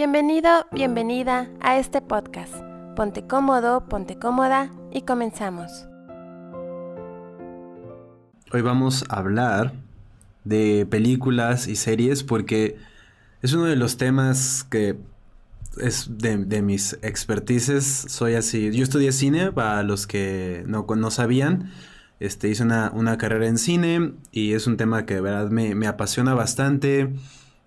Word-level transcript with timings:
Bienvenido, 0.00 0.48
bienvenida 0.72 1.50
a 1.60 1.76
este 1.78 2.00
podcast. 2.00 2.54
Ponte 2.96 3.26
cómodo, 3.26 3.86
ponte 3.86 4.18
cómoda 4.18 4.72
y 4.90 5.02
comenzamos. 5.02 5.70
Hoy 8.50 8.62
vamos 8.62 9.04
a 9.10 9.16
hablar 9.16 9.74
de 10.44 10.86
películas 10.88 11.68
y 11.68 11.76
series 11.76 12.22
porque 12.22 12.78
es 13.42 13.52
uno 13.52 13.66
de 13.66 13.76
los 13.76 13.98
temas 13.98 14.64
que 14.64 14.96
es 15.76 16.08
de, 16.16 16.62
mis 16.62 16.94
expertices. 17.02 17.84
Soy 17.84 18.36
así. 18.36 18.72
Yo 18.72 18.82
estudié 18.82 19.12
cine, 19.12 19.52
para 19.52 19.82
los 19.82 20.06
que 20.06 20.64
no, 20.66 20.86
no 20.96 21.10
sabían. 21.10 21.72
Este, 22.20 22.48
hice 22.48 22.62
una, 22.62 23.18
carrera 23.18 23.48
en 23.48 23.58
cine 23.58 24.14
y 24.32 24.54
es 24.54 24.66
un 24.66 24.78
tema 24.78 25.04
que 25.04 25.16
de 25.16 25.20
verdad 25.20 25.50
me, 25.50 25.74
me 25.74 25.86
apasiona 25.86 26.32
bastante. 26.32 27.12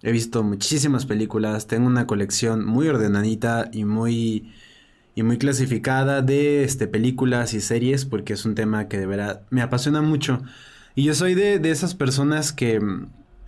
He 0.03 0.11
visto 0.11 0.43
muchísimas 0.43 1.05
películas, 1.05 1.67
tengo 1.67 1.87
una 1.87 2.05
colección 2.05 2.65
muy 2.65 2.87
ordenadita 2.87 3.69
y 3.71 3.85
muy 3.85 4.53
y 5.15 5.23
muy 5.23 5.37
clasificada 5.37 6.21
de 6.21 6.63
este, 6.63 6.87
películas 6.87 7.53
y 7.53 7.61
series 7.61 8.05
porque 8.05 8.33
es 8.33 8.45
un 8.45 8.55
tema 8.55 8.87
que 8.87 8.97
de 8.97 9.05
verdad 9.05 9.43
me 9.49 9.61
apasiona 9.61 10.01
mucho. 10.01 10.41
Y 10.95 11.03
yo 11.03 11.13
soy 11.15 11.35
de, 11.35 11.59
de 11.59 11.71
esas 11.71 11.95
personas 11.95 12.51
que, 12.53 12.79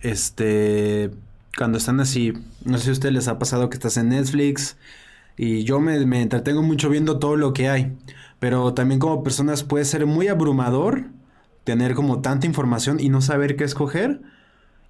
este, 0.00 1.10
cuando 1.56 1.78
están 1.78 2.00
así, 2.00 2.32
no 2.64 2.78
sé 2.78 2.84
si 2.84 2.90
a 2.90 2.92
ustedes 2.92 3.14
les 3.14 3.28
ha 3.28 3.38
pasado 3.38 3.68
que 3.70 3.76
estás 3.76 3.96
en 3.96 4.10
Netflix 4.10 4.76
y 5.36 5.64
yo 5.64 5.80
me, 5.80 6.04
me 6.06 6.22
entretengo 6.22 6.62
mucho 6.62 6.88
viendo 6.88 7.18
todo 7.18 7.36
lo 7.36 7.52
que 7.52 7.68
hay, 7.68 7.96
pero 8.38 8.74
también 8.74 9.00
como 9.00 9.22
personas 9.22 9.62
puede 9.64 9.84
ser 9.84 10.06
muy 10.06 10.28
abrumador 10.28 11.06
tener 11.64 11.94
como 11.94 12.22
tanta 12.22 12.46
información 12.46 13.00
y 13.00 13.08
no 13.08 13.20
saber 13.20 13.56
qué 13.56 13.64
escoger. 13.64 14.22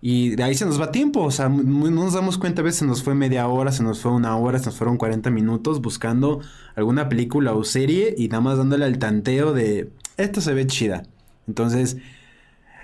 Y 0.08 0.36
de 0.36 0.44
ahí 0.44 0.54
se 0.54 0.64
nos 0.64 0.80
va 0.80 0.92
tiempo, 0.92 1.24
o 1.24 1.32
sea, 1.32 1.48
no 1.48 1.90
nos 1.90 2.12
damos 2.12 2.38
cuenta, 2.38 2.60
a 2.60 2.64
veces 2.64 2.78
se 2.78 2.86
nos 2.86 3.02
fue 3.02 3.16
media 3.16 3.48
hora, 3.48 3.72
se 3.72 3.82
nos 3.82 3.98
fue 3.98 4.12
una 4.12 4.36
hora, 4.36 4.60
se 4.60 4.66
nos 4.66 4.76
fueron 4.76 4.98
40 4.98 5.30
minutos 5.30 5.80
buscando 5.80 6.42
alguna 6.76 7.08
película 7.08 7.54
o 7.54 7.64
serie 7.64 8.14
y 8.16 8.28
nada 8.28 8.40
más 8.40 8.56
dándole 8.56 8.84
al 8.84 9.00
tanteo 9.00 9.52
de, 9.52 9.90
esto 10.16 10.40
se 10.40 10.54
ve 10.54 10.64
chida. 10.68 11.02
Entonces, 11.48 11.96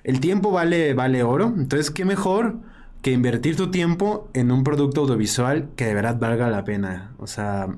el 0.03 0.19
tiempo 0.19 0.51
vale, 0.51 0.95
vale 0.95 1.23
oro, 1.23 1.55
entonces, 1.57 1.93
¿qué 1.93 2.05
mejor 2.05 2.57
que 3.03 3.13
invertir 3.13 3.55
tu 3.55 3.71
tiempo 3.71 4.29
en 4.35 4.51
un 4.51 4.65
producto 4.65 5.03
audiovisual 5.03 5.69
que 5.77 5.85
de 5.85 5.95
verdad 5.95 6.19
valga 6.19 6.51
la 6.51 6.65
pena? 6.65 7.13
O 7.19 7.29
sea, 7.29 7.69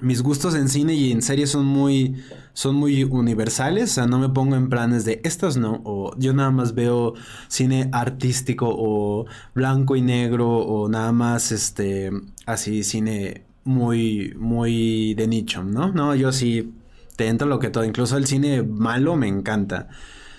mis 0.00 0.22
gustos 0.22 0.54
en 0.54 0.70
cine 0.70 0.94
y 0.94 1.12
en 1.12 1.20
series 1.20 1.50
son 1.50 1.66
muy, 1.66 2.16
son 2.60 2.76
muy 2.76 3.04
universales, 3.04 3.92
o 3.92 3.94
sea, 3.94 4.06
no 4.06 4.18
me 4.18 4.28
pongo 4.28 4.54
en 4.54 4.68
planes 4.68 5.06
de 5.06 5.22
estas 5.24 5.56
no, 5.56 5.80
o 5.82 6.14
yo 6.18 6.34
nada 6.34 6.50
más 6.50 6.74
veo 6.74 7.14
cine 7.48 7.88
artístico 7.90 8.66
o 8.68 9.24
blanco 9.54 9.96
y 9.96 10.02
negro 10.02 10.58
o 10.58 10.86
nada 10.86 11.10
más 11.10 11.52
este, 11.52 12.10
así 12.44 12.84
cine 12.84 13.46
muy, 13.64 14.34
muy 14.36 15.14
de 15.14 15.26
nicho, 15.26 15.64
¿no? 15.64 15.90
No, 15.90 16.14
yo 16.14 16.32
sí 16.32 16.74
te 17.16 17.28
entro 17.28 17.48
lo 17.48 17.60
que 17.60 17.70
todo, 17.70 17.82
incluso 17.82 18.18
el 18.18 18.26
cine 18.26 18.62
malo 18.62 19.16
me 19.16 19.26
encanta. 19.26 19.88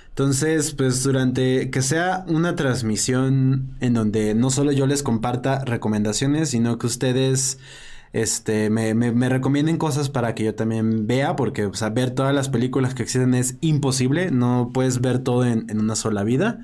Entonces, 0.10 0.76
pues 0.76 1.02
durante 1.02 1.72
que 1.72 1.82
sea 1.82 2.24
una 2.28 2.56
transmisión 2.56 3.76
en 3.80 3.96
donde 3.96 4.36
no 4.36 4.52
solo 4.52 4.72
yo 4.72 4.86
les 4.86 5.02
comparta 5.02 5.66
recomendaciones, 5.66 6.52
sino 6.52 6.78
que 6.78 6.86
ustedes 6.86 7.58
este, 8.14 8.70
me, 8.70 8.94
me, 8.94 9.30
recomienden 9.30 9.78
cosas 9.78 10.09
para 10.09 10.36
que 10.36 10.44
yo 10.44 10.56
también 10.56 11.08
vea, 11.08 11.36
porque 11.36 11.66
o 11.66 11.73
sea, 11.73 11.90
ver 11.90 12.12
todas 12.12 12.36
las 12.36 12.50
películas 12.50 12.94
que 12.94 13.03
existen 13.03 13.34
es 13.34 13.56
imposible, 13.62 14.31
no 14.31 14.72
puedes 14.73 15.00
ver 15.00 15.20
todo 15.20 15.45
en, 15.45 15.66
una 15.80 15.95
sola 15.95 16.23
vida. 16.23 16.59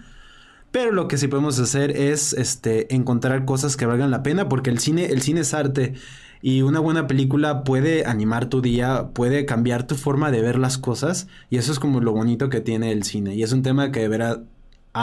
Pero 0.71 0.91
lo 0.91 1.07
que 1.07 1.17
sí 1.17 1.27
podemos 1.27 1.57
hacer 1.59 1.91
es 1.91 2.33
este, 2.33 2.93
encontrar 2.93 3.45
cosas 3.45 3.77
que 3.77 3.85
valgan 3.85 4.11
la 4.11 4.23
pena, 4.23 4.49
porque 4.49 4.69
el 4.69 4.79
cine, 4.79 5.05
el 5.05 5.21
cine 5.21 5.41
es 5.41 5.53
arte. 5.53 5.93
Y 6.41 6.61
una 6.61 6.79
buena 6.79 7.07
película 7.07 7.63
puede 7.63 8.05
animar 8.05 8.47
tu 8.47 8.61
día, 8.61 9.09
puede 9.13 9.45
cambiar 9.45 9.87
tu 9.87 9.95
forma 9.95 10.29
de 10.29 10.41
ver 10.41 10.59
las 10.59 10.77
cosas. 10.77 11.27
Y 11.49 11.57
eso 11.57 11.71
es 11.71 11.79
como 11.79 12.01
lo 12.01 12.11
bonito 12.11 12.49
que 12.49 12.61
tiene 12.61 12.91
el 12.91 13.03
cine. 13.03 13.33
Y 13.35 13.43
es 13.43 13.53
un 13.53 13.63
tema 13.63 13.91
que 13.91 14.01
de 14.01 14.07
verdad 14.09 14.43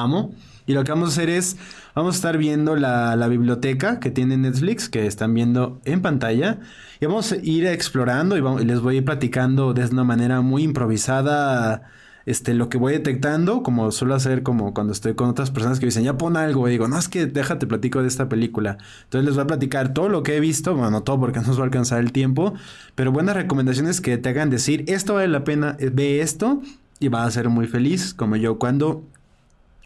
amo. 0.00 0.34
Y 0.66 0.72
lo 0.72 0.82
que 0.84 0.92
vamos 0.92 1.10
a 1.10 1.12
hacer 1.12 1.28
es, 1.28 1.56
vamos 1.94 2.14
a 2.14 2.16
estar 2.16 2.38
viendo 2.38 2.74
la, 2.76 3.26
biblioteca 3.28 4.00
que 4.00 4.10
tiene 4.10 4.36
Netflix, 4.36 4.88
que 4.88 5.06
están 5.06 5.34
viendo 5.34 5.80
en 5.84 6.00
pantalla. 6.00 6.58
Y 7.00 7.06
vamos 7.06 7.32
a 7.32 7.36
ir 7.36 7.66
explorando 7.66 8.36
y, 8.36 8.64
les 8.64 8.80
voy 8.80 8.94
a 8.94 8.98
ir 8.98 9.04
platicando 9.04 9.74
de 9.74 9.84
una 9.86 10.04
manera 10.04 10.40
muy 10.40 10.62
improvisada 10.62 11.82
este, 12.26 12.54
lo 12.54 12.68
que 12.68 12.78
voy 12.78 12.94
detectando, 12.94 13.62
como 13.62 13.90
suelo 13.90 14.14
hacer 14.14 14.42
como 14.42 14.72
cuando 14.72 14.92
estoy 14.92 15.14
con 15.14 15.28
otras 15.28 15.50
personas 15.50 15.78
que 15.78 15.86
dicen, 15.86 16.04
ya 16.04 16.16
pon 16.16 16.36
algo, 16.36 16.66
y 16.68 16.72
digo, 16.72 16.88
no, 16.88 16.98
es 16.98 17.08
que 17.08 17.26
déjate 17.26 17.66
platico 17.66 18.00
de 18.00 18.08
esta 18.08 18.28
película. 18.28 18.78
Entonces 19.04 19.26
les 19.26 19.34
voy 19.34 19.44
a 19.44 19.46
platicar 19.46 19.92
todo 19.92 20.08
lo 20.08 20.22
que 20.22 20.36
he 20.36 20.40
visto, 20.40 20.74
bueno, 20.74 20.90
no 20.90 21.02
todo 21.02 21.20
porque 21.20 21.40
no 21.42 21.48
nos 21.48 21.58
va 21.58 21.62
a 21.62 21.66
alcanzar 21.66 22.00
el 22.00 22.12
tiempo, 22.12 22.54
pero 22.94 23.12
buenas 23.12 23.36
recomendaciones 23.36 24.00
que 24.00 24.16
te 24.16 24.30
hagan 24.30 24.50
decir, 24.50 24.84
esto 24.88 25.14
vale 25.14 25.28
la 25.28 25.44
pena, 25.44 25.76
ve 25.92 26.20
esto, 26.20 26.62
y 26.98 27.08
vas 27.08 27.26
a 27.26 27.30
ser 27.30 27.48
muy 27.48 27.66
feliz, 27.66 28.14
como 28.14 28.36
yo 28.36 28.58
cuando 28.58 29.04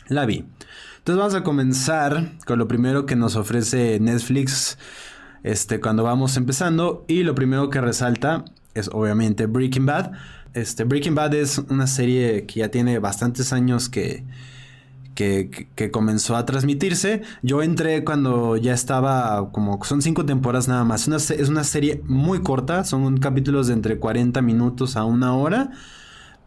la 0.09 0.27
vi. 0.27 0.45
Entonces 0.99 1.19
vamos 1.19 1.35
a 1.35 1.43
comenzar 1.43 2.33
con 2.47 2.59
lo 2.59 2.69
primero 2.69 3.07
que 3.07 3.17
nos 3.17 3.37
ofrece 3.37 3.99
Netflix 4.01 4.79
este, 5.43 5.81
cuando 5.81 6.03
vamos 6.03 6.37
empezando. 6.37 7.05
Y 7.09 7.23
lo 7.23 7.35
primero 7.35 7.71
que 7.71 7.81
resalta 7.81 8.45
es 8.75 8.89
obviamente 8.93 9.47
Breaking 9.47 9.87
Bad. 9.87 10.13
Este, 10.55 10.85
Breaking 10.85 11.15
Bad 11.15 11.35
es 11.35 11.59
una 11.59 11.87
serie 11.87 12.45
que 12.47 12.61
ya 12.61 12.71
tiene 12.71 12.99
bastantes 12.99 13.53
años 13.53 13.89
que, 13.89 14.25
que, 15.15 15.91
comenzó 15.91 16.37
a 16.37 16.47
transmitirse. 16.47 17.23
Yo 17.43 17.63
entré 17.63 18.05
cuando 18.05 18.57
ya 18.57 18.73
estaba 18.73 19.51
como 19.51 19.83
son 19.85 20.01
cinco 20.01 20.25
temporadas 20.25 20.69
nada 20.69 20.85
más. 20.85 21.09
es 21.09 21.49
una 21.49 21.65
serie 21.65 22.03
muy 22.05 22.43
corta, 22.43 22.85
son 22.85 23.19
capítulos 23.19 23.67
de 23.67 23.75
entre 23.75 23.99
40 23.99 24.41
minutos 24.43 24.97
a 24.97 25.05
una 25.05 25.35
hora. 25.35 25.71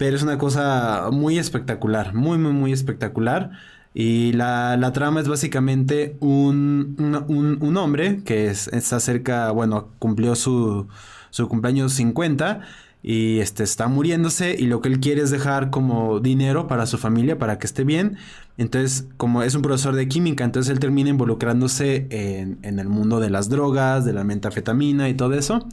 Pero 0.01 0.15
es 0.15 0.23
una 0.23 0.39
cosa 0.39 1.09
muy 1.11 1.37
espectacular, 1.37 2.15
muy, 2.15 2.39
muy, 2.39 2.53
muy 2.53 2.71
espectacular. 2.71 3.51
Y 3.93 4.33
la, 4.33 4.75
la 4.75 4.93
trama 4.93 5.21
es 5.21 5.27
básicamente 5.27 6.17
un, 6.19 6.95
un, 7.27 7.77
hombre 7.77 8.23
que 8.23 8.47
es, 8.47 8.67
está 8.69 8.99
cerca, 8.99 9.51
bueno, 9.51 9.89
cumplió 9.99 10.33
su, 10.33 10.87
su 11.29 11.47
cumpleaños 11.47 11.93
50 11.93 12.61
y 13.03 13.41
este 13.41 13.61
está 13.63 13.87
muriéndose 13.89 14.55
y 14.57 14.65
lo 14.65 14.81
que 14.81 14.89
él 14.89 14.99
quiere 14.99 15.21
es 15.21 15.29
dejar 15.29 15.69
como 15.69 16.19
dinero 16.19 16.65
para 16.67 16.87
su 16.87 16.97
familia 16.97 17.37
para 17.37 17.59
que 17.59 17.67
esté 17.67 17.83
bien. 17.83 18.17
Entonces, 18.57 19.07
como 19.17 19.43
es 19.43 19.53
un 19.53 19.61
profesor 19.61 19.93
de 19.93 20.07
química, 20.07 20.43
entonces 20.43 20.71
él 20.71 20.79
termina 20.79 21.11
involucrándose 21.11 22.07
en, 22.09 22.57
en 22.63 22.79
el 22.79 22.89
mundo 22.89 23.19
de 23.19 23.29
las 23.29 23.49
drogas, 23.49 24.03
de 24.03 24.13
la 24.13 24.23
metafetamina 24.23 25.09
y 25.09 25.13
todo 25.13 25.35
eso. 25.35 25.63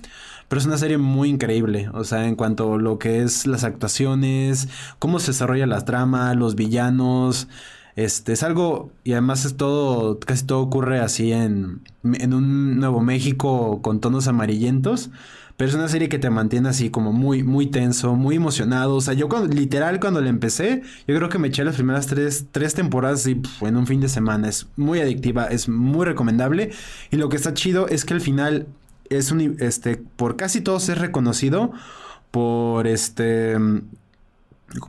Pero 0.49 0.61
es 0.61 0.67
una 0.67 0.79
serie 0.79 0.99
muy 0.99 1.29
increíble, 1.29 1.91
o 1.93 2.05
sea, 2.05 2.27
en 2.27 2.35
cuanto 2.35 2.75
a 2.75 2.79
lo 2.79 2.99
que 2.99 3.23
es 3.23 3.47
las 3.47 3.65
actuaciones, 3.65 4.69
cómo 4.99 5.19
se 5.21 5.33
desarrolla 5.33 5.67
la 5.67 5.85
trama, 5.85 6.35
los 6.35 6.55
villanos. 6.55 7.49
Este, 7.97 8.33
es 8.33 8.43
algo, 8.43 8.93
y 9.05 9.13
además 9.13 9.45
es 9.45 9.57
todo, 9.57 10.19
casi 10.21 10.47
todo 10.47 10.61
ocurre 10.61 11.01
así 11.01 11.33
en, 11.33 11.83
en 12.05 12.33
un 12.33 12.79
Nuevo 12.79 13.01
México 13.01 13.83
con 13.83 14.01
tonos 14.01 14.29
amarillentos. 14.29 15.11
Pero 15.59 15.71
es 15.71 15.75
una 15.75 15.89
serie 15.89 16.09
que 16.09 16.21
te 16.21 16.31
mantiene 16.31 16.69
así 16.69 16.89
como 16.89 17.13
muy, 17.13 17.43
muy 17.43 17.67
tenso, 17.67 18.15
muy 18.15 18.37
emocionado. 18.37 18.95
O 18.95 19.01
sea, 19.01 19.15
yo 19.15 19.29
cuando, 19.29 19.53
literal 19.53 19.99
cuando 19.99 20.21
la 20.21 20.29
empecé, 20.29 20.83
yo 21.09 21.17
creo 21.17 21.29
que 21.29 21.41
me 21.41 21.49
eché 21.49 21.65
las 21.65 21.75
primeras 21.75 22.07
tres, 22.07 22.47
tres 22.53 22.75
temporadas 22.75 23.27
y 23.27 23.43
en 23.63 23.77
un 23.77 23.89
fin 23.89 24.01
de 24.01 24.09
semana. 24.09 24.49
Es 24.49 24.69
muy 24.77 25.01
adictiva, 25.01 25.47
es 25.47 25.69
muy 25.69 26.07
recomendable. 26.07 26.71
Y 27.11 27.17
lo 27.17 27.29
que 27.29 27.37
está 27.37 27.55
chido 27.55 27.89
es 27.89 28.05
que 28.05 28.15
al 28.15 28.21
final 28.21 28.69
es 29.11 29.31
un, 29.31 29.57
este, 29.61 29.97
por 29.97 30.37
casi 30.37 30.61
todos 30.61 30.89
es 30.89 30.99
reconocido 30.99 31.73
por 32.31 32.87
este, 32.87 33.57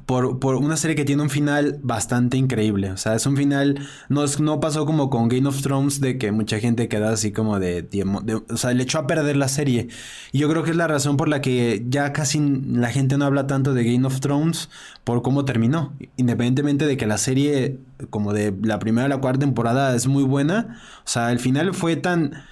por, 0.05 0.39
por, 0.39 0.55
una 0.55 0.75
serie 0.75 0.95
que 0.95 1.05
tiene 1.05 1.21
un 1.21 1.29
final 1.29 1.79
bastante 1.81 2.35
increíble. 2.35 2.91
O 2.91 2.97
sea, 2.97 3.15
es 3.15 3.25
un 3.25 3.37
final, 3.37 3.79
no, 4.09 4.25
no 4.39 4.59
pasó 4.59 4.85
como 4.85 5.09
con 5.09 5.29
Game 5.29 5.47
of 5.47 5.61
Thrones 5.61 6.01
de 6.01 6.17
que 6.17 6.31
mucha 6.31 6.59
gente 6.59 6.89
queda 6.89 7.11
así 7.11 7.31
como 7.31 7.59
de, 7.59 7.83
de, 7.83 8.03
o 8.03 8.57
sea, 8.57 8.73
le 8.73 8.83
echó 8.83 8.99
a 8.99 9.07
perder 9.07 9.37
la 9.37 9.47
serie. 9.47 9.87
Y 10.33 10.39
yo 10.39 10.49
creo 10.49 10.63
que 10.63 10.71
es 10.71 10.75
la 10.75 10.87
razón 10.87 11.15
por 11.15 11.29
la 11.29 11.41
que 11.41 11.85
ya 11.87 12.11
casi 12.11 12.39
la 12.39 12.89
gente 12.89 13.17
no 13.17 13.25
habla 13.25 13.47
tanto 13.47 13.73
de 13.73 13.85
Game 13.85 14.05
of 14.05 14.19
Thrones 14.19 14.69
por 15.05 15.21
cómo 15.21 15.45
terminó. 15.45 15.93
Independientemente 16.17 16.85
de 16.85 16.97
que 16.97 17.07
la 17.07 17.17
serie, 17.17 17.79
como 18.09 18.33
de 18.33 18.53
la 18.61 18.79
primera 18.79 19.05
a 19.05 19.09
la 19.09 19.17
cuarta 19.17 19.39
temporada, 19.39 19.95
es 19.95 20.07
muy 20.07 20.23
buena. 20.23 20.81
O 21.05 21.07
sea, 21.07 21.31
el 21.31 21.39
final 21.39 21.73
fue 21.73 21.95
tan 21.95 22.43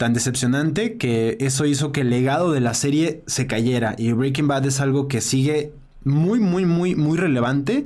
tan 0.00 0.14
decepcionante 0.14 0.96
que 0.96 1.36
eso 1.40 1.66
hizo 1.66 1.92
que 1.92 2.00
el 2.00 2.08
legado 2.08 2.52
de 2.52 2.60
la 2.60 2.72
serie 2.72 3.22
se 3.26 3.46
cayera. 3.46 3.96
Y 3.98 4.12
Breaking 4.12 4.48
Bad 4.48 4.64
es 4.64 4.80
algo 4.80 5.08
que 5.08 5.20
sigue 5.20 5.74
muy, 6.04 6.40
muy, 6.40 6.64
muy, 6.64 6.94
muy 6.94 7.18
relevante 7.18 7.84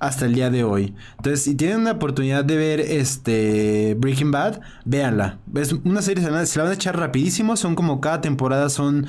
hasta 0.00 0.26
el 0.26 0.34
día 0.34 0.50
de 0.50 0.64
hoy. 0.64 0.96
Entonces, 1.16 1.44
si 1.44 1.54
tienen 1.54 1.82
una 1.82 1.92
oportunidad 1.92 2.44
de 2.44 2.56
ver 2.56 2.80
este 2.80 3.94
Breaking 4.00 4.32
Bad, 4.32 4.62
véanla. 4.84 5.38
Es 5.54 5.72
una 5.72 6.02
serie, 6.02 6.24
se 6.24 6.30
la, 6.30 6.64
van 6.64 6.72
a 6.72 6.74
echar 6.74 6.98
rapidísimo. 6.98 7.56
Son 7.56 7.76
como 7.76 8.00
cada 8.00 8.20
temporada 8.20 8.68
son 8.68 9.06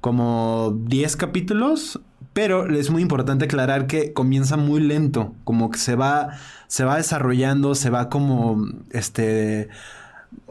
como 0.00 0.74
10 0.86 1.16
capítulos. 1.16 2.00
Pero 2.32 2.74
es 2.74 2.88
muy 2.88 3.02
importante 3.02 3.44
aclarar 3.44 3.86
que 3.86 4.14
comienza 4.14 4.56
muy 4.56 4.80
lento. 4.80 5.34
Como 5.44 5.70
que 5.70 5.78
se 5.78 5.94
va. 5.94 6.38
Se 6.68 6.84
va 6.84 6.96
desarrollando. 6.96 7.74
Se 7.74 7.90
va 7.90 8.08
como. 8.08 8.66
Este 8.92 9.68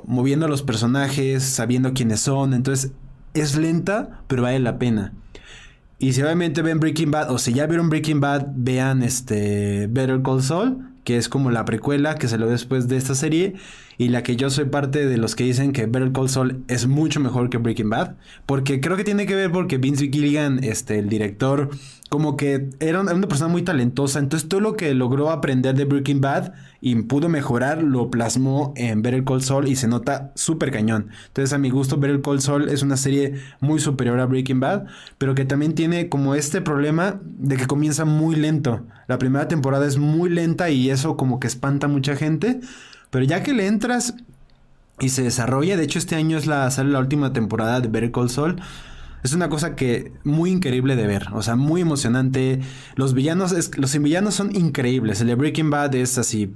moviendo 0.06 0.48
los 0.48 0.64
personajes, 0.64 1.44
sabiendo 1.44 1.94
quiénes 1.94 2.22
son. 2.22 2.54
Entonces, 2.54 2.92
es 3.34 3.56
lenta, 3.56 4.22
pero 4.28 4.44
vale 4.44 4.60
la 4.60 4.78
pena. 4.78 5.14
Y 6.00 6.14
si 6.14 6.22
obviamente 6.24 6.62
ven 6.62 6.80
Breaking 6.80 7.12
Bad, 7.12 7.32
o 7.32 7.38
si 7.38 7.54
ya 7.54 7.68
vieron 7.68 7.90
Breaking 7.90 8.20
Bad, 8.20 8.48
vean 8.56 9.04
este 9.04 9.88
Better 9.88 10.22
Call 10.24 10.42
Saul, 10.42 10.80
que 11.04 11.18
es 11.18 11.30
como 11.30 11.52
la 11.52 11.66
precuela 11.66 12.16
que 12.16 12.28
se 12.28 12.38
lo 12.38 12.50
después 12.50 12.88
de 12.88 12.98
esta 12.98 13.16
serie 13.16 13.56
y 13.98 14.10
la 14.10 14.24
que 14.24 14.36
yo 14.36 14.50
soy 14.50 14.66
parte 14.66 15.06
de 15.06 15.18
los 15.18 15.36
que 15.36 15.44
dicen 15.44 15.72
que 15.72 15.86
Better 15.86 16.12
Call 16.12 16.30
Saul 16.30 16.64
es 16.68 16.88
mucho 16.88 17.20
mejor 17.20 17.50
que 17.50 17.58
Breaking 17.58 17.90
Bad, 17.90 18.16
porque 18.46 18.82
creo 18.82 18.98
que 18.98 19.04
tiene 19.04 19.26
que 19.26 19.36
ver 19.36 19.52
porque 19.52 19.78
Vince 19.78 20.10
Gilligan, 20.12 20.64
este, 20.64 21.00
el 21.00 21.10
director, 21.10 21.70
como 22.10 22.36
que 22.36 22.70
era 22.80 23.00
una 23.00 23.28
persona 23.28 23.50
muy 23.50 23.62
talentosa, 23.62 24.20
entonces 24.20 24.50
todo 24.50 24.60
lo 24.60 24.76
que 24.76 24.94
logró 24.94 25.32
aprender 25.32 25.76
de 25.76 25.86
Breaking 25.86 26.20
Bad 26.20 26.54
y 26.82 26.96
pudo 27.04 27.30
mejorar, 27.30 27.84
lo 27.84 28.10
plasmó 28.10 28.74
en 28.76 29.02
Better 29.02 29.24
Call 29.24 29.44
Saul 29.44 29.70
y 29.70 29.78
se 29.78 29.88
nota 29.88 30.34
súper 30.36 30.72
cañón. 30.72 31.10
Entonces 31.28 31.54
a 31.54 31.58
mi 31.58 31.70
gusto 31.70 31.98
Better 31.98 32.22
Call 32.22 32.42
Saul 32.42 32.68
es 32.68 32.82
una 32.82 32.98
serie 32.98 33.36
muy 33.62 33.80
superior 33.80 34.20
a 34.20 34.26
Breaking 34.26 34.60
Bad, 34.60 34.88
pero 35.18 35.36
que 35.36 35.46
también 35.46 35.74
tiene 35.74 36.10
como 36.10 36.36
este 36.36 36.60
problema 36.60 37.22
de 37.24 37.56
que 37.56 37.68
comienza 37.68 38.04
muy 38.04 38.36
lento. 38.36 38.86
La 39.08 39.18
primera 39.18 39.48
temporada 39.48 39.88
es 39.88 39.98
muy 39.98 40.30
lenta 40.30 40.70
y 40.70 40.90
eso 40.90 41.16
como 41.16 41.40
que 41.40 41.48
espanta 41.48 41.86
a 41.86 41.90
mucha 41.90 42.16
gente. 42.16 42.60
Pero 43.12 43.26
ya 43.26 43.44
que 43.44 43.54
le 43.54 43.68
entras 43.68 44.16
y 45.00 45.10
se 45.10 45.22
desarrolla, 45.22 45.78
de 45.78 45.84
hecho 45.84 46.00
este 46.00 46.16
año 46.16 46.38
es 46.38 46.48
la, 46.48 46.72
sale 46.72 46.92
la 46.92 47.00
última 47.00 47.34
temporada 47.34 47.80
de 47.82 47.88
Better 47.88 48.12
Call 48.12 48.30
Saul. 48.30 48.62
Es 49.24 49.34
una 49.34 49.50
cosa 49.50 49.76
que 49.76 50.14
muy 50.24 50.50
increíble 50.50 50.96
de 50.96 51.06
ver, 51.06 51.28
o 51.34 51.44
sea, 51.44 51.56
muy 51.56 51.82
emocionante. 51.82 52.60
Los 52.96 53.14
villanos, 53.14 53.54
los 53.78 54.00
villanos 54.00 54.34
son 54.34 54.56
increíbles. 54.56 55.22
El 55.22 55.28
de 55.28 55.36
Breaking 55.36 55.70
Bad 55.70 55.94
es 55.94 56.18
así 56.18 56.52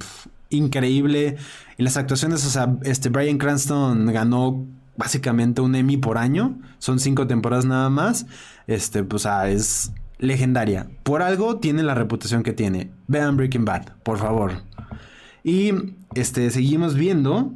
increíble. 0.50 1.38
Y 1.78 1.84
las 1.84 1.98
actuaciones, 1.98 2.44
o 2.46 2.50
sea, 2.50 2.75
este 2.84 3.10
Brian 3.10 3.38
Cranston 3.38 4.07
ganó 4.07 4.66
básicamente 4.98 5.62
un 5.62 5.75
Emmy 5.75 5.98
por 5.98 6.18
año. 6.18 6.57
Son 6.80 7.00
cinco 7.00 7.28
temporadas 7.28 7.66
nada 7.66 7.90
más. 7.92 8.25
Este, 8.66 9.04
pues, 9.04 9.28
es 9.46 9.92
legendaria. 10.18 10.88
Por 11.04 11.22
algo 11.22 11.57
tiene 11.60 11.84
la 11.84 11.94
reputación 11.94 12.42
que 12.42 12.54
tiene. 12.54 12.92
Vean 13.07 13.38
Breaking 13.38 13.66
Bad, 13.66 13.94
por 14.04 14.18
favor. 14.18 14.63
Y 15.44 15.72
este, 16.15 16.50
seguimos 16.51 16.95
viendo. 16.95 17.53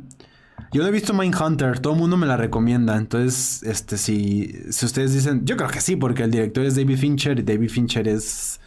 Yo 0.71 0.83
no 0.83 0.89
he 0.89 0.91
visto 0.91 1.13
Mindhunter, 1.13 1.79
todo 1.79 1.94
el 1.94 2.00
mundo 2.00 2.17
me 2.17 2.27
la 2.27 2.38
recomienda. 2.38 2.97
Entonces, 2.97 3.63
este, 3.63 3.97
si, 3.97 4.53
si 4.69 4.85
ustedes 4.85 5.13
dicen, 5.13 5.45
yo 5.45 5.57
creo 5.57 5.69
que 5.69 5.81
sí, 5.81 5.95
porque 5.95 6.23
el 6.23 6.31
director 6.31 6.65
es 6.65 6.75
David 6.75 6.97
Fincher 6.97 7.39
y 7.39 7.44
David 7.44 7.69
Fincher 7.69 8.07
es 8.07 8.59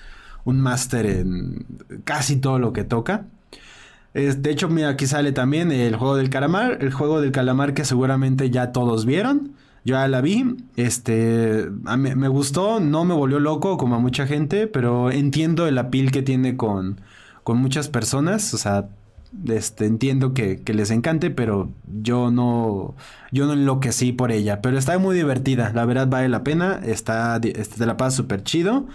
un 0.44 0.60
máster 0.60 1.06
en 1.06 1.64
casi 2.04 2.36
todo 2.36 2.58
lo 2.58 2.72
que 2.72 2.84
toca. 2.84 3.26
de 4.14 4.50
hecho, 4.50 4.68
mira, 4.68 4.88
aquí 4.88 5.06
sale 5.06 5.32
también 5.32 5.70
el 5.70 5.96
juego 5.96 6.16
del 6.16 6.30
calamar, 6.30 6.78
el 6.80 6.92
juego 6.92 7.20
del 7.20 7.32
calamar 7.32 7.74
que 7.74 7.84
seguramente 7.84 8.50
ya 8.50 8.72
todos 8.72 9.06
vieron. 9.06 9.52
Yo 9.84 9.96
ya 9.96 10.06
la 10.06 10.20
vi, 10.20 10.56
este, 10.76 11.68
me, 11.96 12.14
me, 12.14 12.28
gustó, 12.28 12.78
no 12.78 13.04
me 13.04 13.14
volvió 13.14 13.40
loco 13.40 13.76
como 13.76 13.96
a 13.96 13.98
mucha 13.98 14.28
gente, 14.28 14.68
pero 14.68 15.10
entiendo 15.10 15.66
el 15.66 15.76
apil 15.76 16.12
que 16.12 16.22
tiene 16.22 16.56
con, 16.56 17.00
con 17.42 17.58
muchas 17.58 17.88
personas, 17.88 18.54
o 18.54 18.58
sea, 18.58 18.86
este, 19.48 19.86
entiendo 19.86 20.34
que, 20.34 20.62
les 20.66 20.90
encante, 20.90 21.30
pero 21.30 21.70
yo 21.86 22.30
no, 22.30 22.94
yo 23.30 23.46
no 23.46 23.54
enloquecí 23.54 24.12
por 24.12 24.32
ella. 24.32 24.60
Pero 24.62 24.78
está 24.78 24.98
muy 24.98 25.16
divertida, 25.16 25.72
la 25.74 25.84
verdad 25.84 26.08
vale 26.08 26.28
la 26.28 26.44
pena, 26.44 26.80
está, 26.84 27.40
este, 27.42 27.86
la 27.86 27.96
paz 27.96 28.14
súper 28.14 28.42
chido. 28.42 28.86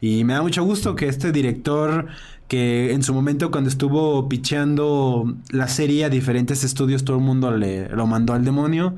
Y 0.00 0.24
me 0.24 0.34
da 0.34 0.42
mucho 0.42 0.62
gusto 0.64 0.94
que 0.94 1.08
este 1.08 1.32
director, 1.32 2.06
que 2.46 2.92
en 2.92 3.02
su 3.02 3.12
momento 3.14 3.50
cuando 3.50 3.68
estuvo 3.68 4.28
picheando 4.28 5.34
la 5.50 5.68
serie 5.68 6.04
a 6.04 6.08
diferentes 6.08 6.62
estudios, 6.64 7.04
todo 7.04 7.16
el 7.16 7.24
mundo 7.24 7.50
le, 7.56 7.88
lo 7.88 8.06
mandó 8.06 8.32
al 8.34 8.44
demonio. 8.44 8.94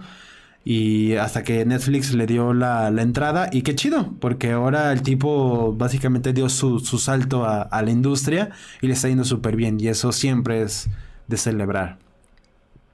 Y 0.65 1.15
hasta 1.15 1.43
que 1.43 1.65
Netflix 1.65 2.13
le 2.13 2.27
dio 2.27 2.53
la, 2.53 2.89
entrada. 2.89 3.49
Y 3.53 3.63
qué 3.63 3.75
chido, 3.75 4.13
porque 4.21 4.53
ahora 4.53 4.93
el 4.93 5.03
tipo 5.03 5.73
básicamente 5.73 6.33
dio 6.33 6.49
su, 6.49 6.81
salto 6.81 7.45
a, 7.45 7.83
la 7.83 7.91
industria 7.91 8.51
y 8.81 8.89
le 8.89 8.93
está 8.93 9.09
yendo 9.09 9.25
súper 9.25 9.57
bien. 9.57 9.81
Y 9.81 9.89
eso 9.89 10.13
siempre 10.13 10.63
es 10.63 10.89
de 11.29 11.37
celebrar. 11.37 11.99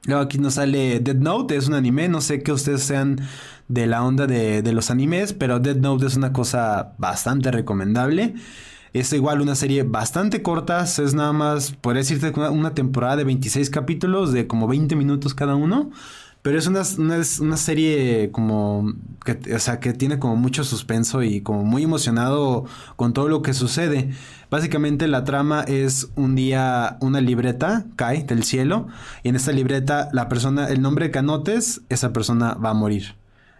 Luego 0.04 0.22
aquí 0.22 0.38
nos 0.38 0.54
sale 0.54 1.00
Dead 1.00 1.16
Note, 1.16 1.56
es 1.56 1.66
un 1.66 1.74
anime. 1.74 2.08
No 2.08 2.20
sé 2.20 2.42
que 2.42 2.52
ustedes 2.52 2.82
sean 2.82 3.20
de 3.68 3.86
la 3.86 4.04
onda 4.04 4.28
de, 4.28 4.62
de 4.62 4.72
los 4.72 4.90
animes, 4.90 5.32
pero 5.32 5.58
Dead 5.58 5.76
Note 5.76 6.06
es 6.06 6.16
una 6.16 6.32
cosa 6.32 6.94
bastante 6.98 7.50
recomendable. 7.50 8.34
Es 8.98 9.12
igual 9.12 9.42
una 9.42 9.54
serie 9.54 9.82
bastante 9.82 10.40
corta, 10.40 10.82
es 10.82 11.12
nada 11.12 11.34
más, 11.34 11.72
podría 11.72 12.00
decirte, 12.00 12.30
una 12.30 12.74
temporada 12.74 13.16
de 13.16 13.24
26 13.24 13.68
capítulos 13.68 14.32
de 14.32 14.46
como 14.46 14.66
20 14.68 14.96
minutos 14.96 15.34
cada 15.34 15.54
uno. 15.54 15.90
Pero 16.46 16.60
es 16.60 16.68
una, 16.68 16.82
una, 17.40 17.56
serie 17.56 18.30
como 18.30 18.94
que, 19.24 19.52
o 19.52 19.58
sea, 19.58 19.80
que 19.80 19.92
tiene 19.92 20.20
como 20.20 20.36
mucho 20.36 20.62
suspenso 20.62 21.24
y 21.24 21.40
como 21.40 21.64
muy 21.64 21.82
emocionado 21.82 22.66
con 22.94 23.12
todo 23.12 23.28
lo 23.28 23.42
que 23.42 23.52
sucede. 23.52 24.10
Básicamente 24.48 25.08
la 25.08 25.24
trama 25.24 25.62
es 25.62 26.08
un 26.14 26.36
día 26.36 26.98
una 27.00 27.20
libreta 27.20 27.86
cae 27.96 28.22
del 28.22 28.44
cielo 28.44 28.86
y 29.24 29.30
en 29.30 29.34
esta 29.34 29.50
libreta 29.50 30.08
la 30.12 30.28
persona, 30.28 30.68
el 30.68 30.82
nombre 30.82 31.10
que 31.10 31.18
anotes, 31.18 31.80
esa 31.88 32.12
persona 32.12 32.54
va 32.54 32.70
a 32.70 32.74
morir. 32.74 33.16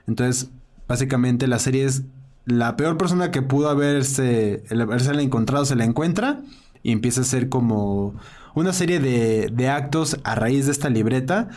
Entonces, 0.07 0.51
básicamente 0.87 1.49
la 1.49 1.59
serie 1.59 1.87
es 1.87 2.05
la 2.45 2.77
peor 2.77 2.99
persona 2.99 3.33
que 3.33 3.43
pudo 3.43 3.69
haberse, 3.69 4.63
haberse 4.71 5.11
encontrado 5.11 5.65
se 5.65 5.75
la 5.75 5.83
encuentra 5.83 6.41
y 6.85 6.93
empieza 6.93 7.23
a 7.23 7.25
ser 7.25 7.49
como 7.49 8.15
una 8.55 8.73
serie 8.73 9.01
de, 9.01 9.51
de 9.53 9.69
actos 9.71 10.21
a 10.23 10.37
raíz 10.37 10.67
de 10.67 10.73
esta 10.73 10.89
libreta 10.89 11.49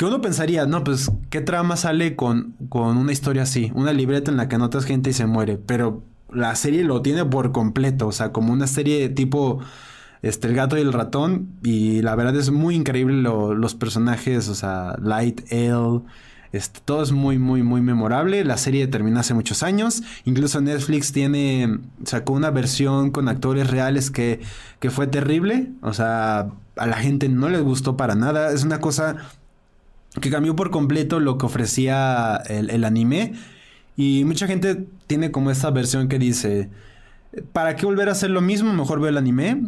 que 0.00 0.06
uno 0.06 0.22
pensaría, 0.22 0.64
no, 0.64 0.82
pues, 0.82 1.12
¿qué 1.28 1.42
trama 1.42 1.76
sale 1.76 2.16
con, 2.16 2.54
con 2.70 2.96
una 2.96 3.12
historia 3.12 3.42
así? 3.42 3.70
Una 3.74 3.92
libreta 3.92 4.30
en 4.30 4.38
la 4.38 4.48
que 4.48 4.56
anotas 4.56 4.86
gente 4.86 5.10
y 5.10 5.12
se 5.12 5.26
muere. 5.26 5.58
Pero 5.58 6.02
la 6.32 6.54
serie 6.54 6.84
lo 6.84 7.02
tiene 7.02 7.26
por 7.26 7.52
completo. 7.52 8.06
O 8.06 8.12
sea, 8.12 8.32
como 8.32 8.50
una 8.54 8.66
serie 8.66 9.10
tipo 9.10 9.60
este, 10.22 10.48
El 10.48 10.54
gato 10.54 10.78
y 10.78 10.80
el 10.80 10.94
ratón. 10.94 11.50
Y 11.62 12.00
la 12.00 12.14
verdad 12.14 12.34
es 12.36 12.50
muy 12.50 12.76
increíble 12.76 13.20
los 13.20 13.74
personajes. 13.74 14.48
O 14.48 14.54
sea, 14.54 14.96
Light, 15.02 15.42
Ale. 15.52 16.00
Este, 16.52 16.80
todo 16.82 17.02
es 17.02 17.12
muy, 17.12 17.38
muy, 17.38 17.62
muy 17.62 17.82
memorable. 17.82 18.42
La 18.46 18.56
serie 18.56 18.86
terminó 18.86 19.20
hace 19.20 19.34
muchos 19.34 19.62
años. 19.62 20.02
Incluso 20.24 20.62
Netflix 20.62 21.12
tiene. 21.12 21.78
Sacó 22.04 22.32
una 22.32 22.50
versión 22.50 23.10
con 23.10 23.28
actores 23.28 23.68
reales 23.68 24.10
que, 24.10 24.40
que 24.78 24.88
fue 24.88 25.08
terrible. 25.08 25.72
O 25.82 25.92
sea, 25.92 26.48
a 26.76 26.86
la 26.86 26.96
gente 26.96 27.28
no 27.28 27.50
les 27.50 27.60
gustó 27.60 27.98
para 27.98 28.14
nada. 28.14 28.50
Es 28.50 28.64
una 28.64 28.80
cosa 28.80 29.18
que 30.20 30.30
cambió 30.30 30.56
por 30.56 30.70
completo 30.70 31.20
lo 31.20 31.38
que 31.38 31.46
ofrecía 31.46 32.36
el, 32.48 32.84
anime. 32.84 33.34
Y 33.96 34.24
mucha 34.24 34.46
gente 34.46 34.86
tiene 35.06 35.30
como 35.30 35.50
esta 35.50 35.70
versión 35.70 36.08
que 36.08 36.18
dice, 36.18 36.70
¿para 37.52 37.76
qué 37.76 37.86
volver 37.86 38.08
a 38.08 38.12
hacer 38.12 38.30
lo 38.30 38.40
mismo? 38.40 38.72
Mejor 38.72 39.00
veo 39.00 39.10
el 39.10 39.18
anime. 39.18 39.62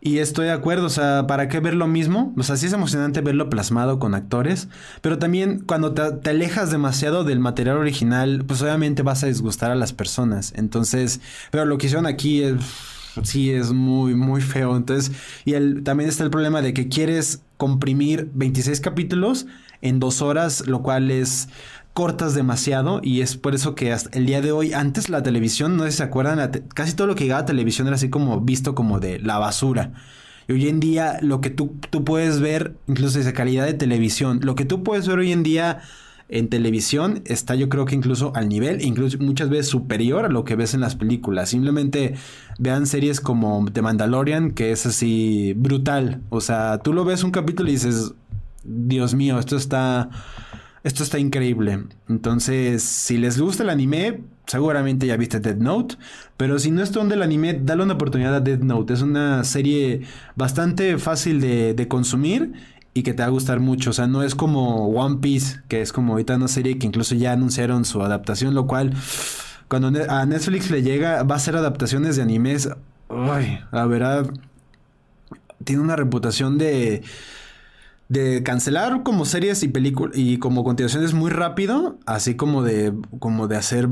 Y 0.00 0.18
estoy 0.18 0.46
de 0.46 0.52
acuerdo, 0.52 0.86
o 0.86 0.90
sea, 0.90 1.26
¿para 1.26 1.48
qué 1.48 1.58
ver 1.58 1.74
lo 1.74 1.88
mismo? 1.88 2.32
O 2.36 2.44
sea, 2.44 2.56
sí 2.56 2.66
es 2.66 2.72
emocionante 2.72 3.20
verlo 3.20 3.50
plasmado 3.50 3.98
con 3.98 4.14
actores, 4.14 4.68
pero 5.00 5.18
también 5.18 5.64
cuando 5.66 5.92
te, 5.92 6.12
te, 6.12 6.30
alejas 6.30 6.70
demasiado 6.70 7.24
del 7.24 7.40
material 7.40 7.78
original, 7.78 8.44
pues 8.46 8.62
obviamente 8.62 9.02
vas 9.02 9.24
a 9.24 9.26
disgustar 9.26 9.72
a 9.72 9.74
las 9.74 9.92
personas. 9.92 10.52
Entonces, 10.54 11.20
pero 11.50 11.64
lo 11.64 11.78
que 11.78 11.86
hicieron 11.86 12.06
aquí 12.06 12.42
es 12.42 12.54
sí 13.22 13.50
es 13.50 13.72
muy, 13.72 14.14
muy 14.14 14.40
feo. 14.40 14.76
Entonces, 14.76 15.12
y 15.44 15.54
el, 15.54 15.82
también 15.82 16.08
está 16.08 16.24
el 16.24 16.30
problema 16.30 16.62
de 16.62 16.74
que 16.74 16.88
quieres 16.88 17.42
comprimir 17.56 18.30
26 18.34 18.80
capítulos 18.80 19.46
en 19.82 20.00
dos 20.00 20.22
horas, 20.22 20.66
lo 20.66 20.82
cual 20.82 21.10
es 21.10 21.48
cortas 21.98 22.34
demasiado 22.34 23.00
y 23.02 23.22
es 23.22 23.36
por 23.36 23.56
eso 23.56 23.74
que 23.74 23.92
hasta 23.92 24.16
el 24.16 24.24
día 24.24 24.40
de 24.40 24.52
hoy, 24.52 24.72
antes 24.72 25.08
la 25.08 25.22
televisión, 25.22 25.76
no 25.76 25.82
sé 25.82 25.90
si 25.90 25.96
se 25.96 26.02
acuerdan, 26.04 26.52
casi 26.72 26.94
todo 26.94 27.08
lo 27.08 27.16
que 27.16 27.24
llegaba 27.24 27.42
a 27.42 27.46
televisión 27.46 27.88
era 27.88 27.96
así 27.96 28.08
como 28.08 28.40
visto 28.40 28.76
como 28.76 29.00
de 29.00 29.18
la 29.18 29.38
basura. 29.38 29.94
Y 30.46 30.52
hoy 30.52 30.68
en 30.68 30.78
día 30.78 31.18
lo 31.22 31.40
que 31.40 31.50
tú, 31.50 31.76
tú 31.90 32.04
puedes 32.04 32.40
ver, 32.40 32.76
incluso 32.86 33.18
esa 33.18 33.32
calidad 33.32 33.66
de 33.66 33.74
televisión, 33.74 34.40
lo 34.44 34.54
que 34.54 34.64
tú 34.64 34.84
puedes 34.84 35.08
ver 35.08 35.18
hoy 35.18 35.32
en 35.32 35.42
día 35.42 35.80
en 36.28 36.48
televisión 36.48 37.22
está 37.24 37.54
yo 37.54 37.68
creo 37.68 37.86
que 37.86 37.94
incluso 37.94 38.32
al 38.34 38.48
nivel, 38.48 38.82
incluso 38.82 39.16
muchas 39.18 39.48
veces 39.48 39.68
superior 39.68 40.26
a 40.26 40.28
lo 40.28 40.44
que 40.44 40.56
ves 40.56 40.74
en 40.74 40.80
las 40.80 40.94
películas. 40.94 41.48
Simplemente 41.48 42.14
vean 42.58 42.86
series 42.86 43.20
como 43.20 43.64
The 43.72 43.82
Mandalorian, 43.82 44.50
que 44.52 44.72
es 44.72 44.84
así 44.84 45.54
brutal. 45.56 46.20
O 46.28 46.40
sea, 46.40 46.78
tú 46.78 46.92
lo 46.92 47.04
ves 47.04 47.24
un 47.24 47.30
capítulo 47.30 47.70
y 47.70 47.72
dices, 47.72 48.12
Dios 48.64 49.14
mío, 49.14 49.38
esto 49.38 49.56
está... 49.56 50.10
Esto 50.84 51.02
está 51.02 51.18
increíble. 51.18 51.84
Entonces, 52.08 52.84
si 52.84 53.18
les 53.18 53.38
gusta 53.38 53.64
el 53.64 53.68
anime, 53.68 54.20
seguramente 54.46 55.06
ya 55.06 55.16
viste 55.16 55.40
Dead 55.40 55.56
Note. 55.56 55.96
Pero 56.36 56.58
si 56.60 56.70
no 56.70 56.82
es 56.82 56.92
donde 56.92 57.16
el 57.16 57.22
anime, 57.22 57.60
dale 57.60 57.82
una 57.82 57.94
oportunidad 57.94 58.36
a 58.36 58.40
Dead 58.40 58.60
Note. 58.60 58.94
Es 58.94 59.02
una 59.02 59.42
serie 59.42 60.02
bastante 60.36 60.96
fácil 60.98 61.40
de, 61.40 61.74
de 61.74 61.88
consumir 61.88 62.52
que 63.02 63.14
te 63.14 63.22
va 63.22 63.28
a 63.28 63.30
gustar 63.30 63.60
mucho. 63.60 63.90
O 63.90 63.92
sea, 63.92 64.06
no 64.06 64.22
es 64.22 64.34
como 64.34 64.88
One 64.88 65.18
Piece, 65.20 65.60
que 65.68 65.82
es 65.82 65.92
como 65.92 66.12
ahorita 66.12 66.36
una 66.36 66.48
serie 66.48 66.78
que 66.78 66.86
incluso 66.86 67.14
ya 67.14 67.32
anunciaron 67.32 67.84
su 67.84 68.02
adaptación, 68.02 68.54
lo 68.54 68.66
cual 68.66 68.94
cuando 69.68 69.92
a 70.08 70.26
Netflix 70.26 70.70
le 70.70 70.82
llega, 70.82 71.22
va 71.22 71.36
a 71.36 71.38
ser 71.38 71.56
adaptaciones 71.56 72.16
de 72.16 72.22
animes. 72.22 72.68
Ay, 73.08 73.60
la 73.72 73.86
verdad, 73.86 74.30
tiene 75.64 75.82
una 75.82 75.96
reputación 75.96 76.58
de 76.58 77.02
de 78.08 78.42
cancelar 78.42 79.02
como 79.02 79.24
series 79.26 79.62
y 79.62 79.68
películas 79.68 80.16
y 80.16 80.38
como 80.38 80.64
continuaciones 80.64 81.12
muy 81.12 81.30
rápido, 81.30 81.98
así 82.06 82.36
como 82.36 82.62
de 82.62 82.94
como 83.18 83.48
de 83.48 83.56
hacer 83.56 83.88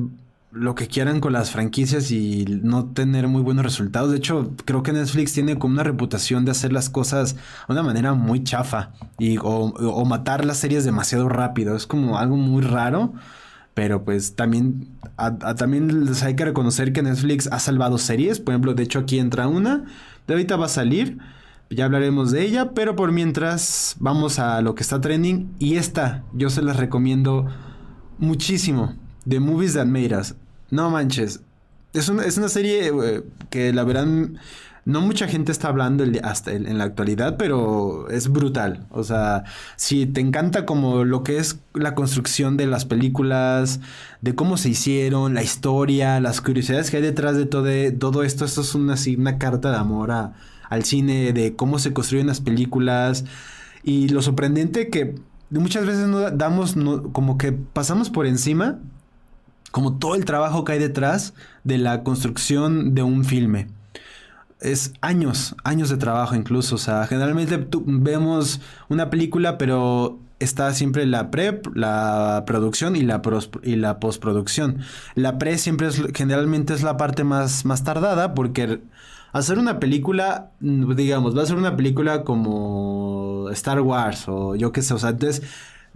lo 0.57 0.75
que 0.75 0.89
quieran 0.89 1.21
con 1.21 1.33
las 1.33 1.51
franquicias 1.51 2.11
y 2.11 2.45
no 2.63 2.87
tener 2.87 3.29
muy 3.29 3.43
buenos 3.43 3.65
resultados. 3.65 4.11
De 4.11 4.17
hecho, 4.17 4.53
creo 4.65 4.83
que 4.83 4.93
Netflix 4.93 5.33
tiene 5.33 5.59
como 5.59 5.75
una 5.75 5.83
reputación 5.83 6.45
de 6.45 6.51
hacer 6.51 6.73
las 6.73 6.89
cosas 6.89 7.35
de 7.35 7.41
una 7.69 7.83
manera 7.83 8.15
muy 8.15 8.43
chafa 8.43 8.93
y, 9.19 9.37
o, 9.43 10.05
matar 10.07 10.45
las 10.45 10.57
series 10.57 10.85
demasiado 10.85 11.29
rápido. 11.29 11.77
Es 11.77 11.87
como 11.87 12.19
algo 12.19 12.37
muy 12.37 12.63
raro. 12.63 13.13
Pero 13.75 14.05
pues 14.05 14.37
también, 14.37 14.89
también 15.59 16.09
hay 16.23 16.35
que 16.35 16.47
reconocer 16.47 16.95
que 16.95 17.03
Netflix 17.03 17.47
ha 17.53 17.59
salvado 17.59 17.99
series. 17.99 18.41
Por 18.41 18.55
ejemplo, 18.55 18.73
de 18.73 18.83
hecho 18.83 19.01
aquí 19.01 19.19
entra 19.19 19.49
una. 19.49 19.85
De 20.27 20.33
ahorita 20.33 20.57
va 20.57 20.65
a 20.65 20.71
salir. 20.71 21.19
Ya 21.69 21.85
hablaremos 21.85 22.31
de 22.31 22.43
ella. 22.43 22.71
Pero 22.73 22.97
por 22.97 23.13
mientras 23.13 23.97
vamos 23.99 24.39
a 24.39 24.63
lo 24.63 24.75
que 24.75 24.83
está 24.83 25.03
trending. 25.03 25.55
Y 25.59 25.77
esta 25.77 26.25
yo 26.33 26.49
se 26.49 26.63
las 26.63 26.79
recomiendo 26.79 27.47
muchísimo. 28.19 28.95
The 29.29 29.41
Movies 29.41 29.75
That 29.75 29.87
Made. 29.87 30.46
No 30.71 30.91
manches. 30.91 31.41
Es 31.93 32.09
una, 32.09 32.25
es 32.25 32.37
una 32.37 32.49
serie 32.49 32.89
eh, 32.89 33.23
que 33.51 33.73
la 33.73 33.85
verdad 33.85 34.07
no 34.87 35.01
mucha 35.01 35.27
gente 35.27 35.51
está 35.51 35.67
hablando 35.67 36.05
hasta 36.23 36.53
en 36.53 36.79
la 36.79 36.85
actualidad, 36.85 37.37
pero 37.37 38.09
es 38.09 38.29
brutal. 38.29 38.87
O 38.91 39.03
sea, 39.03 39.43
si 39.75 40.07
te 40.07 40.21
encanta 40.21 40.65
como 40.65 41.05
lo 41.05 41.25
que 41.25 41.39
es 41.39 41.59
la 41.75 41.97
construcción 41.97 42.57
de 42.57 42.67
las 42.67 42.85
películas, 42.85 43.81
de 44.21 44.37
cómo 44.37 44.57
se 44.57 44.69
hicieron, 44.69 45.35
la 45.35 45.43
historia, 45.43 46.21
las 46.21 46.41
curiosidades 46.41 46.93
que 46.93 46.99
hay 46.99 47.03
detrás 47.03 47.37
de 47.37 47.47
todo, 47.47 48.23
esto, 48.23 48.45
esto 48.45 48.61
es 48.61 48.75
una, 48.77 48.95
una 49.19 49.39
carta 49.39 49.73
de 49.73 49.77
amor 49.77 50.13
al 50.13 50.85
cine, 50.85 51.33
de 51.33 51.57
cómo 51.57 51.81
se 51.81 51.93
construyen 51.93 52.29
las 52.29 52.41
películas. 52.41 53.25
Y 53.83 54.09
lo 54.11 54.23
sorprendente 54.23 54.89
que 54.89 55.17
muchas 55.51 55.85
veces 55.85 56.07
no 56.07 56.31
damos, 56.31 56.77
como 57.11 57.39
que 57.39 57.51
pasamos 57.51 58.09
por 58.09 58.25
encima 58.25 58.79
como 59.77 59.99
todo 59.99 60.15
el 60.15 60.25
trabajo 60.25 60.65
que 60.65 60.73
hay 60.73 60.79
detrás 60.79 61.35
de 61.63 61.77
la 61.77 62.03
construcción 62.03 62.95
de 62.95 63.03
un 63.03 63.27
filme. 63.27 63.67
Es 64.59 64.95
años, 65.03 65.55
años 65.65 65.91
de 65.91 65.99
trabajo 65.99 66.35
incluso. 66.35 66.77
O 66.77 66.79
sea, 66.79 67.07
generalmente 67.07 67.69
vemos 67.85 68.63
una 68.89 69.11
película, 69.11 69.59
pero 69.59 70.19
está 70.39 70.73
siempre 70.73 71.05
la 71.05 71.31
pre, 71.31 71.61
la 71.75 72.45
producción 72.47 72.97
y 72.97 73.03
la, 73.03 73.21
y 73.63 73.77
la 73.77 74.01
postproducción. 74.01 74.79
La 75.15 75.37
pre 75.37 75.59
siempre 75.59 75.89
es, 75.89 76.03
generalmente 76.15 76.73
es 76.73 76.83
la 76.83 76.97
parte 76.97 77.23
más, 77.23 77.67
más 77.67 77.85
tardada 77.85 78.33
porque 78.33 78.81
hacer 79.35 79.59
una 79.59 79.79
película, 79.79 80.53
digamos, 80.59 81.37
va 81.37 81.43
a 81.43 81.47
ser 81.47 81.57
una 81.57 81.77
película 81.77 82.25
como 82.25 83.51
Star 83.51 83.83
Wars 83.83 84.25
o 84.27 84.57
yo 84.57 84.73
qué 84.73 84.81
sé, 84.81 84.95
o 84.95 84.99
sea, 84.99 85.11
entonces 85.11 85.43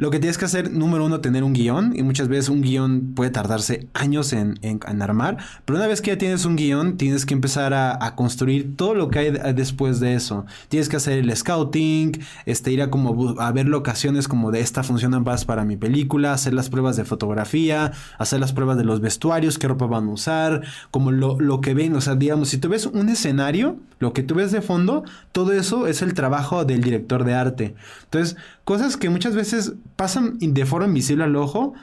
lo 0.00 0.11
que 0.11 0.19
tienes 0.19 0.38
que 0.38 0.47
hacer, 0.47 0.73
número 0.73 1.04
uno, 1.04 1.21
tener 1.21 1.45
un 1.45 1.52
guion. 1.52 1.92
Y 1.95 2.02
muchas 2.02 2.28
veces 2.28 2.49
un 2.49 2.62
guion 2.62 3.12
puede 3.14 3.30
tardarse 3.30 3.87
años 3.92 4.33
en, 4.33 4.59
armar. 5.02 5.37
Pero 5.66 5.78
una 5.78 5.87
vez 5.87 6.00
que 6.00 6.11
ya 6.11 6.16
tienes 6.16 6.47
un 6.47 6.57
guion, 6.57 6.97
tienes 6.97 7.26
que 7.26 7.35
empezar 7.35 7.75
a, 7.75 8.14
construir 8.16 8.76
todo 8.76 8.95
lo 8.95 9.11
que 9.11 9.19
hay 9.19 9.30
después 9.52 10.00
de 10.00 10.14
eso. 10.14 10.47
Tienes 10.71 10.88
que 10.88 10.97
hacer 10.97 11.19
el 11.19 11.37
scouting, 11.37 12.19
este, 12.47 12.73
ir 12.73 12.80
a 12.80 12.90
como 12.90 13.38
a 13.38 13.52
ver 13.52 13.66
locaciones 13.66 14.26
como 14.26 14.50
de 14.50 14.61
esta 14.61 14.83
funciona 14.83 15.21
más 15.21 15.45
para 15.45 15.66
mi 15.66 15.76
película, 15.76 16.33
hacer 16.33 16.54
las 16.54 16.71
pruebas 16.71 16.97
de 16.97 17.04
fotografía, 17.04 17.92
hacer 18.19 18.40
las 18.40 18.54
pruebas 18.54 18.78
de 18.78 18.85
los 18.85 19.02
vestuarios, 19.02 19.59
qué 19.59 19.69
ropa 19.69 19.85
van 19.85 20.09
a 20.09 20.12
usar, 20.12 20.62
como 20.90 21.11
lo, 21.11 21.38
lo 21.38 21.61
que 21.61 21.75
ven. 21.75 21.95
O 21.95 22.00
sea, 22.00 22.14
digamos, 22.14 22.49
si 22.49 22.57
tú 22.57 22.71
ves 22.71 22.87
un 22.87 23.11
escenario, 23.11 23.76
lo 23.99 24.14
que 24.14 24.23
tú 24.23 24.35
ves 24.35 24.50
de 24.50 24.62
fondo, 24.62 25.04
todo 25.33 25.52
eso 25.52 25.87
es 25.87 26.00
el 26.00 26.14
trabajo 26.14 26.64
del 26.64 26.83
director 26.83 27.25
de 27.25 27.35
arte. 27.35 27.75
Entonces, 28.04 28.38
cosas 28.64 28.97
que 28.97 29.11
muchas 29.11 29.35
veces 29.35 29.75
pasan 29.97 30.38
de 30.38 30.67
forma 30.67 30.88
invisible 30.88 31.25
al 31.25 31.37
ojo, 31.37 31.75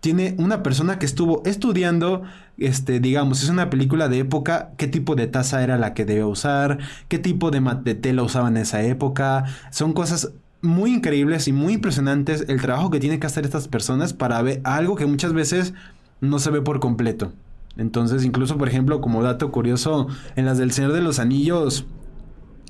tiene 0.00 0.34
una 0.38 0.62
persona 0.62 0.98
que 0.98 1.06
estuvo 1.06 1.42
estudiando, 1.44 2.22
este, 2.58 3.00
digamos, 3.00 3.42
es 3.42 3.48
una 3.48 3.70
película 3.70 4.08
de 4.08 4.20
época, 4.20 4.70
qué 4.76 4.86
tipo 4.86 5.16
de 5.16 5.26
taza 5.26 5.62
era 5.62 5.78
la 5.78 5.94
que 5.94 6.04
debía 6.04 6.26
usar, 6.26 6.78
qué 7.08 7.18
tipo 7.18 7.50
de, 7.50 7.60
de 7.82 7.94
tela 7.94 8.22
usaban 8.22 8.56
en 8.56 8.62
esa 8.62 8.82
época. 8.82 9.44
Son 9.70 9.92
cosas 9.92 10.32
muy 10.62 10.92
increíbles 10.92 11.48
y 11.48 11.52
muy 11.52 11.74
impresionantes 11.74 12.44
el 12.48 12.60
trabajo 12.60 12.90
que 12.90 13.00
tienen 13.00 13.20
que 13.20 13.26
hacer 13.26 13.44
estas 13.44 13.68
personas 13.68 14.12
para 14.12 14.40
ver 14.42 14.60
algo 14.64 14.96
que 14.96 15.06
muchas 15.06 15.32
veces 15.32 15.74
no 16.20 16.38
se 16.38 16.50
ve 16.50 16.62
por 16.62 16.80
completo. 16.80 17.32
Entonces, 17.76 18.24
incluso, 18.24 18.56
por 18.56 18.68
ejemplo, 18.68 19.00
como 19.00 19.22
dato 19.22 19.52
curioso, 19.52 20.06
en 20.34 20.46
las 20.46 20.56
del 20.58 20.72
Señor 20.72 20.92
de 20.92 21.02
los 21.02 21.18
Anillos, 21.18 21.84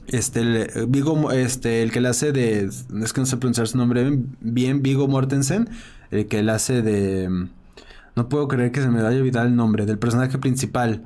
este, 0.09 0.41
el, 0.41 0.87
Vigo, 0.89 1.31
este, 1.33 1.83
el 1.83 1.93
que 1.93 2.01
le 2.01 2.09
hace 2.09 2.33
de, 2.33 2.65
es 2.65 3.13
que 3.13 3.21
no 3.21 3.27
sé 3.27 3.37
pronunciar 3.37 3.69
su 3.69 3.79
nombre 3.79 4.19
bien, 4.41 4.83
Vigo 4.83 5.09
Mortensen, 5.09 5.69
el 6.11 6.27
que 6.27 6.43
le 6.43 6.53
hace 6.53 6.83
de, 6.83 7.49
no 8.15 8.29
puedo 8.29 8.49
creer 8.49 8.73
que 8.73 8.81
se 8.81 8.89
me 8.89 9.03
vaya 9.03 9.17
a 9.17 9.21
olvidar 9.21 9.47
el 9.47 9.57
nombre, 9.57 9.87
del 9.87 9.99
personaje 9.99 10.39
principal. 10.39 11.05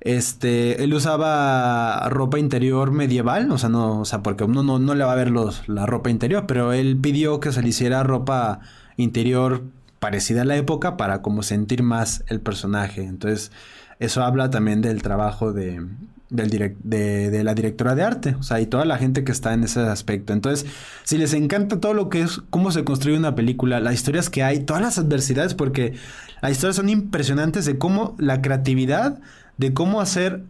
Este, 0.00 0.82
él 0.82 0.94
usaba 0.94 2.08
ropa 2.08 2.38
interior 2.38 2.90
medieval, 2.90 3.52
o 3.52 3.58
sea, 3.58 3.68
no, 3.68 4.00
o 4.00 4.04
sea, 4.06 4.22
porque 4.22 4.44
uno 4.44 4.62
no, 4.62 4.78
no 4.78 4.94
le 4.94 5.04
va 5.04 5.12
a 5.12 5.16
ver 5.16 5.30
los, 5.30 5.68
la 5.68 5.84
ropa 5.84 6.08
interior, 6.08 6.46
pero 6.46 6.72
él 6.72 6.96
pidió 6.96 7.38
que 7.38 7.52
se 7.52 7.62
le 7.62 7.68
hiciera 7.68 8.02
ropa 8.02 8.60
interior 8.96 9.62
parecida 9.98 10.42
a 10.42 10.44
la 10.46 10.56
época 10.56 10.96
para 10.96 11.20
como 11.20 11.42
sentir 11.42 11.82
más 11.82 12.24
el 12.28 12.40
personaje. 12.40 13.04
Entonces, 13.04 13.52
eso 14.00 14.24
habla 14.24 14.50
también 14.50 14.80
del 14.80 15.02
trabajo 15.02 15.52
de, 15.52 15.86
del 16.30 16.74
de, 16.82 17.44
la 17.44 17.54
directora 17.54 17.94
de 17.94 18.02
arte, 18.02 18.34
o 18.38 18.42
sea, 18.42 18.60
y 18.60 18.66
toda 18.66 18.84
la 18.84 18.96
gente 18.96 19.24
que 19.24 19.32
está 19.32 19.52
en 19.52 19.62
ese 19.64 19.80
aspecto. 19.80 20.32
Entonces, 20.32 20.66
si 21.04 21.18
les 21.18 21.34
encanta 21.34 21.80
todo 21.80 21.92
lo 21.92 22.08
que 22.08 22.22
es, 22.22 22.40
cómo 22.50 22.72
se 22.72 22.82
construye 22.82 23.18
una 23.18 23.34
película, 23.34 23.78
las 23.78 23.94
historias 23.94 24.30
que 24.30 24.42
hay, 24.42 24.60
todas 24.60 24.82
las 24.82 24.98
adversidades, 24.98 25.54
porque 25.54 25.94
las 26.40 26.52
historias 26.52 26.76
son 26.76 26.88
impresionantes 26.88 27.66
de 27.66 27.78
cómo 27.78 28.16
la 28.18 28.40
creatividad, 28.40 29.20
de 29.58 29.74
cómo 29.74 30.00
hacer 30.00 30.44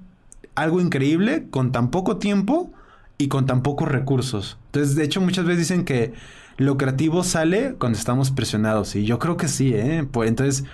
algo 0.55 0.81
increíble 0.81 1.47
con 1.51 1.73
tan 1.73 1.91
poco 1.91 2.19
tiempo 2.19 2.73
y 3.19 3.29
con 3.29 3.47
tan 3.47 3.63
pocos 3.63 3.89
recursos. 3.89 4.59
Entonces, 4.67 4.95
de 4.95 5.05
hecho, 5.05 5.21
muchas 5.21 5.45
veces 5.45 5.69
dicen 5.69 5.85
que 5.85 6.13
lo 6.57 6.77
creativo 6.77 7.25
sale 7.25 7.75
cuando 7.79 7.99
estamos 7.99 8.31
presionados. 8.31 8.95
Y 8.95 9.05
yo 9.05 9.19
creo 9.19 9.37
que 9.37 9.49
sí, 9.49 9.73
¿eh? 9.75 10.07
Pues 10.11 10.29
entonces 10.29 10.65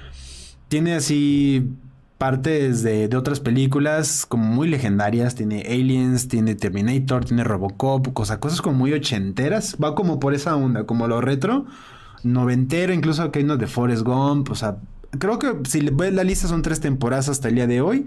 tiene 0.68 0.94
así 0.94 1.70
partes 2.18 2.82
de, 2.82 3.10
otras 3.16 3.40
películas 3.40 4.26
como 4.26 4.44
muy 4.44 4.68
legendarias. 4.68 5.34
Tiene 5.34 5.62
Aliens, 5.68 6.28
tiene 6.28 6.54
Terminator, 6.54 7.24
tiene 7.24 7.44
Robocop, 7.44 8.12
cosas, 8.12 8.38
cosas 8.38 8.62
como 8.62 8.76
muy 8.76 8.92
ochenteras. 8.92 9.76
Va 9.82 9.94
como 9.94 10.18
por 10.18 10.34
esa 10.34 10.56
onda, 10.56 10.84
como 10.84 11.08
lo 11.08 11.20
retro, 11.20 11.66
noventero, 12.22 12.92
incluso 12.92 13.30
que 13.30 13.40
hay 13.40 13.44
unos 13.44 13.58
de 13.58 13.66
Forrest 13.66 14.02
Gump. 14.02 14.50
O 14.50 14.54
sea, 14.54 14.78
creo 15.18 15.38
que 15.38 15.52
si 15.68 15.80
ves 15.80 16.14
la 16.14 16.24
lista 16.24 16.48
son 16.48 16.62
tres 16.62 16.80
temporadas 16.80 17.28
hasta 17.28 17.48
el 17.48 17.54
día 17.54 17.66
de 17.66 17.80
hoy. 17.80 18.06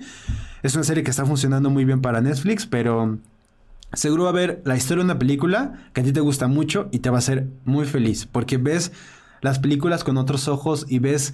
Es 0.64 0.76
una 0.76 0.84
serie 0.84 1.04
que 1.04 1.12
está 1.12 1.26
funcionando 1.26 1.70
muy 1.70 1.86
bien 1.86 2.02
para 2.02 2.22
Netflix, 2.22 2.66
pero 2.66 3.20
seguro 3.94 4.24
va 4.24 4.30
a 4.30 4.34
ver 4.34 4.62
la 4.66 4.76
historia 4.76 5.04
de 5.04 5.12
una 5.12 5.20
película 5.20 5.74
que 5.94 6.02
a 6.02 6.04
ti 6.04 6.12
te 6.12 6.20
gusta 6.20 6.48
mucho 6.48 6.90
y 6.92 7.00
te 7.00 7.10
va 7.10 7.18
a 7.18 7.20
hacer 7.20 7.48
muy 7.66 7.86
feliz 7.86 8.28
porque 8.28 8.58
ves 8.58 8.92
las 9.42 9.58
películas 9.58 10.04
con 10.04 10.18
otros 10.18 10.48
ojos 10.48 10.86
y 10.90 11.00
ves 11.00 11.34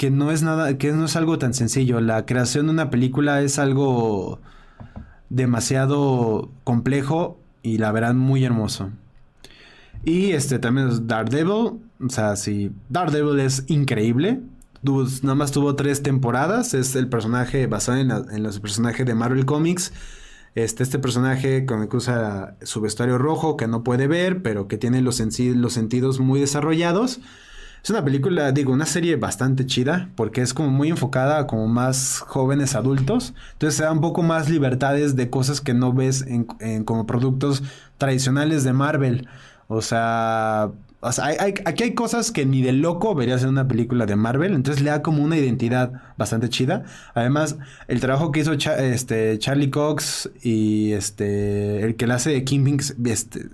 que 0.00 0.10
no 0.10 0.30
es 0.32 0.42
nada, 0.42 0.78
que 0.78 0.92
no 0.92 1.04
es 1.04 1.14
algo 1.14 1.38
tan 1.38 1.52
sencillo. 1.52 2.00
La 2.00 2.24
creación 2.24 2.64
de 2.64 2.72
una 2.72 2.88
película 2.88 3.42
es 3.42 3.58
algo 3.58 4.40
demasiado 5.28 6.48
complejo 6.64 7.38
y 7.62 7.76
la 7.76 7.92
verán 7.92 8.16
muy 8.16 8.42
hermoso. 8.42 8.88
Y 10.02 10.30
este 10.30 10.58
también 10.58 10.88
es 10.88 11.06
Daredevil, 11.06 11.52
o 11.52 12.08
sea, 12.08 12.36
sí, 12.36 12.72
Daredevil 12.88 13.40
es 13.40 13.64
increíble. 13.66 14.40
Nada 14.82 15.34
más 15.34 15.52
tuvo 15.52 15.76
tres 15.76 16.02
temporadas, 16.02 16.72
es 16.72 16.96
el 16.96 17.10
personaje 17.10 17.66
basado 17.66 17.98
en, 17.98 18.42
los 18.42 18.58
personajes 18.58 19.04
de 19.04 19.14
Marvel 19.14 19.44
Comics 19.44 19.92
este, 20.54 20.82
este 20.82 20.98
personaje 20.98 21.66
con 21.66 21.82
el 21.82 21.90
que 21.90 21.98
usa 21.98 22.56
su 22.62 22.80
vestuario 22.80 23.18
rojo, 23.18 23.58
que 23.58 23.68
no 23.68 23.84
puede 23.84 24.06
ver, 24.06 24.40
pero 24.40 24.66
que 24.66 24.78
tiene 24.78 25.02
los 25.02 25.16
sentidos 25.16 26.20
muy 26.20 26.40
desarrollados. 26.40 27.20
Es 27.82 27.88
una 27.90 28.04
película, 28.04 28.52
digo, 28.52 28.72
una 28.72 28.84
serie 28.86 29.16
bastante 29.16 29.64
chida, 29.64 30.10
porque 30.14 30.42
es 30.42 30.52
como 30.52 30.68
muy 30.68 30.90
enfocada 30.90 31.38
a 31.38 31.46
como 31.46 31.66
más 31.66 32.20
jóvenes 32.26 32.74
adultos. 32.74 33.34
Entonces 33.52 33.78
se 33.78 33.84
da 33.84 33.92
un 33.92 34.00
poco 34.00 34.22
más 34.22 34.50
libertades 34.50 35.16
de 35.16 35.30
cosas 35.30 35.60
que 35.60 35.72
no 35.72 35.92
ves 35.92 36.24
en, 36.26 36.84
como 36.84 37.06
productos 37.06 37.62
tradicionales 37.96 38.64
de 38.64 38.72
Marvel. 38.74 39.28
O 39.68 39.80
sea, 39.80 40.70
o 41.02 41.12
sea, 41.12 41.28
aquí 41.64 41.82
hay 41.82 41.94
cosas 41.94 42.30
que 42.30 42.44
ni 42.44 42.60
de 42.60 42.72
loco 42.72 43.14
verías 43.14 43.42
en 43.42 43.48
una 43.48 43.66
película 43.66 44.04
de 44.04 44.16
Marvel, 44.16 44.54
entonces 44.54 44.82
le 44.82 44.90
da 44.90 45.00
como 45.00 45.22
una 45.22 45.38
identidad 45.38 45.92
bastante 46.18 46.50
chida. 46.50 46.84
Además, 47.14 47.56
el 47.88 48.00
trabajo 48.00 48.32
que 48.32 48.40
hizo 48.40 48.52
este, 48.52 49.38
Charlie 49.38 49.70
Cox 49.70 50.30
y 50.42 50.92
este 50.92 51.84
el 51.84 51.96
que 51.96 52.06
le 52.06 52.12
hace 52.12 52.30
de 52.30 52.44
Kingpin, 52.44 52.80
este, 53.06 53.46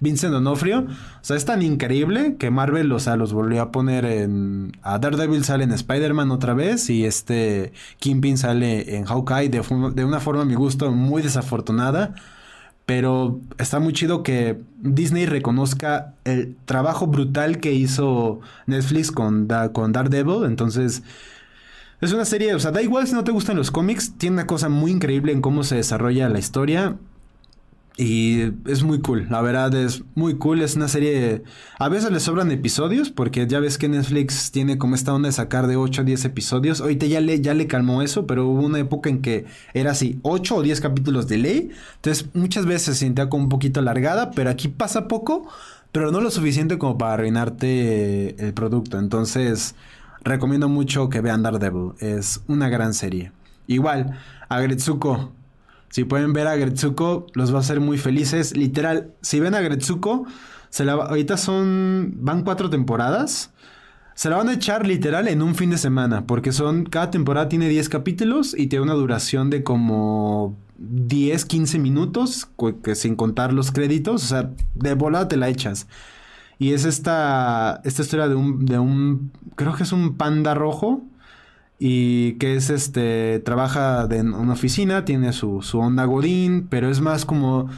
Vincent 0.00 0.34
D'Onofrio, 0.34 0.80
o 0.80 1.24
sea, 1.24 1.36
es 1.36 1.46
tan 1.46 1.62
increíble 1.62 2.36
que 2.38 2.50
Marvel, 2.50 2.92
o 2.92 2.98
sea, 2.98 3.16
los 3.16 3.32
volvió 3.32 3.62
a 3.62 3.72
poner 3.72 4.04
en... 4.04 4.72
A 4.82 4.98
Daredevil 4.98 5.44
sale 5.44 5.64
en 5.64 5.72
Spider-Man 5.72 6.30
otra 6.30 6.52
vez 6.52 6.90
y 6.90 7.06
este 7.06 7.72
Kingpin 7.98 8.36
sale 8.36 8.96
en 8.96 9.06
Hawkeye 9.06 9.48
de, 9.48 9.62
de 9.94 10.04
una 10.04 10.20
forma, 10.20 10.42
a 10.42 10.44
mi 10.44 10.54
gusto, 10.54 10.90
muy 10.92 11.22
desafortunada. 11.22 12.14
Pero 12.86 13.40
está 13.58 13.80
muy 13.80 13.94
chido 13.94 14.22
que 14.22 14.60
Disney 14.76 15.24
reconozca 15.24 16.14
el 16.24 16.56
trabajo 16.66 17.06
brutal 17.06 17.58
que 17.58 17.72
hizo 17.72 18.40
Netflix 18.66 19.10
con, 19.10 19.48
con 19.72 19.92
Daredevil. 19.92 20.44
Entonces, 20.44 21.02
es 22.00 22.12
una 22.12 22.26
serie, 22.26 22.54
o 22.54 22.60
sea, 22.60 22.72
da 22.72 22.82
igual 22.82 23.06
si 23.06 23.14
no 23.14 23.24
te 23.24 23.32
gustan 23.32 23.56
los 23.56 23.70
cómics, 23.70 24.14
tiene 24.18 24.34
una 24.34 24.46
cosa 24.46 24.68
muy 24.68 24.90
increíble 24.90 25.32
en 25.32 25.40
cómo 25.40 25.64
se 25.64 25.76
desarrolla 25.76 26.28
la 26.28 26.38
historia. 26.38 26.96
Y 27.96 28.52
es 28.66 28.82
muy 28.82 29.00
cool, 29.00 29.28
la 29.30 29.40
verdad 29.40 29.72
es 29.72 30.02
muy 30.16 30.34
cool, 30.34 30.62
es 30.62 30.74
una 30.74 30.88
serie... 30.88 31.44
A 31.78 31.88
veces 31.88 32.10
le 32.10 32.18
sobran 32.18 32.50
episodios, 32.50 33.10
porque 33.10 33.46
ya 33.46 33.60
ves 33.60 33.78
que 33.78 33.88
Netflix 33.88 34.50
tiene 34.50 34.78
como 34.78 34.96
esta 34.96 35.14
onda 35.14 35.28
de 35.28 35.32
sacar 35.32 35.68
de 35.68 35.76
8 35.76 36.02
a 36.02 36.04
10 36.04 36.24
episodios. 36.24 36.80
Ahorita 36.80 37.06
ya 37.06 37.20
le, 37.20 37.40
ya 37.40 37.54
le 37.54 37.68
calmó 37.68 38.02
eso, 38.02 38.26
pero 38.26 38.48
hubo 38.48 38.62
una 38.62 38.80
época 38.80 39.10
en 39.10 39.22
que 39.22 39.44
era 39.74 39.92
así, 39.92 40.18
8 40.22 40.56
o 40.56 40.62
10 40.62 40.80
capítulos 40.80 41.28
de 41.28 41.38
ley. 41.38 41.70
Entonces 41.96 42.26
muchas 42.34 42.66
veces 42.66 42.82
se 42.82 42.94
sentía 42.96 43.28
como 43.28 43.44
un 43.44 43.48
poquito 43.48 43.78
alargada, 43.78 44.32
pero 44.32 44.50
aquí 44.50 44.66
pasa 44.66 45.06
poco, 45.06 45.46
pero 45.92 46.10
no 46.10 46.20
lo 46.20 46.32
suficiente 46.32 46.78
como 46.78 46.98
para 46.98 47.14
arruinarte 47.14 48.44
el 48.44 48.54
producto. 48.54 48.98
Entonces 48.98 49.76
recomiendo 50.24 50.68
mucho 50.68 51.08
que 51.10 51.20
vean 51.20 51.44
Daredevil, 51.44 51.92
es 52.00 52.40
una 52.48 52.68
gran 52.68 52.92
serie. 52.92 53.30
Igual, 53.68 54.18
Agretsuko 54.48 55.32
si 55.94 56.02
pueden 56.02 56.32
ver 56.32 56.48
a 56.48 56.56
Gretsuko, 56.56 57.28
los 57.34 57.52
va 57.52 57.58
a 57.58 57.60
hacer 57.60 57.78
muy 57.78 57.98
felices. 57.98 58.56
Literal, 58.56 59.12
si 59.20 59.38
ven 59.38 59.54
a 59.54 59.60
Gretsuko, 59.60 60.26
ahorita 60.76 61.36
son, 61.36 62.14
van 62.16 62.42
cuatro 62.42 62.68
temporadas. 62.68 63.52
Se 64.16 64.28
la 64.28 64.38
van 64.38 64.48
a 64.48 64.54
echar 64.54 64.88
literal 64.88 65.28
en 65.28 65.40
un 65.40 65.54
fin 65.54 65.70
de 65.70 65.78
semana, 65.78 66.26
porque 66.26 66.50
son, 66.50 66.82
cada 66.82 67.12
temporada 67.12 67.48
tiene 67.48 67.68
10 67.68 67.88
capítulos 67.90 68.56
y 68.58 68.66
tiene 68.66 68.82
una 68.82 68.94
duración 68.94 69.50
de 69.50 69.62
como 69.62 70.56
10, 70.78 71.44
15 71.44 71.78
minutos, 71.78 72.48
que 72.82 72.96
sin 72.96 73.14
contar 73.14 73.52
los 73.52 73.70
créditos, 73.70 74.24
o 74.24 74.26
sea, 74.26 74.50
de 74.74 74.94
volada 74.94 75.28
te 75.28 75.36
la 75.36 75.48
echas. 75.48 75.86
Y 76.58 76.72
es 76.72 76.86
esta, 76.86 77.80
esta 77.84 78.02
historia 78.02 78.26
de 78.26 78.34
un, 78.34 78.66
de 78.66 78.80
un, 78.80 79.30
creo 79.54 79.76
que 79.76 79.84
es 79.84 79.92
un 79.92 80.16
panda 80.16 80.54
rojo, 80.54 81.04
y 81.78 82.34
que 82.34 82.56
es 82.56 82.70
este, 82.70 83.40
trabaja 83.40 84.06
en 84.10 84.32
una 84.32 84.52
oficina, 84.52 85.04
tiene 85.04 85.32
su, 85.32 85.62
su 85.62 85.78
onda 85.78 86.04
godín, 86.04 86.66
pero 86.68 86.90
es 86.90 87.00
más 87.00 87.24
como 87.24 87.68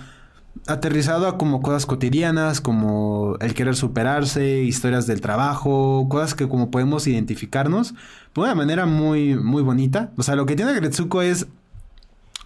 aterrizado 0.66 1.28
a 1.28 1.38
como 1.38 1.62
cosas 1.62 1.86
cotidianas, 1.86 2.60
como 2.60 3.36
el 3.40 3.54
querer 3.54 3.76
superarse, 3.76 4.62
historias 4.62 5.06
del 5.06 5.20
trabajo, 5.20 6.06
cosas 6.08 6.34
que 6.34 6.48
como 6.48 6.70
podemos 6.70 7.06
identificarnos 7.06 7.94
de 8.34 8.40
una 8.40 8.54
manera 8.54 8.86
muy, 8.86 9.36
muy 9.36 9.62
bonita. 9.62 10.10
O 10.16 10.22
sea, 10.22 10.36
lo 10.36 10.46
que 10.46 10.56
tiene 10.56 10.74
Gretsuko 10.74 11.22
es 11.22 11.46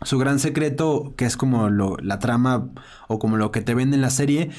su 0.02 0.18
gran 0.18 0.38
secreto, 0.38 1.12
que 1.16 1.24
es 1.24 1.36
como 1.36 1.68
lo, 1.68 1.96
la 1.98 2.18
trama 2.18 2.68
o 3.08 3.18
como 3.18 3.36
lo 3.36 3.50
que 3.50 3.60
te 3.60 3.74
ven 3.74 3.92
en 3.92 4.00
la 4.00 4.10
serie, 4.10 4.50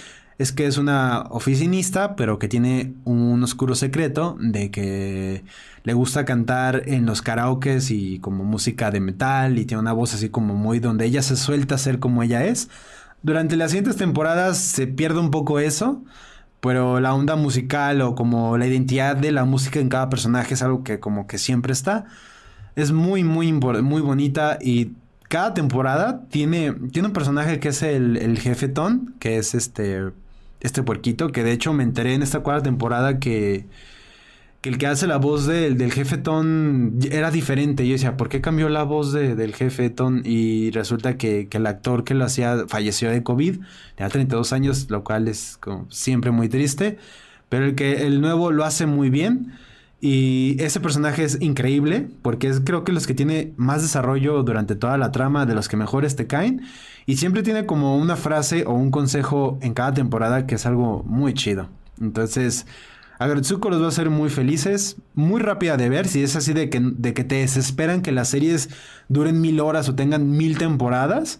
es 0.41 0.51
que 0.51 0.65
es 0.65 0.77
una 0.77 1.21
oficinista, 1.29 2.15
pero 2.15 2.39
que 2.39 2.47
tiene 2.47 2.95
un 3.05 3.43
oscuro 3.43 3.75
secreto 3.75 4.35
de 4.39 4.71
que 4.71 5.43
le 5.83 5.93
gusta 5.93 6.25
cantar 6.25 6.83
en 6.87 7.05
los 7.05 7.21
karaokes 7.21 7.91
y 7.91 8.19
como 8.19 8.43
música 8.43 8.89
de 8.89 8.99
metal 8.99 9.59
y 9.59 9.65
tiene 9.65 9.81
una 9.81 9.93
voz 9.93 10.15
así 10.15 10.29
como 10.29 10.55
muy 10.55 10.79
donde 10.79 11.05
ella 11.05 11.21
se 11.21 11.35
suelta 11.35 11.75
a 11.75 11.77
ser 11.77 11.99
como 11.99 12.23
ella 12.23 12.43
es. 12.43 12.69
Durante 13.21 13.55
las 13.55 13.71
siguientes 13.71 13.97
temporadas 13.97 14.57
se 14.57 14.87
pierde 14.87 15.19
un 15.19 15.29
poco 15.29 15.59
eso, 15.59 16.03
pero 16.59 16.99
la 16.99 17.13
onda 17.13 17.35
musical 17.35 18.01
o 18.01 18.15
como 18.15 18.57
la 18.57 18.65
identidad 18.65 19.15
de 19.15 19.31
la 19.31 19.45
música 19.45 19.79
en 19.79 19.89
cada 19.89 20.09
personaje 20.09 20.55
es 20.55 20.63
algo 20.63 20.83
que 20.83 20.99
como 20.99 21.27
que 21.27 21.37
siempre 21.37 21.71
está. 21.73 22.05
Es 22.75 22.91
muy, 22.91 23.23
muy, 23.23 23.53
muy 23.53 24.01
bonita 24.01 24.57
y 24.59 24.93
cada 25.29 25.53
temporada 25.53 26.25
tiene, 26.29 26.73
tiene 26.91 27.09
un 27.09 27.13
personaje 27.13 27.59
que 27.59 27.69
es 27.69 27.83
el, 27.83 28.17
el 28.17 28.39
jefetón, 28.39 29.15
que 29.19 29.37
es 29.37 29.53
este 29.55 30.11
este 30.61 30.83
puerquito, 30.83 31.31
que 31.31 31.43
de 31.43 31.51
hecho 31.51 31.73
me 31.73 31.83
enteré 31.83 32.13
en 32.13 32.23
esta 32.23 32.41
cuarta 32.41 32.63
temporada 32.63 33.19
que, 33.19 33.65
que 34.61 34.69
el 34.69 34.77
que 34.77 34.87
hace 34.87 35.07
la 35.07 35.17
voz 35.17 35.47
del, 35.47 35.91
jefe 35.91 36.17
Ton 36.17 36.99
era 37.11 37.31
diferente. 37.31 37.85
Yo 37.85 37.93
decía, 37.93 38.15
¿por 38.15 38.29
qué 38.29 38.41
cambió 38.41 38.69
la 38.69 38.83
voz 38.83 39.11
del 39.11 39.55
jefe 39.55 39.89
Ton? 39.89 40.21
Y 40.23 40.71
resulta 40.71 41.17
que, 41.17 41.47
que, 41.49 41.57
el 41.57 41.65
actor 41.65 42.03
que 42.03 42.13
lo 42.13 42.25
hacía 42.25 42.65
falleció 42.67 43.09
de 43.09 43.23
COVID, 43.23 43.59
tenía 43.95 44.09
32 44.09 44.53
años, 44.53 44.87
lo 44.89 45.03
cual 45.03 45.27
es 45.27 45.57
como 45.59 45.89
siempre 45.89 46.31
muy 46.31 46.47
triste. 46.47 46.97
Pero 47.49 47.65
el 47.65 47.75
que 47.75 48.05
el 48.05 48.21
nuevo 48.21 48.51
lo 48.51 48.63
hace 48.63 48.85
muy 48.85 49.09
bien. 49.09 49.53
Y 50.03 50.55
ese 50.59 50.79
personaje 50.79 51.23
es 51.23 51.39
increíble, 51.41 52.09
porque 52.23 52.47
es 52.47 52.59
creo 52.59 52.83
que 52.83 52.91
los 52.91 53.05
que 53.05 53.13
tiene 53.13 53.53
más 53.55 53.83
desarrollo 53.83 54.41
durante 54.41 54.75
toda 54.75 54.97
la 54.97 55.11
trama, 55.11 55.45
de 55.45 55.53
los 55.53 55.69
que 55.69 55.77
mejores 55.77 56.15
te 56.15 56.25
caen. 56.25 56.63
Y 57.05 57.17
siempre 57.17 57.43
tiene 57.43 57.67
como 57.67 57.95
una 57.97 58.15
frase 58.15 58.65
o 58.65 58.73
un 58.73 58.89
consejo 58.89 59.59
en 59.61 59.75
cada 59.75 59.93
temporada 59.93 60.47
que 60.47 60.55
es 60.55 60.65
algo 60.65 61.03
muy 61.05 61.35
chido. 61.35 61.69
Entonces, 62.01 62.65
Agretsuko 63.19 63.69
los 63.69 63.79
va 63.79 63.85
a 63.85 63.89
hacer 63.89 64.09
muy 64.09 64.31
felices, 64.31 64.97
muy 65.13 65.39
rápida 65.39 65.77
de 65.77 65.89
ver. 65.89 66.07
Si 66.07 66.23
es 66.23 66.35
así 66.35 66.53
de 66.53 66.71
que, 66.71 66.81
de 66.81 67.13
que 67.13 67.23
te 67.23 67.35
desesperan 67.35 68.01
que 68.01 68.11
las 68.11 68.29
series 68.29 68.69
duren 69.07 69.39
mil 69.39 69.59
horas 69.59 69.87
o 69.87 69.93
tengan 69.93 70.31
mil 70.31 70.57
temporadas. 70.57 71.39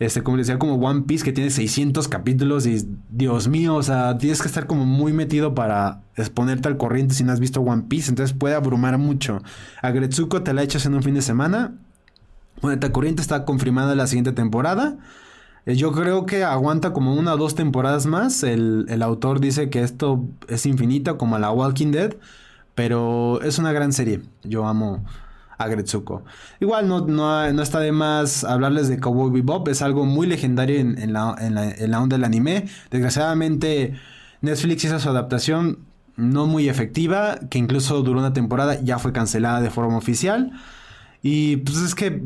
Este, 0.00 0.22
como 0.22 0.36
les 0.38 0.48
decía, 0.48 0.58
como 0.58 0.74
One 0.74 1.02
Piece 1.02 1.24
que 1.24 1.32
tiene 1.32 1.50
600 1.50 2.08
capítulos 2.08 2.66
y 2.66 2.84
Dios 3.10 3.46
mío, 3.46 3.76
o 3.76 3.82
sea, 3.84 4.18
tienes 4.18 4.42
que 4.42 4.48
estar 4.48 4.66
como 4.66 4.84
muy 4.84 5.12
metido 5.12 5.54
para 5.54 6.00
exponerte 6.16 6.66
al 6.66 6.76
corriente 6.76 7.14
si 7.14 7.22
no 7.22 7.32
has 7.32 7.38
visto 7.38 7.60
One 7.60 7.84
Piece, 7.88 8.10
entonces 8.10 8.36
puede 8.36 8.56
abrumar 8.56 8.98
mucho. 8.98 9.42
A 9.80 9.92
te 9.92 10.54
la 10.54 10.62
echas 10.62 10.86
en 10.86 10.94
un 10.94 11.02
fin 11.04 11.14
de 11.14 11.22
semana 11.22 11.74
esta 12.68 12.92
Corriente 12.92 13.22
está 13.22 13.44
confirmada 13.44 13.94
la 13.94 14.06
siguiente 14.06 14.32
temporada. 14.32 14.98
Eh, 15.64 15.76
yo 15.76 15.92
creo 15.92 16.26
que 16.26 16.44
aguanta 16.44 16.92
como 16.92 17.14
una 17.14 17.34
o 17.34 17.36
dos 17.38 17.54
temporadas 17.54 18.06
más. 18.06 18.42
El, 18.42 19.02
autor 19.02 19.40
dice 19.40 19.70
que 19.70 19.82
esto 19.82 20.24
es 20.48 20.66
infinito, 20.66 21.16
como 21.16 21.38
la 21.38 21.50
Walking 21.50 21.92
Dead. 21.92 22.16
Pero 22.74 23.40
es 23.42 23.58
una 23.58 23.72
gran 23.72 23.92
serie. 23.92 24.22
Yo 24.42 24.66
amo 24.66 25.04
a 25.60 25.68
Gretsuko. 25.68 26.24
Igual 26.58 26.88
no, 26.88 27.06
no, 27.06 27.62
está 27.62 27.80
de 27.80 27.92
más 27.92 28.44
hablarles 28.44 28.88
de 28.88 28.98
Cowboy 28.98 29.30
Bebop. 29.30 29.68
Es 29.68 29.82
algo 29.82 30.04
muy 30.04 30.26
legendario 30.26 30.80
en, 30.80 31.12
la, 31.12 31.36
en, 31.38 31.54
la, 31.54 31.70
en 31.70 31.94
onda 31.94 32.16
del 32.16 32.24
anime. 32.24 32.66
Desgraciadamente 32.90 33.94
Netflix 34.40 34.84
hizo 34.84 34.98
su 34.98 35.08
adaptación 35.08 35.80
no 36.16 36.46
muy 36.46 36.68
efectiva. 36.68 37.38
Que 37.50 37.58
incluso 37.58 38.02
duró 38.02 38.20
una 38.20 38.32
temporada. 38.32 38.80
Ya 38.82 38.98
fue 38.98 39.12
cancelada 39.12 39.60
de 39.60 39.70
forma 39.70 39.96
oficial. 39.96 40.52
Y 41.22 41.58
pues 41.58 41.78
es 41.78 41.94
que 41.94 42.22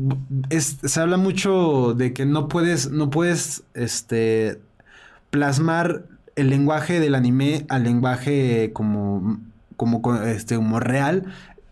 se 0.59 1.01
habla 1.01 1.17
mucho 1.17 1.93
de 1.93 2.13
que 2.13 2.25
no 2.25 2.47
puedes, 2.47 2.91
no 2.91 3.09
puedes, 3.09 3.63
este, 3.73 4.61
plasmar 5.35 6.05
el 6.37 6.49
lenguaje 6.49 7.01
del 7.01 7.13
anime 7.13 7.65
al 7.67 7.83
lenguaje 7.83 8.71
como, 8.73 9.41
como, 9.75 10.15
este, 10.23 10.55
como 10.55 10.79
real. 10.79 11.25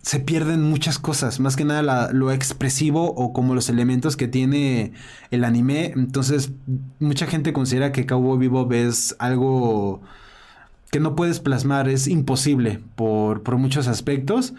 Se 0.04 0.20
pierden 0.20 0.62
muchas 0.62 1.00
cosas, 1.00 1.40
más 1.40 1.56
que 1.56 1.66
nada 1.66 2.12
lo 2.14 2.32
expresivo 2.32 3.14
o 3.16 3.34
como 3.34 3.56
los 3.56 3.70
elementos 3.70 4.16
que 4.16 4.28
tiene 4.28 4.94
el 5.32 5.44
anime. 5.44 5.94
Entonces, 5.96 6.52
mucha 7.00 7.26
gente 7.26 7.54
considera 7.54 7.92
que 7.92 8.06
Cowboy 8.06 8.38
Vivo 8.38 8.72
es 8.72 9.16
algo 9.18 10.02
que 10.92 11.00
no 11.00 11.16
puedes 11.16 11.40
plasmar, 11.40 11.90
es 11.90 12.08
imposible 12.08 12.80
por, 12.96 13.42
por 13.42 13.58
muchos 13.58 13.88
aspectos. 13.88 14.54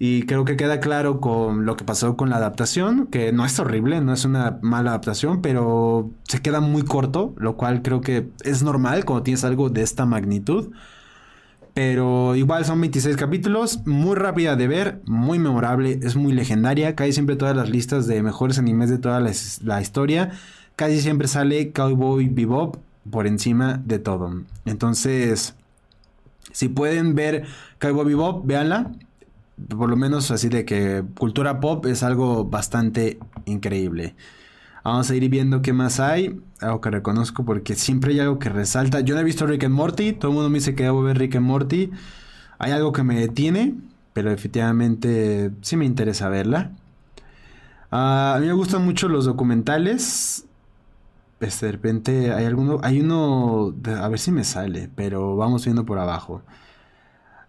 Y 0.00 0.22
creo 0.24 0.44
que 0.44 0.56
queda 0.56 0.78
claro 0.78 1.20
con 1.20 1.66
lo 1.66 1.76
que 1.76 1.84
pasó 1.84 2.16
con 2.16 2.30
la 2.30 2.36
adaptación, 2.36 3.08
que 3.08 3.32
no 3.32 3.44
es 3.44 3.58
horrible, 3.58 4.00
no 4.00 4.12
es 4.12 4.24
una 4.24 4.58
mala 4.62 4.90
adaptación, 4.90 5.42
pero 5.42 6.10
se 6.22 6.40
queda 6.40 6.60
muy 6.60 6.82
corto, 6.82 7.34
lo 7.36 7.56
cual 7.56 7.82
creo 7.82 8.00
que 8.00 8.28
es 8.44 8.62
normal 8.62 9.04
cuando 9.04 9.24
tienes 9.24 9.42
algo 9.42 9.70
de 9.70 9.82
esta 9.82 10.06
magnitud. 10.06 10.70
Pero 11.78 12.34
igual 12.34 12.64
son 12.64 12.80
26 12.80 13.16
capítulos, 13.16 13.86
muy 13.86 14.16
rápida 14.16 14.56
de 14.56 14.66
ver, 14.66 15.00
muy 15.06 15.38
memorable, 15.38 16.00
es 16.02 16.16
muy 16.16 16.32
legendaria. 16.32 16.96
Cae 16.96 17.12
siempre 17.12 17.36
todas 17.36 17.54
las 17.54 17.70
listas 17.70 18.08
de 18.08 18.20
mejores 18.20 18.58
animes 18.58 18.90
de 18.90 18.98
toda 18.98 19.20
la, 19.20 19.30
la 19.62 19.80
historia. 19.80 20.32
Casi 20.74 21.00
siempre 21.00 21.28
sale 21.28 21.70
Cowboy 21.70 22.30
Bebop 22.30 22.78
por 23.08 23.28
encima 23.28 23.80
de 23.84 24.00
todo. 24.00 24.42
Entonces, 24.64 25.54
si 26.50 26.68
pueden 26.68 27.14
ver 27.14 27.44
Cowboy 27.78 28.06
Bebop, 28.06 28.44
véanla 28.44 28.90
por 29.68 29.88
lo 29.88 29.94
menos 29.94 30.32
así 30.32 30.48
de 30.48 30.64
que 30.64 31.04
cultura 31.16 31.60
pop 31.60 31.86
es 31.86 32.02
algo 32.02 32.44
bastante 32.44 33.20
increíble. 33.44 34.16
Vamos 34.84 35.10
a 35.10 35.14
ir 35.14 35.28
viendo 35.28 35.62
qué 35.62 35.72
más 35.72 36.00
hay. 36.00 36.40
Algo 36.60 36.80
que 36.80 36.90
reconozco 36.90 37.44
porque 37.44 37.74
siempre 37.74 38.12
hay 38.12 38.20
algo 38.20 38.38
que 38.38 38.48
resalta. 38.48 39.00
Yo 39.00 39.14
no 39.14 39.20
he 39.20 39.24
visto 39.24 39.46
Rick 39.46 39.64
and 39.64 39.74
Morty. 39.74 40.12
Todo 40.12 40.30
el 40.30 40.34
mundo 40.34 40.50
me 40.50 40.58
dice 40.58 40.74
que 40.74 40.84
debo 40.84 41.02
ver 41.02 41.18
Rick 41.18 41.36
and 41.36 41.46
Morty. 41.46 41.90
Hay 42.58 42.72
algo 42.72 42.92
que 42.92 43.02
me 43.02 43.18
detiene. 43.18 43.74
Pero 44.12 44.30
efectivamente 44.32 45.52
sí 45.60 45.76
me 45.76 45.84
interesa 45.84 46.28
verla. 46.28 46.72
Ah, 47.90 48.34
a 48.36 48.40
mí 48.40 48.46
me 48.46 48.52
gustan 48.52 48.84
mucho 48.84 49.08
los 49.08 49.24
documentales. 49.24 50.46
Este, 51.40 51.66
de 51.66 51.72
repente 51.72 52.32
hay 52.32 52.46
alguno. 52.46 52.80
Hay 52.82 53.00
uno. 53.00 53.74
a 54.00 54.08
ver 54.08 54.18
si 54.18 54.32
me 54.32 54.44
sale. 54.44 54.90
Pero 54.94 55.36
vamos 55.36 55.64
viendo 55.64 55.84
por 55.84 55.98
abajo. 55.98 56.42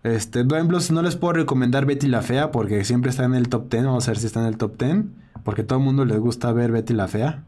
Este, 0.04 0.42
ejemplo, 0.42 0.80
no 0.92 1.02
les 1.02 1.16
puedo 1.16 1.34
recomendar 1.34 1.86
Betty 1.86 2.08
la 2.08 2.22
Fea 2.22 2.52
porque 2.52 2.84
siempre 2.86 3.12
está 3.12 3.26
en 3.26 3.36
el 3.36 3.50
top 3.50 3.70
10. 3.70 3.86
Vamos 3.86 4.08
a 4.08 4.12
ver 4.12 4.20
si 4.20 4.28
está 4.28 4.42
en 4.42 4.48
el 4.48 4.58
top 4.58 4.78
10. 4.78 5.06
Porque 5.44 5.64
todo 5.64 5.80
el 5.80 5.86
mundo 5.86 6.06
les 6.06 6.20
gusta 6.20 6.52
ver 6.54 6.72
Betty 6.72 6.94
la 6.94 7.08
Fea. 7.08 7.44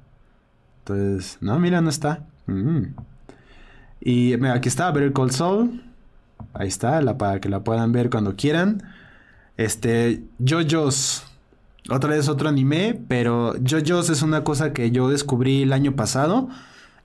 Entonces, 0.80 1.38
no, 1.42 1.60
mira, 1.60 1.82
no 1.82 1.90
está. 1.90 2.26
Mm. 2.48 2.94
Y 4.02 4.36
mira, 4.38 4.54
aquí 4.54 4.68
está, 4.68 4.92
Better 4.92 5.14
Call 5.14 5.32
Saul. 5.32 5.84
Ahí 6.54 6.68
está, 6.68 7.02
la, 7.02 7.18
para 7.18 7.40
que 7.40 7.50
la 7.50 7.64
puedan 7.64 7.92
ver 7.92 8.10
cuando 8.10 8.36
quieran. 8.36 8.84
Este, 9.58 10.24
JoJo's. 10.44 11.24
Otra 11.90 12.12
vez 12.12 12.30
otro 12.30 12.50
anime, 12.50 13.00
pero 13.08 13.54
JoJo's 13.54 14.10
es 14.10 14.22
una 14.22 14.44
cosa 14.44 14.72
que 14.74 14.92
yo 14.92 15.10
descubrí 15.10 15.64
el 15.64 15.74
año 15.74 15.96
pasado 15.96 16.50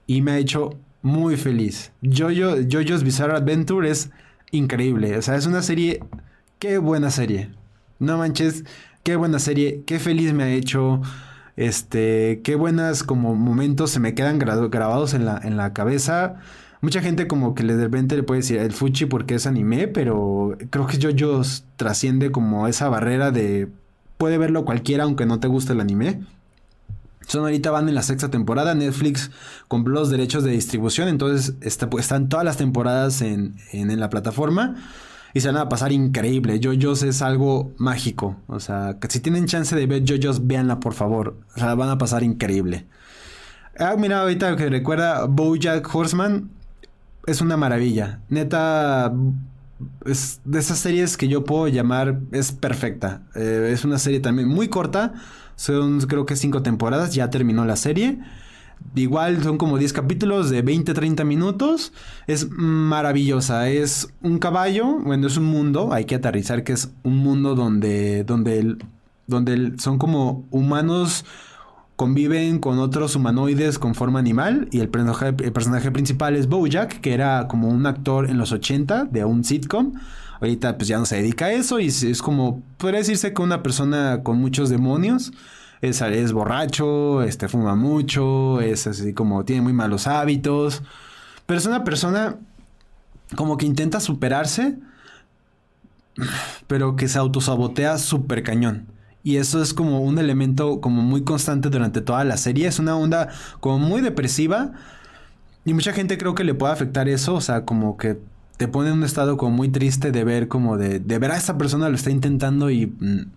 y 0.06 0.22
me 0.22 0.32
ha 0.32 0.38
hecho 0.38 0.78
muy 1.02 1.36
feliz. 1.36 1.92
Jojo, 2.02 2.56
JoJo's 2.68 3.02
Bizarre 3.02 3.36
Adventure 3.36 3.88
es 3.88 4.10
increíble. 4.50 5.16
O 5.16 5.22
sea, 5.22 5.36
es 5.36 5.46
una 5.46 5.62
serie. 5.62 6.00
Qué 6.58 6.78
buena 6.78 7.10
serie. 7.10 7.50
No 7.98 8.18
manches, 8.18 8.64
qué 9.02 9.16
buena 9.16 9.38
serie. 9.38 9.82
Qué 9.86 9.98
feliz 9.98 10.32
me 10.32 10.44
ha 10.44 10.50
hecho. 10.50 11.00
Este, 11.56 12.42
qué 12.44 12.54
buenas 12.54 13.02
como 13.02 13.34
momentos 13.34 13.90
se 13.90 14.00
me 14.00 14.14
quedan 14.14 14.38
grabados 14.38 15.14
en 15.14 15.24
la, 15.24 15.40
en 15.42 15.56
la 15.56 15.72
cabeza. 15.72 16.36
Mucha 16.82 17.00
gente 17.00 17.26
como 17.26 17.54
que 17.54 17.64
de 17.64 17.82
repente 17.82 18.16
le 18.16 18.22
puede 18.22 18.40
decir 18.40 18.58
el 18.58 18.72
fuchi 18.72 19.06
porque 19.06 19.34
es 19.34 19.46
anime, 19.46 19.88
pero 19.88 20.56
creo 20.70 20.86
que 20.86 20.98
JoJo 20.98 21.42
trasciende 21.76 22.30
como 22.30 22.68
esa 22.68 22.88
barrera 22.88 23.30
de 23.30 23.68
puede 24.18 24.38
verlo 24.38 24.64
cualquiera 24.64 25.04
aunque 25.04 25.26
no 25.26 25.40
te 25.40 25.48
guste 25.48 25.72
el 25.72 25.80
anime. 25.80 26.20
Son 27.26 27.42
ahorita 27.42 27.70
van 27.70 27.88
en 27.88 27.94
la 27.94 28.02
sexta 28.02 28.30
temporada. 28.30 28.74
Netflix 28.74 29.30
compró 29.68 29.92
los 29.92 30.10
derechos 30.10 30.44
de 30.44 30.52
distribución. 30.52 31.08
Entonces 31.08 31.54
están 31.60 32.28
todas 32.28 32.44
las 32.44 32.56
temporadas 32.56 33.20
en, 33.20 33.56
en, 33.72 33.98
la 33.98 34.10
plataforma. 34.10 34.76
Y 35.34 35.40
se 35.40 35.48
van 35.48 35.56
a 35.58 35.68
pasar 35.68 35.92
increíble. 35.92 36.60
JoJo's 36.62 37.02
es 37.02 37.22
algo 37.22 37.72
mágico. 37.78 38.36
O 38.46 38.60
sea, 38.60 38.96
si 39.08 39.20
tienen 39.20 39.46
chance 39.46 39.74
de 39.74 39.86
ver 39.86 40.04
JoJo's, 40.06 40.46
véanla 40.46 40.80
por 40.80 40.94
favor. 40.94 41.36
O 41.54 41.58
sea, 41.58 41.74
van 41.74 41.90
a 41.90 41.98
pasar 41.98 42.22
increíble. 42.22 42.86
Ah, 43.78 43.96
mira, 43.98 44.22
ahorita 44.22 44.56
que 44.56 44.70
recuerda 44.70 45.26
Bojack 45.26 45.94
Horseman 45.94 46.50
es 47.26 47.40
una 47.40 47.56
maravilla. 47.56 48.20
Neta, 48.30 49.12
de 50.44 50.58
esas 50.58 50.78
series 50.78 51.16
que 51.16 51.28
yo 51.28 51.44
puedo 51.44 51.68
llamar, 51.68 52.20
es 52.32 52.52
perfecta. 52.52 53.22
Eh, 53.34 53.70
es 53.72 53.84
una 53.84 53.98
serie 53.98 54.20
también 54.20 54.48
muy 54.48 54.68
corta. 54.68 55.12
Son 55.56 56.00
creo 56.02 56.26
que 56.26 56.36
cinco 56.36 56.62
temporadas, 56.62 57.14
ya 57.14 57.30
terminó 57.30 57.64
la 57.64 57.76
serie. 57.76 58.18
Igual 58.94 59.42
son 59.42 59.58
como 59.58 59.78
10 59.78 59.92
capítulos 59.92 60.50
de 60.50 60.64
20-30 60.64 61.24
minutos. 61.24 61.92
Es 62.26 62.48
maravillosa. 62.50 63.68
Es 63.68 64.08
un 64.22 64.38
caballo, 64.38 64.98
bueno, 65.00 65.26
es 65.26 65.36
un 65.36 65.44
mundo. 65.44 65.92
Hay 65.92 66.04
que 66.04 66.14
aterrizar 66.14 66.62
que 66.62 66.72
es 66.72 66.90
un 67.02 67.16
mundo 67.18 67.54
donde, 67.54 68.24
donde, 68.24 68.76
donde 69.26 69.72
son 69.78 69.98
como 69.98 70.46
humanos 70.50 71.24
conviven 71.96 72.58
con 72.58 72.78
otros 72.78 73.16
humanoides 73.16 73.78
con 73.78 73.94
forma 73.94 74.18
animal 74.18 74.68
y 74.70 74.80
el 74.80 74.90
personaje, 74.90 75.28
el 75.28 75.52
personaje 75.52 75.90
principal 75.90 76.36
es 76.36 76.46
Bojack, 76.46 77.00
que 77.00 77.14
era 77.14 77.48
como 77.48 77.68
un 77.68 77.86
actor 77.86 78.28
en 78.28 78.36
los 78.36 78.52
80 78.52 79.06
de 79.06 79.24
un 79.24 79.42
sitcom. 79.44 79.94
Ahorita 80.40 80.76
pues 80.76 80.88
ya 80.88 80.98
no 80.98 81.06
se 81.06 81.16
dedica 81.16 81.46
a 81.46 81.52
eso 81.52 81.80
y 81.80 81.86
es, 81.86 82.20
como, 82.22 82.62
podría 82.76 83.00
decirse 83.00 83.32
que 83.32 83.42
una 83.42 83.62
persona 83.62 84.22
con 84.22 84.38
muchos 84.38 84.68
demonios. 84.68 85.32
Es, 85.82 86.00
es 86.00 86.32
borracho, 86.32 87.22
este, 87.22 87.48
fuma 87.48 87.74
mucho, 87.74 88.60
es 88.60 88.86
así 88.86 89.12
como 89.12 89.44
tiene 89.44 89.62
muy 89.62 89.72
malos 89.72 90.06
hábitos. 90.06 90.82
Pero 91.46 91.58
es 91.58 91.66
una 91.66 91.84
persona 91.84 92.36
como 93.34 93.56
que 93.56 93.66
intenta 93.66 94.00
superarse, 94.00 94.78
pero 96.66 96.96
que 96.96 97.08
se 97.08 97.18
autosabotea 97.18 97.98
súper 97.98 98.42
cañón. 98.42 98.88
Y 99.22 99.38
eso 99.38 99.60
es 99.60 99.74
como 99.74 100.00
un 100.02 100.18
elemento 100.18 100.80
como 100.80 101.02
muy 101.02 101.24
constante 101.24 101.68
durante 101.68 102.00
toda 102.00 102.22
la 102.22 102.36
serie. 102.36 102.68
Es 102.68 102.78
una 102.78 102.96
onda 102.96 103.28
como 103.58 103.80
muy 103.80 104.00
depresiva. 104.00 104.70
Y 105.64 105.74
mucha 105.74 105.92
gente 105.92 106.16
creo 106.16 106.36
que 106.36 106.44
le 106.44 106.54
puede 106.54 106.72
afectar 106.72 107.08
eso. 107.08 107.34
O 107.34 107.40
sea, 107.40 107.64
como 107.64 107.96
que 107.96 108.20
te 108.56 108.68
pone 108.68 108.90
en 108.90 108.98
un 108.98 109.04
estado 109.04 109.36
como 109.36 109.56
muy 109.56 109.68
triste 109.68 110.12
de 110.12 110.24
ver 110.24 110.48
como 110.48 110.76
de, 110.76 110.98
de 110.98 111.18
ver 111.18 111.32
a 111.32 111.36
esa 111.36 111.58
persona 111.58 111.88
lo 111.88 111.94
está 111.94 112.10
intentando 112.10 112.70
y 112.70 112.86
mm, 112.86 113.30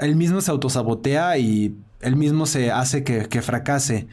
él 0.00 0.16
mismo 0.16 0.40
se 0.40 0.50
autosabotea 0.50 1.38
y 1.38 1.76
él 2.00 2.16
mismo 2.16 2.46
se 2.46 2.70
hace 2.70 3.04
que, 3.04 3.28
que 3.28 3.42
fracase. 3.42 4.08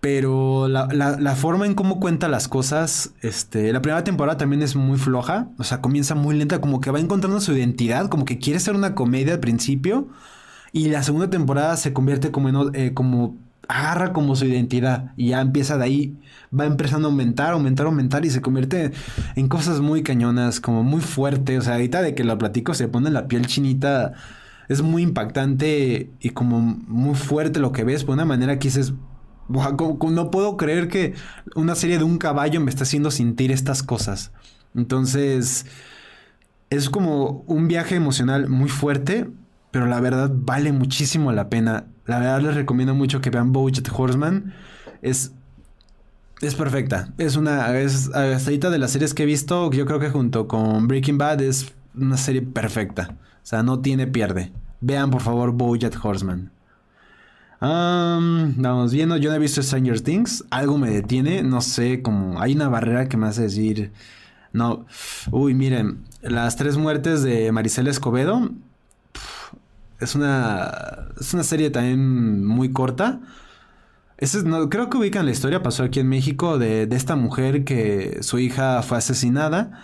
Pero 0.00 0.66
la, 0.66 0.88
la, 0.88 1.36
forma 1.36 1.64
en 1.64 1.74
cómo 1.74 2.00
cuenta 2.00 2.26
las 2.26 2.48
cosas, 2.48 3.12
este, 3.22 3.72
la 3.72 3.82
primera 3.82 4.02
temporada 4.02 4.36
también 4.36 4.60
es 4.60 4.74
muy 4.74 4.98
floja, 4.98 5.46
o 5.58 5.64
sea, 5.64 5.80
comienza 5.80 6.16
muy 6.16 6.34
lenta, 6.36 6.60
como 6.60 6.80
que 6.80 6.90
va 6.90 6.98
encontrando 6.98 7.40
su 7.40 7.52
identidad, 7.52 8.08
como 8.08 8.24
que 8.24 8.38
quiere 8.38 8.58
ser 8.58 8.74
una 8.74 8.96
comedia 8.96 9.34
al 9.34 9.38
principio, 9.38 10.08
y 10.72 10.88
la 10.88 11.04
segunda 11.04 11.30
temporada 11.30 11.76
se 11.76 11.92
convierte 11.92 12.32
como 12.32 12.48
en, 12.48 12.74
eh, 12.74 12.94
como, 12.94 13.36
agarra 13.68 14.12
como 14.12 14.36
su 14.36 14.46
identidad, 14.46 15.12
y 15.16 15.28
ya 15.28 15.40
empieza 15.40 15.78
de 15.78 15.84
ahí, 15.84 16.16
va 16.58 16.66
empezando 16.66 17.08
a 17.08 17.10
aumentar, 17.10 17.52
aumentar, 17.52 17.86
aumentar, 17.86 18.24
y 18.24 18.30
se 18.30 18.40
convierte 18.40 18.92
en 19.36 19.48
cosas 19.48 19.80
muy 19.80 20.02
cañonas, 20.02 20.60
como 20.60 20.82
muy 20.82 21.00
fuerte, 21.00 21.58
o 21.58 21.62
sea, 21.62 21.74
ahorita 21.74 22.02
de 22.02 22.14
que 22.14 22.24
lo 22.24 22.36
platico 22.38 22.74
se 22.74 22.88
pone 22.88 23.10
la 23.10 23.28
piel 23.28 23.46
chinita, 23.46 24.12
es 24.68 24.82
muy 24.82 25.02
impactante 25.02 26.10
y 26.20 26.30
como 26.30 26.60
muy 26.60 27.14
fuerte 27.14 27.60
lo 27.60 27.72
que 27.72 27.84
ves, 27.84 28.04
por 28.04 28.14
una 28.14 28.24
manera 28.24 28.58
que 28.58 28.68
dices 28.68 28.94
no 29.48 30.30
puedo 30.30 30.56
creer 30.56 30.88
que 30.88 31.14
una 31.54 31.74
serie 31.74 31.98
de 31.98 32.04
un 32.04 32.18
caballo 32.18 32.60
me 32.60 32.70
está 32.70 32.84
haciendo 32.84 33.10
sentir 33.10 33.52
estas 33.52 33.82
cosas. 33.82 34.32
Entonces, 34.74 35.66
es 36.70 36.88
como 36.88 37.44
un 37.46 37.68
viaje 37.68 37.96
emocional 37.96 38.48
muy 38.48 38.70
fuerte, 38.70 39.28
pero 39.70 39.86
la 39.86 40.00
verdad 40.00 40.30
vale 40.34 40.72
muchísimo 40.72 41.32
la 41.32 41.50
pena. 41.50 41.86
La 42.06 42.18
verdad 42.18 42.40
les 42.40 42.54
recomiendo 42.54 42.94
mucho 42.94 43.20
que 43.20 43.30
vean 43.30 43.52
Bojack 43.52 43.98
Horseman. 43.98 44.54
Es 45.02 45.32
es 46.40 46.54
perfecta. 46.54 47.12
Es 47.18 47.36
una 47.36 47.78
es 47.78 48.12
hasta 48.12 48.70
de 48.70 48.78
las 48.78 48.90
series 48.90 49.14
que 49.14 49.22
he 49.22 49.26
visto, 49.26 49.70
yo 49.70 49.86
creo 49.86 50.00
que 50.00 50.10
junto 50.10 50.48
con 50.48 50.88
Breaking 50.88 51.18
Bad 51.18 51.40
es 51.42 51.72
una 51.94 52.16
serie 52.16 52.42
perfecta. 52.42 53.16
O 53.42 53.46
sea, 53.46 53.62
no 53.62 53.80
tiene 53.80 54.06
pierde. 54.06 54.52
Vean 54.80 55.10
por 55.10 55.22
favor 55.22 55.52
Bojack 55.52 56.04
Horseman 56.04 56.50
vamos 57.62 58.92
viendo, 58.92 59.16
yo 59.16 59.30
no 59.30 59.36
he 59.36 59.38
visto 59.38 59.62
Stranger 59.62 60.00
Things, 60.00 60.44
algo 60.50 60.78
me 60.78 60.90
detiene, 60.90 61.42
no 61.42 61.60
sé, 61.60 62.02
como 62.02 62.40
hay 62.40 62.54
una 62.54 62.68
barrera 62.68 63.08
que 63.08 63.16
me 63.16 63.28
hace 63.28 63.42
decir, 63.42 63.92
no, 64.52 64.86
uy, 65.30 65.54
miren, 65.54 66.02
las 66.22 66.56
tres 66.56 66.76
muertes 66.76 67.22
de 67.22 67.52
Maricela 67.52 67.90
Escobedo, 67.90 68.50
es 70.02 70.14
una, 70.14 71.08
es 71.20 71.32
una 71.32 71.42
serie 71.42 71.70
también 71.70 72.44
muy 72.44 72.72
corta. 72.72 73.20
no, 74.44 74.68
creo 74.68 74.90
que 74.90 74.98
ubican 74.98 75.24
la 75.24 75.32
historia, 75.32 75.62
pasó 75.62 75.84
aquí 75.84 76.00
en 76.00 76.08
México, 76.08 76.58
de, 76.58 76.88
esta 76.90 77.16
mujer 77.16 77.64
que 77.64 78.18
su 78.22 78.38
hija 78.38 78.82
fue 78.82 78.98
asesinada 78.98 79.82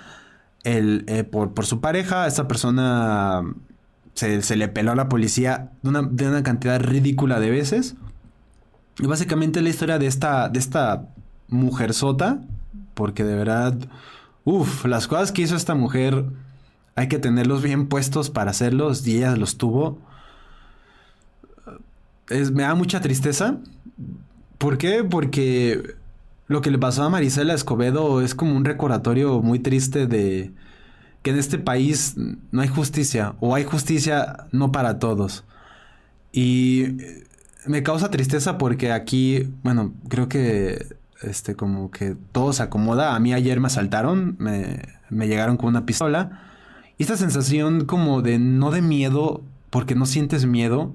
el, 0.65 1.05
eh, 1.09 1.25
por, 1.25 1.55
por 1.55 1.67
su 1.67 1.81
pareja, 1.81 2.27
esta 2.27 2.49
persona 2.49 3.43
se, 4.15 4.57
le 4.57 4.69
peló 4.69 4.93
a 4.93 4.97
la 4.97 5.09
policía 5.09 5.71
de 5.83 5.89
una, 5.91 6.03
de 6.03 6.29
una, 6.29 6.43
cantidad 6.43 6.81
ridícula 6.81 7.41
de 7.41 7.51
veces. 7.51 7.95
Y 8.99 9.07
básicamente 9.07 9.63
la 9.63 9.69
historia 9.69 9.99
de 9.99 10.07
esta, 10.07 10.49
de 10.49 10.59
esta 10.59 11.09
mujer 11.49 11.95
sota, 11.95 12.41
porque 12.95 13.23
de 13.25 13.37
verdad, 13.37 13.79
uff, 14.45 14.85
las 14.87 15.07
cosas 15.07 15.31
que 15.31 15.43
hizo 15.43 15.55
esta 15.55 15.75
mujer 15.75 16.25
hay 16.99 17.07
que 17.07 17.21
tenerlos 17.21 17.63
bien 17.63 17.87
puestos 17.87 18.29
para 18.29 18.51
hacerlos 18.51 19.07
y 19.07 19.19
ella 19.19 19.37
los 19.37 19.57
tuvo. 19.57 20.01
Me 22.29 22.65
da 22.65 22.75
mucha 22.75 23.01
tristeza. 23.01 23.59
¿Por 24.59 24.79
qué? 24.79 25.05
Porque 25.05 25.95
lo 26.49 26.61
que 26.61 26.73
le 26.73 26.79
pasó 26.79 27.05
a 27.05 27.09
Marisela 27.09 27.55
Escobedo 27.55 28.21
es 28.21 28.35
como 28.35 28.57
un 28.57 28.65
recordatorio 28.65 29.41
muy 29.43 29.61
triste 29.61 30.09
de, 30.09 30.51
que 31.23 31.31
en 31.31 31.39
este 31.39 31.59
país 31.59 32.17
no 32.51 32.63
hay 32.63 32.69
justicia 32.69 33.37
o 33.39 33.55
hay 33.55 33.63
justicia 33.63 34.49
no 34.51 34.73
para 34.73 34.99
todos. 34.99 35.45
Y 36.33 36.97
me 37.65 37.85
causa 37.85 38.11
tristeza 38.11 38.59
porque 38.59 38.91
aquí, 38.91 39.49
bueno, 39.63 39.95
creo 40.09 40.29
que 40.29 40.85
este 41.23 41.55
como 41.55 41.93
que 41.93 42.17
todo 42.33 42.53
se 42.53 42.65
acomoda. 42.65 43.15
A 43.15 43.21
mí 43.21 43.33
ayer 43.35 43.61
me 43.61 43.69
asaltaron, 43.69 44.35
me, 44.41 44.83
me 45.11 45.29
llegaron 45.29 45.57
con 45.57 45.69
una 45.69 45.87
pistola. 45.87 46.48
Y 46.99 47.05
esta 47.05 47.17
sensación 47.17 47.85
como 47.85 48.23
de 48.23 48.39
no 48.39 48.71
de 48.71 48.83
miedo, 48.83 49.43
porque 49.71 49.95
no 49.95 50.05
sientes 50.05 50.47
miedo, 50.47 50.93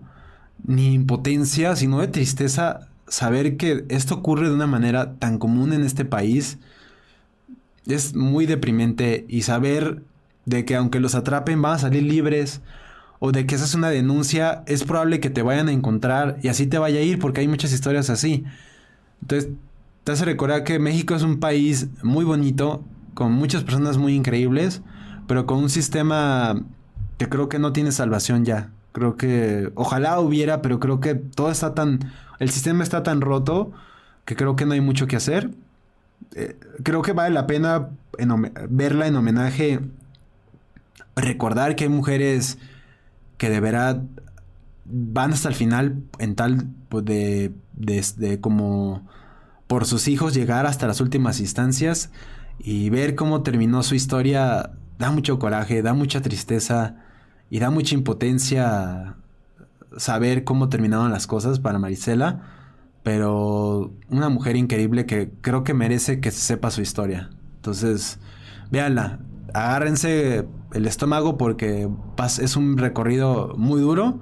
ni 0.65 0.93
impotencia, 0.93 1.75
sino 1.75 1.99
de 1.99 2.07
tristeza, 2.07 2.89
saber 3.07 3.57
que 3.57 3.85
esto 3.89 4.15
ocurre 4.15 4.49
de 4.49 4.55
una 4.55 4.67
manera 4.67 5.15
tan 5.15 5.37
común 5.37 5.71
en 5.73 5.83
este 5.83 6.03
país, 6.03 6.59
es 7.85 8.15
muy 8.15 8.45
deprimente 8.45 9.25
y 9.27 9.43
saber 9.43 10.03
de 10.45 10.65
que 10.65 10.75
aunque 10.75 10.99
los 10.99 11.15
atrapen 11.15 11.61
van 11.61 11.75
a 11.75 11.79
salir 11.79 12.03
libres 12.03 12.61
o 13.19 13.31
de 13.31 13.45
que 13.45 13.55
esa 13.55 13.65
es 13.65 13.75
una 13.75 13.89
denuncia, 13.89 14.63
es 14.65 14.83
probable 14.83 15.19
que 15.19 15.29
te 15.29 15.41
vayan 15.41 15.69
a 15.69 15.71
encontrar 15.71 16.37
y 16.41 16.49
así 16.49 16.67
te 16.67 16.77
vaya 16.77 16.99
a 16.99 17.03
ir 17.03 17.19
porque 17.19 17.41
hay 17.41 17.47
muchas 17.47 17.71
historias 17.71 18.09
así. 18.09 18.43
Entonces, 19.21 19.51
te 20.03 20.11
hace 20.11 20.25
recordar 20.25 20.65
que 20.65 20.79
México 20.79 21.15
es 21.15 21.23
un 21.23 21.39
país 21.39 21.87
muy 22.01 22.25
bonito, 22.25 22.83
con 23.13 23.31
muchas 23.31 23.63
personas 23.63 23.97
muy 23.97 24.15
increíbles, 24.15 24.81
pero 25.27 25.45
con 25.45 25.59
un 25.59 25.69
sistema 25.69 26.63
que 27.17 27.29
creo 27.29 27.49
que 27.49 27.59
no 27.59 27.73
tiene 27.73 27.91
salvación 27.91 28.45
ya. 28.45 28.69
Creo 28.91 29.15
que 29.15 29.71
ojalá 29.75 30.19
hubiera, 30.19 30.61
pero 30.61 30.79
creo 30.79 30.99
que 30.99 31.15
todo 31.15 31.51
está 31.51 31.73
tan, 31.73 31.99
el 32.39 32.49
sistema 32.49 32.83
está 32.83 33.03
tan 33.03 33.21
roto 33.21 33.71
que 34.25 34.35
creo 34.35 34.55
que 34.55 34.65
no 34.65 34.73
hay 34.73 34.81
mucho 34.81 35.07
que 35.07 35.15
hacer. 35.15 35.51
Eh, 36.35 36.57
creo 36.83 37.01
que 37.01 37.13
vale 37.13 37.33
la 37.33 37.47
pena 37.47 37.89
verla 38.69 39.07
en 39.07 39.15
homenaje, 39.15 39.79
recordar 41.15 41.75
que 41.75 41.85
hay 41.85 41.89
mujeres 41.89 42.57
que 43.37 43.49
de 43.49 43.59
verdad 43.59 44.03
van 44.85 45.33
hasta 45.33 45.49
el 45.49 45.55
final 45.55 46.03
en 46.19 46.35
tal 46.35 46.67
pues, 46.89 47.05
de, 47.05 47.51
de, 47.75 48.39
como 48.39 49.07
por 49.67 49.85
sus 49.85 50.07
hijos 50.07 50.33
llegar 50.33 50.65
hasta 50.65 50.87
las 50.87 51.01
últimas 51.01 51.39
instancias 51.39 52.11
y 52.59 52.89
ver 52.89 53.15
cómo 53.15 53.41
terminó 53.41 53.81
su 53.83 53.95
historia 53.95 54.71
da 54.97 55.11
mucho 55.11 55.39
coraje, 55.39 55.81
da 55.81 55.93
mucha 55.93 56.21
tristeza 56.21 56.95
y 57.49 57.59
da 57.59 57.69
mucha 57.69 57.95
impotencia 57.95 59.15
saber 59.97 60.43
cómo 60.43 60.69
terminaron 60.69 61.11
las 61.11 61.27
cosas 61.27 61.59
para 61.59 61.79
Marisela, 61.79 62.41
pero 63.03 63.93
una 64.09 64.29
mujer 64.29 64.55
increíble 64.55 65.05
que 65.05 65.31
creo 65.41 65.63
que 65.63 65.73
merece 65.73 66.19
que 66.19 66.31
se 66.31 66.39
sepa 66.39 66.71
su 66.71 66.81
historia. 66.81 67.29
Entonces, 67.57 68.19
véanla, 68.71 69.19
agárrense 69.53 70.47
el 70.73 70.87
estómago 70.87 71.37
porque 71.37 71.89
es 72.41 72.55
un 72.55 72.77
recorrido 72.77 73.53
muy 73.57 73.81
duro, 73.81 74.19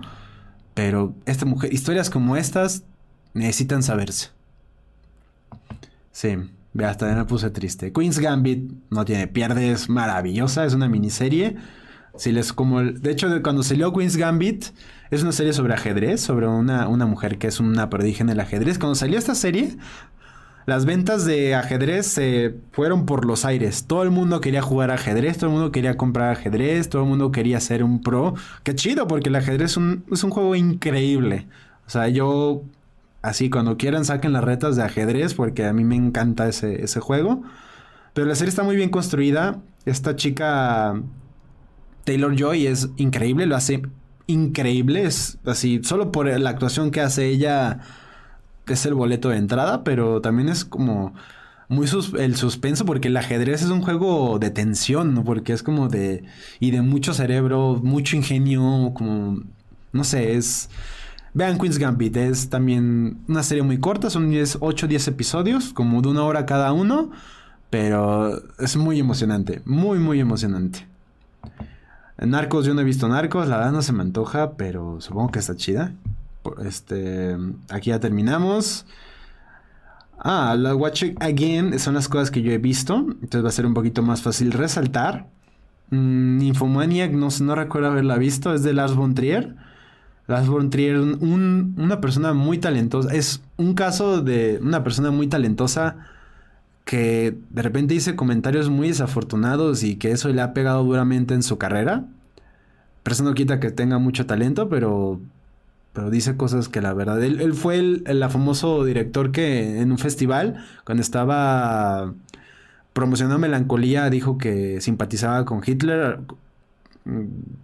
pero 0.73 1.15
esta 1.25 1.45
mujer, 1.45 1.73
historias 1.73 2.09
como 2.09 2.35
estas 2.35 2.83
necesitan 3.33 3.83
saberse. 3.83 4.29
Sí, 6.11 6.37
ve, 6.73 6.85
hasta 6.85 7.09
ya 7.09 7.15
me 7.15 7.25
puse 7.25 7.49
triste. 7.49 7.91
Queen's 7.91 8.19
Gambit 8.19 8.71
no 8.89 9.05
tiene 9.05 9.27
pierde, 9.27 9.71
es 9.71 9.89
maravillosa, 9.89 10.65
es 10.65 10.73
una 10.73 10.87
miniserie. 10.87 11.55
Si 12.17 12.31
les 12.31 12.51
como 12.51 12.81
de 12.81 13.11
hecho 13.11 13.27
cuando 13.41 13.63
salió 13.63 13.93
Queen's 13.93 14.17
Gambit 14.17 14.65
es 15.11 15.23
una 15.23 15.31
serie 15.31 15.53
sobre 15.53 15.73
ajedrez, 15.73 16.21
sobre 16.21 16.47
una, 16.47 16.87
una 16.87 17.05
mujer 17.05 17.37
que 17.37 17.47
es 17.47 17.59
una 17.59 17.89
prodigio 17.89 18.23
en 18.23 18.29
el 18.29 18.39
ajedrez. 18.39 18.79
Cuando 18.79 18.95
salió 18.95 19.17
esta 19.17 19.35
serie, 19.35 19.77
las 20.65 20.85
ventas 20.85 21.25
de 21.25 21.55
ajedrez 21.55 22.07
se 22.07 22.55
fueron 22.71 23.05
por 23.05 23.25
los 23.25 23.45
aires. 23.45 23.85
Todo 23.87 24.03
el 24.03 24.11
mundo 24.11 24.41
quería 24.41 24.61
jugar 24.61 24.91
ajedrez, 24.91 25.37
todo 25.37 25.49
el 25.49 25.55
mundo 25.55 25.71
quería 25.71 25.97
comprar 25.97 26.31
ajedrez, 26.31 26.87
todo 26.87 27.01
el 27.03 27.09
mundo 27.09 27.31
quería 27.31 27.59
ser 27.59 27.83
un 27.83 28.01
pro. 28.01 28.35
Qué 28.63 28.75
chido, 28.75 29.07
porque 29.07 29.29
el 29.29 29.35
ajedrez 29.35 29.71
es 29.71 29.77
un, 29.77 30.05
es 30.11 30.23
un 30.23 30.29
juego 30.29 30.55
increíble. 30.55 31.47
O 31.87 31.89
sea, 31.89 32.07
yo, 32.07 32.63
así, 33.21 33.49
cuando 33.49 33.77
quieran 33.77 34.05
saquen 34.05 34.33
las 34.33 34.43
retas 34.43 34.75
de 34.75 34.83
ajedrez, 34.83 35.33
porque 35.33 35.65
a 35.65 35.73
mí 35.73 35.83
me 35.83 35.95
encanta 35.95 36.47
ese, 36.47 36.83
ese 36.83 36.99
juego. 36.99 37.43
Pero 38.13 38.27
la 38.27 38.35
serie 38.35 38.49
está 38.49 38.63
muy 38.63 38.75
bien 38.75 38.89
construida. 38.89 39.59
Esta 39.85 40.15
chica, 40.15 41.01
Taylor 42.03 42.35
Joy, 42.35 42.67
es 42.67 42.89
increíble, 42.97 43.45
lo 43.45 43.55
hace 43.55 43.81
increíble. 44.27 45.05
Es 45.05 45.37
así, 45.45 45.81
solo 45.83 46.11
por 46.11 46.27
la 46.27 46.49
actuación 46.49 46.91
que 46.91 47.01
hace 47.01 47.27
ella 47.27 47.79
es 48.67 48.85
el 48.85 48.93
boleto 48.93 49.29
de 49.29 49.37
entrada, 49.37 49.83
pero 49.83 50.21
también 50.21 50.49
es 50.49 50.65
como 50.65 51.13
muy 51.67 51.87
el 52.19 52.35
suspenso 52.35 52.85
porque 52.85 53.07
el 53.07 53.17
ajedrez 53.17 53.61
es 53.61 53.69
un 53.69 53.81
juego 53.81 54.39
de 54.39 54.49
tensión, 54.49 55.13
¿no? 55.13 55.23
Porque 55.23 55.53
es 55.53 55.63
como 55.63 55.87
de 55.87 56.23
y 56.59 56.71
de 56.71 56.81
mucho 56.81 57.13
cerebro, 57.13 57.79
mucho 57.81 58.15
ingenio, 58.15 58.91
como 58.93 59.41
no 59.93 60.03
sé, 60.03 60.35
es 60.35 60.69
Vean 61.33 61.57
Queen's 61.57 61.77
Gambit, 61.77 62.17
es 62.17 62.49
también 62.49 63.19
una 63.27 63.43
serie 63.43 63.63
muy 63.63 63.79
corta, 63.79 64.09
son 64.09 64.29
10, 64.29 64.57
8 64.59 64.87
10 64.87 65.07
episodios, 65.07 65.73
como 65.73 66.01
de 66.01 66.09
una 66.09 66.23
hora 66.23 66.45
cada 66.45 66.73
uno, 66.73 67.11
pero 67.69 68.41
es 68.59 68.75
muy 68.75 68.99
emocionante, 68.99 69.61
muy 69.65 69.99
muy 69.99 70.19
emocionante. 70.19 70.87
Narcos, 72.17 72.65
yo 72.65 72.73
no 72.73 72.81
he 72.81 72.83
visto 72.83 73.07
Narcos, 73.07 73.47
la 73.47 73.57
verdad 73.57 73.71
no 73.71 73.81
se 73.81 73.93
me 73.93 74.01
antoja, 74.01 74.51
pero 74.51 74.99
supongo 75.01 75.31
que 75.31 75.39
está 75.39 75.55
chida. 75.55 75.93
Este, 76.63 77.35
aquí 77.69 77.89
ya 77.89 77.99
terminamos. 77.99 78.85
Ah, 80.19 80.55
la 80.57 80.75
Watch 80.75 81.03
Again 81.19 81.79
son 81.79 81.95
las 81.95 82.07
cosas 82.07 82.29
que 82.29 82.43
yo 82.43 82.51
he 82.51 82.59
visto. 82.59 82.97
Entonces 82.97 83.43
va 83.43 83.49
a 83.49 83.51
ser 83.51 83.65
un 83.65 83.73
poquito 83.73 84.03
más 84.03 84.21
fácil 84.21 84.51
resaltar. 84.51 85.27
Mm, 85.89 86.41
Infomaniac, 86.41 87.11
no, 87.11 87.29
no 87.41 87.55
recuerdo 87.55 87.89
haberla 87.89 88.17
visto. 88.17 88.53
Es 88.53 88.61
de 88.63 88.73
Lars 88.73 88.95
von 88.95 89.15
Trier. 89.15 89.55
Lars 90.31 90.47
von 90.47 90.69
Trier, 90.69 90.99
una 90.99 92.01
persona 92.01 92.33
muy 92.33 92.57
talentosa. 92.57 93.13
Es 93.13 93.41
un 93.57 93.73
caso 93.73 94.21
de 94.21 94.59
una 94.61 94.83
persona 94.83 95.11
muy 95.11 95.27
talentosa 95.27 95.97
que 96.85 97.37
de 97.49 97.61
repente 97.61 97.93
dice 97.93 98.15
comentarios 98.15 98.69
muy 98.69 98.87
desafortunados 98.89 99.83
y 99.83 99.95
que 99.95 100.11
eso 100.11 100.29
le 100.29 100.41
ha 100.41 100.53
pegado 100.53 100.83
duramente 100.83 101.33
en 101.33 101.43
su 101.43 101.57
carrera. 101.57 102.05
Pero 103.03 103.13
eso 103.13 103.23
no 103.23 103.33
quita 103.33 103.59
que 103.59 103.71
tenga 103.71 103.97
mucho 103.97 104.25
talento, 104.25 104.69
pero 104.69 105.19
pero 105.93 106.09
dice 106.09 106.37
cosas 106.37 106.69
que 106.69 106.81
la 106.81 106.93
verdad. 106.93 107.21
Él, 107.23 107.53
fue 107.53 107.77
el, 107.77 108.25
famoso 108.29 108.85
director 108.85 109.31
que 109.31 109.81
en 109.81 109.91
un 109.91 109.97
festival, 109.97 110.65
cuando 110.85 111.01
estaba 111.01 112.13
promocionando 112.93 113.39
Melancolía, 113.39 114.09
dijo 114.09 114.37
que 114.37 114.79
simpatizaba 114.81 115.45
con 115.45 115.61
Hitler. 115.65 116.19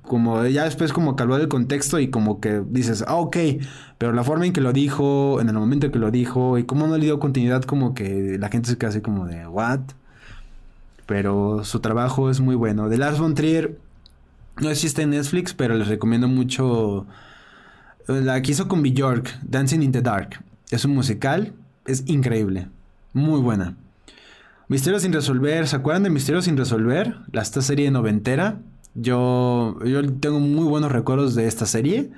Como 0.01 0.45
ya 0.47 0.63
después, 0.63 0.93
como 0.93 1.15
calvó 1.15 1.37
el 1.37 1.47
contexto 1.47 1.99
y 1.99 2.09
como 2.09 2.39
que 2.39 2.63
dices, 2.67 3.03
ah, 3.07 3.15
ok, 3.15 3.37
pero 3.97 4.11
la 4.13 4.23
forma 4.23 4.45
en 4.47 4.53
que 4.53 4.61
lo 4.61 4.73
dijo, 4.73 5.39
en 5.39 5.49
el 5.49 5.55
momento 5.55 5.85
en 5.85 5.91
que 5.91 5.99
lo 5.99 6.09
dijo 6.09 6.57
y 6.57 6.63
cómo 6.63 6.87
no 6.87 6.97
le 6.97 7.05
dio 7.05 7.19
continuidad, 7.19 7.63
como 7.63 7.93
que 7.93 8.37
la 8.39 8.49
gente 8.49 8.69
se 8.69 8.77
queda 8.77 8.89
así 8.89 9.01
como 9.01 9.27
de, 9.27 9.45
¿what? 9.47 9.81
Pero 11.05 11.63
su 11.63 11.79
trabajo 11.79 12.29
es 12.29 12.39
muy 12.39 12.55
bueno. 12.55 12.89
De 12.89 12.97
Lars 12.97 13.19
von 13.19 13.35
Trier 13.35 13.77
no 14.59 14.69
existe 14.69 15.03
en 15.03 15.11
Netflix, 15.11 15.53
pero 15.53 15.75
les 15.75 15.87
recomiendo 15.87 16.27
mucho 16.27 17.05
la 18.07 18.41
que 18.41 18.51
hizo 18.51 18.67
con 18.67 18.81
Bjork, 18.81 19.39
Dancing 19.43 19.81
in 19.81 19.91
the 19.91 20.01
Dark. 20.01 20.43
Es 20.71 20.83
un 20.83 20.95
musical, 20.95 21.53
es 21.85 22.03
increíble, 22.07 22.67
muy 23.13 23.39
buena. 23.39 23.75
Misterios 24.69 25.03
sin 25.03 25.13
resolver, 25.13 25.67
¿se 25.67 25.75
acuerdan 25.77 26.03
de 26.03 26.09
Misterios 26.09 26.45
sin 26.45 26.57
resolver? 26.57 27.15
La, 27.31 27.41
esta 27.41 27.61
serie 27.61 27.89
noventera. 27.89 28.59
Yo, 28.99 29.77
yo 29.85 30.13
tengo 30.13 30.39
muy 30.39 30.65
buenos 30.65 30.91
recuerdos 30.91 31.35
de 31.35 31.47
esta 31.47 31.67
serie. 31.67 32.09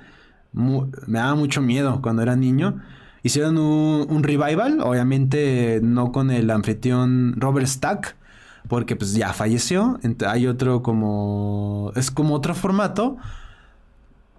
me 0.52 1.18
daba 1.18 1.34
mucho 1.34 1.60
miedo 1.60 2.00
cuando 2.00 2.22
era 2.22 2.36
niño. 2.36 2.80
Hicieron 3.22 3.58
un, 3.58 4.22
revival, 4.22 4.80
obviamente 4.80 5.80
no 5.82 6.10
con 6.10 6.30
el 6.30 6.50
anfitrión 6.50 7.34
Robert 7.36 7.66
Stack, 7.66 8.16
porque 8.66 8.96
pues 8.96 9.12
ya 9.12 9.34
falleció. 9.34 10.00
Hay 10.26 10.46
otro 10.46 10.82
como... 10.82 11.92
Es 11.96 12.10
como 12.10 12.34
otro 12.34 12.54
formato, 12.54 13.18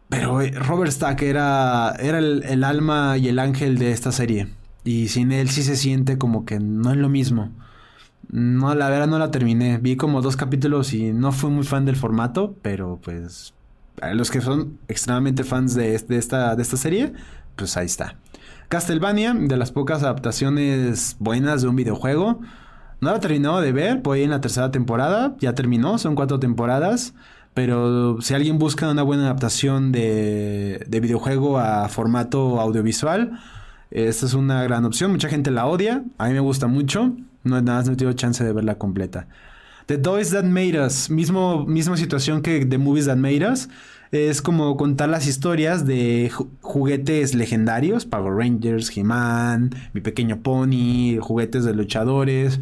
pero 0.09 0.41
eh, 0.41 0.51
Robert 0.51 0.91
Stack 0.91 1.21
era, 1.21 1.95
era 1.99 2.17
el, 2.17 2.63
alma 2.63 3.17
y 3.19 3.27
el 3.27 3.37
ángel 3.37 3.77
de 3.77 3.91
esta 3.91 4.11
serie. 4.11 4.47
Y 4.83 5.09
sin 5.09 5.31
él 5.31 5.49
sí 5.49 5.61
se 5.61 5.75
siente 5.75 6.17
como 6.17 6.43
que 6.43 6.59
no 6.59 6.89
es 6.89 6.97
lo 6.97 7.07
mismo. 7.07 7.51
No, 8.29 8.73
la 8.75 8.89
verdad 8.89 9.07
no 9.07 9.19
la 9.19 9.31
terminé. 9.31 9.77
Vi 9.77 9.95
como 9.97 10.21
dos 10.21 10.35
capítulos 10.35 10.93
y 10.93 11.11
no 11.11 11.31
fui 11.31 11.49
muy 11.49 11.63
fan 11.63 11.85
del 11.85 11.95
formato, 11.95 12.55
pero 12.61 12.99
pues 13.03 13.53
los 14.13 14.31
que 14.31 14.41
son 14.41 14.79
extremadamente 14.87 15.43
fans 15.43 15.75
de, 15.75 15.95
esta, 15.95 16.55
de 16.55 16.61
esta 16.61 16.77
serie, 16.77 17.13
pues 17.55 17.77
ahí 17.77 17.85
está. 17.85 18.15
Castlevania, 18.69 19.33
de 19.33 19.57
las 19.57 19.71
pocas 19.71 20.01
adaptaciones 20.01 21.17
buenas 21.19 21.61
de 21.61 21.67
un 21.67 21.75
videojuego. 21.75 22.39
No 23.01 23.11
la 23.11 23.17
he 23.17 23.19
terminado 23.19 23.59
de 23.59 23.71
ver, 23.71 23.97
voy 23.97 24.23
en 24.23 24.29
la 24.29 24.41
tercera 24.41 24.71
temporada, 24.71 25.35
ya 25.39 25.53
terminó, 25.53 25.97
son 25.97 26.15
cuatro 26.15 26.39
temporadas. 26.39 27.13
Pero 27.53 28.21
si 28.21 28.33
alguien 28.33 28.59
busca 28.59 28.89
una 28.89 29.03
buena 29.03 29.23
adaptación 29.23 29.91
de, 29.91 30.85
de 30.87 30.99
videojuego 31.01 31.59
a 31.59 31.89
formato 31.89 32.61
audiovisual, 32.61 33.39
esta 33.89 34.25
es 34.25 34.33
una 34.33 34.63
gran 34.63 34.85
opción. 34.85 35.11
Mucha 35.11 35.27
gente 35.27 35.51
la 35.51 35.65
odia. 35.65 36.03
A 36.17 36.27
mí 36.27 36.33
me 36.33 36.39
gusta 36.39 36.67
mucho. 36.67 37.13
No, 37.43 37.61
nada 37.61 37.79
más 37.79 37.89
no 37.89 37.97
tengo 37.97 38.13
chance 38.13 38.43
de 38.43 38.53
verla 38.53 38.75
completa. 38.75 39.27
The 39.87 39.97
Toys 39.97 40.31
That 40.31 40.43
Made 40.43 40.79
Us. 40.79 41.09
Mismo, 41.09 41.65
misma 41.65 41.97
situación 41.97 42.41
que 42.41 42.65
The 42.65 42.77
Movies 42.77 43.07
That 43.07 43.17
Made 43.17 43.45
Us. 43.49 43.69
Es 44.11 44.41
como 44.41 44.75
contar 44.75 45.09
las 45.09 45.25
historias 45.25 45.85
de 45.85 46.31
juguetes 46.61 47.33
legendarios. 47.33 48.05
Power 48.05 48.33
Rangers, 48.35 48.95
He-Man, 48.95 49.71
Mi 49.93 50.01
Pequeño 50.01 50.41
Pony, 50.41 51.17
juguetes 51.19 51.63
de 51.63 51.73
luchadores. 51.73 52.59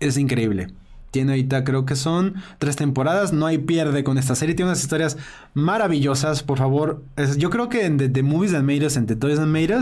Es 0.00 0.16
increíble. 0.16 0.68
Tiene 1.10 1.32
ahorita 1.32 1.64
creo 1.64 1.86
que 1.86 1.96
son 1.96 2.34
tres 2.58 2.76
temporadas. 2.76 3.32
No 3.32 3.46
hay 3.46 3.58
pierde 3.58 4.04
con 4.04 4.18
esta 4.18 4.34
serie. 4.34 4.54
Tiene 4.54 4.70
unas 4.70 4.82
historias 4.82 5.16
maravillosas. 5.54 6.42
Por 6.42 6.58
favor, 6.58 7.02
yo 7.38 7.50
creo 7.50 7.68
que 7.68 7.86
en 7.86 7.96
The, 7.96 8.22
Movies 8.22 8.54
and 8.54 8.64
Made 8.64 8.86
en 8.86 9.06
The 9.06 9.16
Toys 9.16 9.38
and 9.38 9.52
Made 9.52 9.74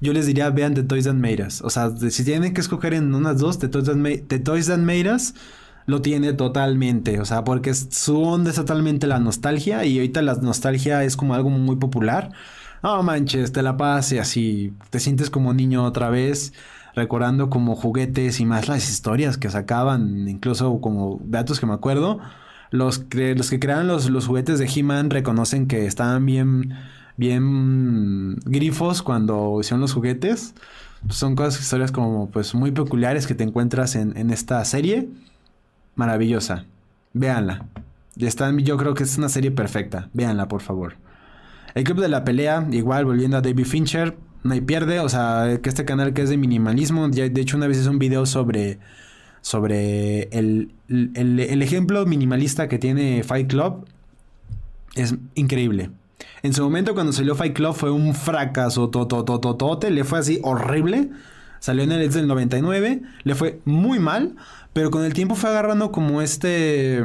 yo 0.00 0.12
les 0.12 0.26
diría 0.26 0.50
vean 0.50 0.74
The 0.74 0.82
Toys 0.82 1.06
and 1.06 1.20
Made 1.20 1.46
O 1.62 1.70
sea, 1.70 1.90
si 1.96 2.24
tienen 2.24 2.54
que 2.54 2.60
escoger 2.60 2.94
en 2.94 3.14
unas 3.14 3.38
dos, 3.38 3.58
The 3.58 3.68
Toys 3.68 3.88
and, 3.88 4.26
The 4.28 4.38
Toys 4.38 4.70
and 4.70 4.84
Made 4.84 5.18
lo 5.86 6.02
tiene 6.02 6.32
totalmente. 6.32 7.20
O 7.20 7.24
sea, 7.24 7.44
porque 7.44 7.74
su 7.74 8.22
onda 8.22 8.50
es 8.50 8.56
totalmente 8.56 9.06
la 9.06 9.18
nostalgia. 9.18 9.84
Y 9.84 9.98
ahorita 9.98 10.22
la 10.22 10.34
nostalgia 10.34 11.04
es 11.04 11.16
como 11.16 11.34
algo 11.34 11.50
muy 11.50 11.76
popular. 11.76 12.30
No 12.82 13.02
manches, 13.02 13.52
te 13.52 13.62
la 13.62 13.76
pasas 13.76 14.12
y 14.12 14.18
así 14.18 14.74
te 14.90 15.00
sientes 15.00 15.30
como 15.30 15.52
niño 15.52 15.84
otra 15.84 16.08
vez 16.10 16.52
recordando 16.94 17.50
como 17.50 17.76
juguetes 17.76 18.40
y 18.40 18.46
más 18.46 18.68
las 18.68 18.88
historias 18.90 19.36
que 19.38 19.50
sacaban, 19.50 20.28
incluso 20.28 20.80
como 20.80 21.20
datos 21.24 21.60
que 21.60 21.66
me 21.66 21.74
acuerdo. 21.74 22.20
los, 22.70 23.04
los 23.12 23.50
que 23.50 23.60
crearon 23.60 23.86
los, 23.86 24.10
los 24.10 24.26
juguetes 24.26 24.58
de 24.58 24.66
He-Man 24.66 25.10
reconocen 25.10 25.66
que 25.66 25.86
estaban 25.86 26.24
bien, 26.26 26.74
bien 27.20 28.36
grifos 28.46 29.02
cuando 29.02 29.58
hicieron 29.60 29.82
los 29.82 29.92
juguetes. 29.92 30.54
Son 31.10 31.36
cosas, 31.36 31.60
historias 31.60 31.92
como 31.92 32.30
pues 32.30 32.54
muy 32.54 32.72
peculiares 32.72 33.26
que 33.26 33.34
te 33.34 33.44
encuentras 33.44 33.94
en, 33.94 34.30
esta 34.30 34.64
serie. 34.64 35.08
Maravillosa. 35.94 36.64
Véanla. 37.12 37.66
Están, 38.16 38.58
yo 38.58 38.76
creo 38.78 38.94
que 38.94 39.04
es 39.04 39.18
una 39.18 39.28
serie 39.28 39.50
perfecta. 39.50 40.08
Véanla, 40.14 40.48
por 40.48 40.62
favor. 40.62 40.94
El 41.74 41.84
Club 41.84 42.00
de 42.00 42.08
la 42.08 42.24
Pelea, 42.24 42.66
igual 42.72 43.04
volviendo 43.04 43.36
a 43.36 43.42
David 43.42 43.66
Fincher, 43.66 44.16
no 44.42 44.54
hay 44.54 44.62
pierde. 44.62 45.00
O 45.00 45.08
sea, 45.08 45.58
que 45.62 45.68
este 45.68 45.84
canal 45.84 46.14
que 46.14 46.22
es 46.22 46.30
de 46.30 46.38
minimalismo. 46.38 47.06
De 47.08 47.40
hecho, 47.40 47.58
una 47.58 47.66
vez 47.66 47.78
hice 47.78 47.90
un 47.90 47.98
video 47.98 48.24
sobre. 48.26 48.78
Sobre 49.42 50.24
el, 50.38 50.72
el, 50.88 51.62
ejemplo 51.62 52.04
minimalista 52.04 52.68
que 52.68 52.78
tiene 52.78 53.22
Fight 53.22 53.48
Club. 53.48 53.86
Es 54.94 55.14
increíble. 55.34 55.90
En 56.42 56.52
su 56.52 56.62
momento, 56.62 56.94
cuando 56.94 57.12
salió 57.12 57.34
Fight 57.34 57.54
Club, 57.54 57.74
fue 57.74 57.90
un 57.90 58.14
fracaso. 58.14 58.90
Le 59.88 60.04
fue 60.04 60.18
así 60.18 60.40
horrible. 60.42 61.10
Salió 61.58 61.82
en 61.82 61.92
el 61.92 62.10
del 62.10 62.26
99. 62.26 63.02
Le 63.24 63.34
fue 63.34 63.60
muy 63.64 63.98
mal. 63.98 64.36
Pero 64.72 64.90
con 64.90 65.04
el 65.04 65.12
tiempo 65.12 65.34
fue 65.34 65.50
agarrando 65.50 65.92
como 65.92 66.22
este. 66.22 67.02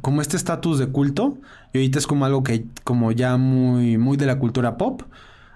Como 0.00 0.20
este 0.20 0.36
estatus 0.36 0.78
de 0.78 0.88
culto. 0.88 1.38
Y 1.72 1.78
ahorita 1.78 1.98
es 1.98 2.06
como 2.06 2.26
algo 2.26 2.42
que. 2.42 2.66
Como 2.84 3.12
ya 3.12 3.36
muy. 3.36 3.96
Muy 3.96 4.16
de 4.16 4.26
la 4.26 4.38
cultura 4.38 4.76
pop. 4.76 5.02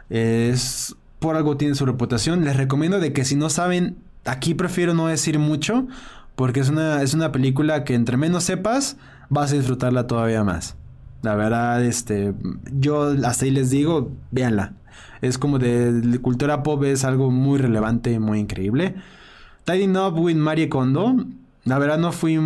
Es 0.09 0.97
por 1.21 1.37
algo 1.37 1.57
tiene 1.57 1.77
su 1.77 1.87
reputación. 1.87 2.45
Les 2.45 2.57
recomiendo 2.57 2.99
de 2.99 3.13
que 3.13 3.25
si 3.25 3.37
no 3.37 3.49
saben, 3.49 3.99
aquí 4.25 4.55
prefiero 4.55 4.95
no 4.95 5.07
decir 5.07 5.39
mucho, 5.39 5.87
porque 6.35 6.61
es 6.61 6.69
una, 6.69 7.03
es 7.03 7.15
una 7.15 7.31
película 7.31 7.85
que 7.85 7.95
entre 7.95 8.17
menos 8.17 8.45
sepas, 8.45 8.97
vas 9.29 9.53
a 9.53 9.55
disfrutarla 9.55 10.09
todavía 10.09 10.43
más. 10.43 10.77
La 11.23 11.35
verdad, 11.35 11.85
este, 11.85 12.35
yo 12.73 13.15
hasta 13.25 13.45
ahí 13.45 13.51
les 13.51 13.71
digo, 13.71 14.11
véanla. 14.31 14.75
Es 15.21 15.37
como 15.37 15.59
de, 15.59 16.19
cultura 16.23 16.63
pop, 16.63 16.83
es 16.85 17.05
algo 17.05 17.31
muy 17.31 17.59
relevante, 17.59 18.19
muy 18.19 18.39
increíble. 18.39 18.95
Tidying 19.65 19.97
Up 19.97 20.19
with 20.19 20.37
Marie 20.37 20.69
Kondo. 20.69 21.15
La 21.65 21.79
verdad 21.79 21.99
no 21.99 22.13
fui 22.13 22.39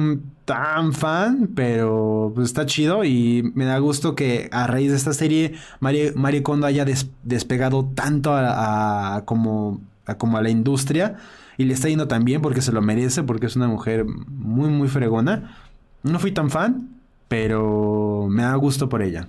tan 0.45 0.93
fan, 0.93 1.51
pero 1.55 2.33
pues 2.35 2.49
está 2.49 2.67
chido 2.67 3.05
y 3.05 3.53
me 3.55 3.65
da 3.65 3.79
gusto 3.79 4.15
que 4.15 4.49
a 4.53 4.67
raíz 4.67 4.91
de 4.91 4.97
esta 4.97 5.13
serie 5.13 5.55
Marie, 5.81 6.43
Kondo 6.43 6.67
haya 6.67 6.85
despegado 7.23 7.85
tanto 7.95 8.33
a, 8.35 9.23
como, 9.25 9.81
a, 10.05 10.17
como 10.17 10.37
a 10.37 10.43
la 10.43 10.51
industria 10.51 11.17
y 11.57 11.65
le 11.65 11.75
está 11.75 11.89
yendo 11.89 12.09
tan 12.09 12.25
bien 12.25 12.43
porque 12.43 12.61
se 12.61 12.73
lo 12.73 12.83
merece, 12.83 13.23
porque 13.23 13.47
es 13.47 13.57
una 13.57 13.69
mujer 13.69 14.05
muy, 14.05 14.69
muy 14.69 14.89
fregona. 14.89 15.57
No 16.03 16.19
fui 16.19 16.33
tan 16.33 16.51
fan, 16.51 16.94
pero 17.29 18.27
me 18.31 18.43
da 18.43 18.55
gusto 18.57 18.89
por 18.89 19.03
ella. 19.03 19.29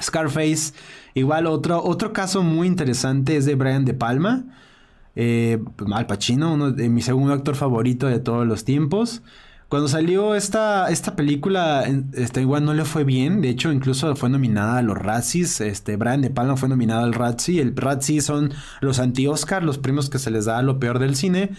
Scarface, 0.00 0.74
igual 1.14 1.46
otro, 1.46 1.82
otro 1.82 2.12
caso 2.12 2.42
muy 2.42 2.66
interesante 2.66 3.36
es 3.36 3.44
de 3.46 3.54
Brian 3.54 3.84
De 3.84 3.94
Palma. 3.94 4.44
Eh, 5.16 5.58
Al 5.92 6.06
Pacino, 6.06 6.54
uno 6.54 6.70
de 6.70 6.88
mi 6.88 7.02
segundo 7.02 7.32
actor 7.32 7.56
favorito 7.56 8.06
de 8.06 8.20
todos 8.20 8.46
los 8.46 8.64
tiempos. 8.64 9.22
Cuando 9.68 9.88
salió 9.88 10.34
esta, 10.34 10.88
esta 10.88 11.14
película, 11.14 11.84
este, 12.14 12.40
igual 12.40 12.64
no 12.64 12.72
le 12.72 12.86
fue 12.86 13.04
bien. 13.04 13.42
De 13.42 13.50
hecho, 13.50 13.70
incluso 13.70 14.16
fue 14.16 14.30
nominada 14.30 14.78
a 14.78 14.82
los 14.82 14.96
Razzies. 14.96 15.60
Este, 15.60 15.96
Brian 15.96 16.22
De 16.22 16.30
Palma 16.30 16.56
fue 16.56 16.70
nominado 16.70 17.04
al 17.04 17.12
Razzie. 17.12 17.60
El 17.60 17.76
Razzie 17.76 18.22
son 18.22 18.52
los 18.80 18.98
anti-Oscar, 18.98 19.62
los 19.62 19.76
premios 19.76 20.08
que 20.08 20.18
se 20.18 20.30
les 20.30 20.46
da 20.46 20.58
a 20.58 20.62
lo 20.62 20.78
peor 20.78 20.98
del 20.98 21.16
cine. 21.16 21.50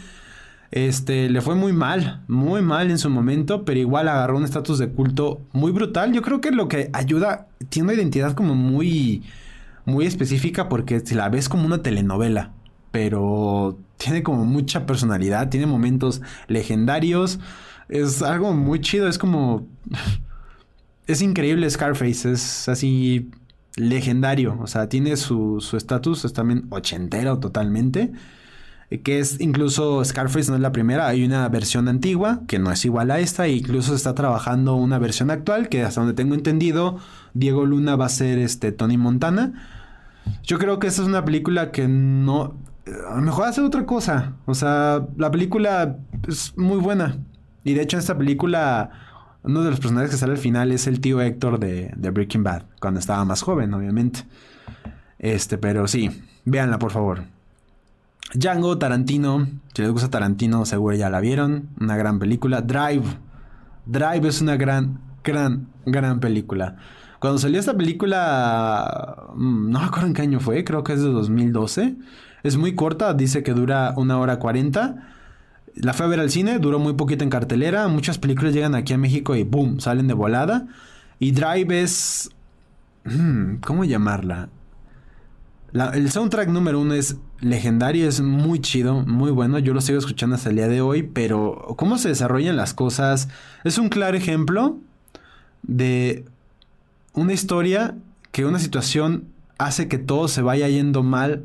Este, 0.72 1.30
le 1.30 1.42
fue 1.42 1.56
muy 1.56 1.74
mal, 1.74 2.24
muy 2.28 2.62
mal 2.62 2.92
en 2.92 2.98
su 3.00 3.10
momento, 3.10 3.66
pero 3.66 3.80
igual 3.80 4.08
agarró 4.08 4.38
un 4.38 4.44
estatus 4.44 4.78
de 4.80 4.90
culto 4.90 5.42
muy 5.52 5.72
brutal. 5.72 6.14
Yo 6.14 6.22
creo 6.22 6.42
que 6.42 6.52
lo 6.52 6.68
que 6.68 6.90
ayuda, 6.94 7.48
tiene 7.70 7.88
una 7.88 7.94
identidad 7.96 8.34
como 8.34 8.56
muy, 8.56 9.24
muy 9.86 10.06
específica 10.06 10.70
porque 10.70 11.00
si 11.00 11.16
la 11.16 11.30
ves 11.30 11.50
como 11.50 11.66
una 11.66 11.82
telenovela, 11.82 12.52
pero 12.92 13.80
tiene 13.98 14.24
como 14.24 14.46
mucha 14.46 14.86
personalidad, 14.86 15.50
tiene 15.50 15.66
momentos 15.66 16.22
legendarios 16.48 17.40
es 17.90 18.22
algo 18.22 18.54
muy 18.54 18.80
chido, 18.80 19.08
es 19.08 19.18
como... 19.18 19.68
es 21.08 21.22
increíble 21.22 21.70
Scarface, 21.70 22.32
es 22.32 22.70
así 22.70 23.32
legendario, 23.76 24.58
o 24.62 24.68
sea, 24.68 24.88
tiene 24.88 25.18
su 25.18 25.60
estatus, 25.76 26.26
es 26.26 26.34
también 26.34 26.68
ochentero 26.70 27.40
totalmente, 27.40 28.12
que 28.98 29.20
es 29.20 29.40
incluso 29.40 30.04
Scarface 30.04 30.50
no 30.50 30.56
es 30.56 30.62
la 30.62 30.72
primera, 30.72 31.08
hay 31.08 31.24
una 31.24 31.48
versión 31.48 31.88
antigua 31.88 32.42
que 32.48 32.58
no 32.58 32.72
es 32.72 32.84
igual 32.86 33.12
a 33.12 33.20
esta, 33.20 33.46
e 33.46 33.52
incluso 33.52 33.94
está 33.94 34.16
trabajando 34.16 34.76
una 34.76 34.98
versión 34.98 35.30
actual 35.30 35.70
que 35.70 35.84
hasta 35.84 36.02
donde 36.02 36.16
tengo 36.16 36.34
entendido, 36.34 36.98
Diego 37.34 37.66
Luna 37.66 37.96
va 37.96 38.06
a 38.06 38.10
ser 38.10 38.40
este 38.40 38.72
Tony 38.72 38.98
Montana. 38.98 39.54
Yo 40.44 40.58
creo 40.58 40.80
que 40.80 40.88
esta 40.88 41.04
es 41.04 41.08
una 41.08 41.24
película 41.24 41.72
que 41.72 41.88
no, 41.88 42.56
a 43.08 43.16
lo 43.16 43.22
mejor 43.22 43.48
hace 43.48 43.62
otra 43.62 43.86
cosa, 43.86 44.34
o 44.46 44.56
sea, 44.56 45.06
la 45.18 45.30
película 45.30 45.98
es 46.28 46.58
muy 46.58 46.80
buena, 46.80 47.18
y 47.64 47.74
de 47.74 47.84
hecho 47.84 47.98
en 47.98 48.02
esta 48.02 48.18
película, 48.18 48.90
uno 49.44 49.64
de 49.64 49.70
los 49.70 49.80
personajes 49.80 50.10
que 50.10 50.18
sale 50.18 50.32
al 50.32 50.40
final 50.40 50.72
es 50.72 50.88
el 50.88 51.00
tío 51.00 51.22
Héctor 51.22 51.60
de, 51.60 51.94
Breaking 51.96 52.44
Bad, 52.44 52.64
cuando 52.80 53.00
estaba 53.00 53.24
más 53.26 53.44
joven, 53.44 53.72
obviamente. 53.74 54.26
Este, 55.20 55.60
pero 55.60 55.88
sí, 55.88 56.24
véanla 56.46 56.80
por 56.80 56.92
favor. 56.92 57.24
Django, 58.34 58.78
Tarantino, 58.78 59.48
si 59.74 59.82
les 59.82 59.92
gusta 59.92 60.10
Tarantino, 60.10 60.66
seguro 60.66 60.96
ya 60.96 61.10
la 61.10 61.20
vieron. 61.20 61.70
Una 61.80 61.98
gran 61.98 62.20
película. 62.20 62.62
Drive. 62.62 63.06
Drive 63.86 64.28
es 64.28 64.42
una 64.42 64.56
gran, 64.56 65.00
gran, 65.24 65.68
gran 65.86 66.20
película. 66.20 66.78
Cuando 67.20 67.40
salió 67.40 67.60
esta 67.60 67.76
película, 67.76 69.28
mm, 69.36 69.72
no 69.72 69.80
me 69.80 69.86
acuerdo 69.86 70.08
en 70.08 70.14
qué 70.14 70.22
año 70.22 70.40
fue, 70.40 70.64
creo 70.64 70.84
que 70.84 70.94
es 70.94 71.02
de 71.02 71.10
2012. 71.10 71.96
Es 72.44 72.56
muy 72.56 72.76
corta, 72.76 73.14
dice 73.14 73.44
que 73.44 73.54
dura 73.54 73.94
una 73.98 74.18
hora 74.20 74.40
cuarenta. 74.40 75.10
La 75.76 75.94
fue 75.94 76.06
a 76.06 76.10
ver 76.10 76.20
al 76.20 76.30
cine, 76.30 76.60
duró 76.60 76.80
muy 76.80 76.94
poquito 76.94 77.24
en 77.24 77.30
cartelera. 77.30 77.88
Muchas 77.88 78.20
películas 78.20 78.54
llegan 78.54 78.76
aquí 78.76 78.94
a 78.94 78.98
México 78.98 79.36
y 79.36 79.44
boom, 79.44 79.80
salen 79.80 80.08
de 80.08 80.14
volada. 80.14 80.68
Y 81.20 81.32
Drive 81.32 81.82
es. 81.82 82.30
Hmm, 83.06 83.56
¿Cómo 83.58 83.84
llamarla? 83.86 84.50
el 85.94 86.10
soundtrack 86.10 86.50
número 86.50 86.80
uno 86.80 86.96
es 86.96 87.16
legendario, 87.42 88.08
es 88.08 88.22
muy 88.22 88.60
chido, 88.60 89.06
muy 89.06 89.32
bueno. 89.32 89.60
Yo 89.60 89.74
lo 89.74 89.82
sigo 89.82 90.00
escuchando 90.00 90.36
hasta 90.36 90.50
el 90.50 90.56
día 90.56 90.68
de 90.68 90.82
hoy, 90.82 91.04
pero 91.04 91.76
cómo 91.78 91.98
se 91.98 92.10
desarrollan 92.10 92.58
las 92.58 92.74
cosas 92.74 93.30
es 93.64 93.78
un 93.78 93.90
claro 93.90 94.18
ejemplo 94.18 94.78
de 95.64 96.26
una 97.14 97.34
historia 97.34 97.96
que 98.32 98.46
una 98.46 98.60
situación 98.60 99.26
hace 99.58 99.88
que 99.88 99.98
todo 99.98 100.28
se 100.28 100.42
vaya 100.42 100.68
yendo 100.68 101.04
mal 101.04 101.44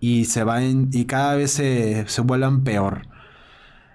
y 0.00 0.26
se 0.26 0.44
va 0.44 0.62
y 0.62 1.04
cada 1.06 1.36
vez 1.36 1.52
se, 1.52 2.04
se 2.08 2.20
vuelvan 2.20 2.64
peor. 2.64 3.02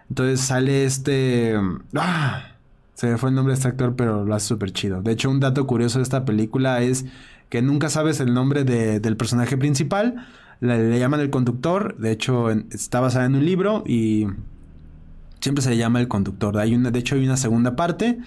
Entonces 0.10 0.41
sale 0.41 0.86
este... 0.86 1.56
¡Ah! 1.95 2.47
Se 2.95 3.08
me 3.08 3.17
fue 3.17 3.30
el 3.30 3.36
nombre 3.36 3.54
de 3.54 3.56
este 3.56 3.67
actor, 3.67 3.95
pero 3.95 4.25
lo 4.25 4.36
hace 4.36 4.47
súper 4.47 4.71
chido. 4.73 5.01
De 5.01 5.13
hecho, 5.13 5.30
un 5.30 5.39
dato 5.39 5.65
curioso 5.65 5.99
de 5.99 6.04
esta 6.04 6.25
película 6.25 6.82
es 6.82 7.06
que 7.49 7.62
nunca 7.62 7.89
sabes 7.89 8.19
el 8.19 8.34
nombre 8.34 8.63
del 8.63 9.17
personaje 9.17 9.58
principal. 9.58 10.27
Le, 10.62 11.00
llaman 11.00 11.19
el 11.19 11.30
conductor. 11.30 11.97
De 11.97 12.12
hecho, 12.12 12.50
está 12.50 13.02
basada 13.02 13.26
en 13.26 13.36
un 13.36 13.45
libro 13.45 13.84
y 13.86 14.28
siempre 15.41 15.62
se 15.62 15.71
le 15.71 15.78
llama 15.78 16.00
el 16.00 16.08
conductor. 16.08 16.58
Hay 16.58 16.74
una, 16.74 16.91
de 16.91 17.00
hecho, 17.00 17.15
hay 17.15 17.26
una 17.26 17.38
segunda 17.38 17.76
parte. 17.76 18.19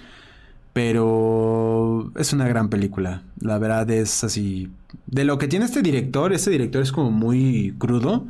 Pero 0.75 2.11
es 2.17 2.33
una 2.33 2.49
gran 2.49 2.69
película. 2.69 3.23
La 3.41 3.59
verdad 3.59 3.89
es 3.91 4.25
así. 4.25 4.71
De 5.07 5.25
lo 5.25 5.39
que 5.39 5.47
tiene 5.47 5.65
este 5.65 5.83
director, 5.83 6.33
este 6.33 6.51
director 6.51 6.83
es 6.83 6.91
como 6.91 7.13
muy 7.13 7.75
crudo. 7.79 8.27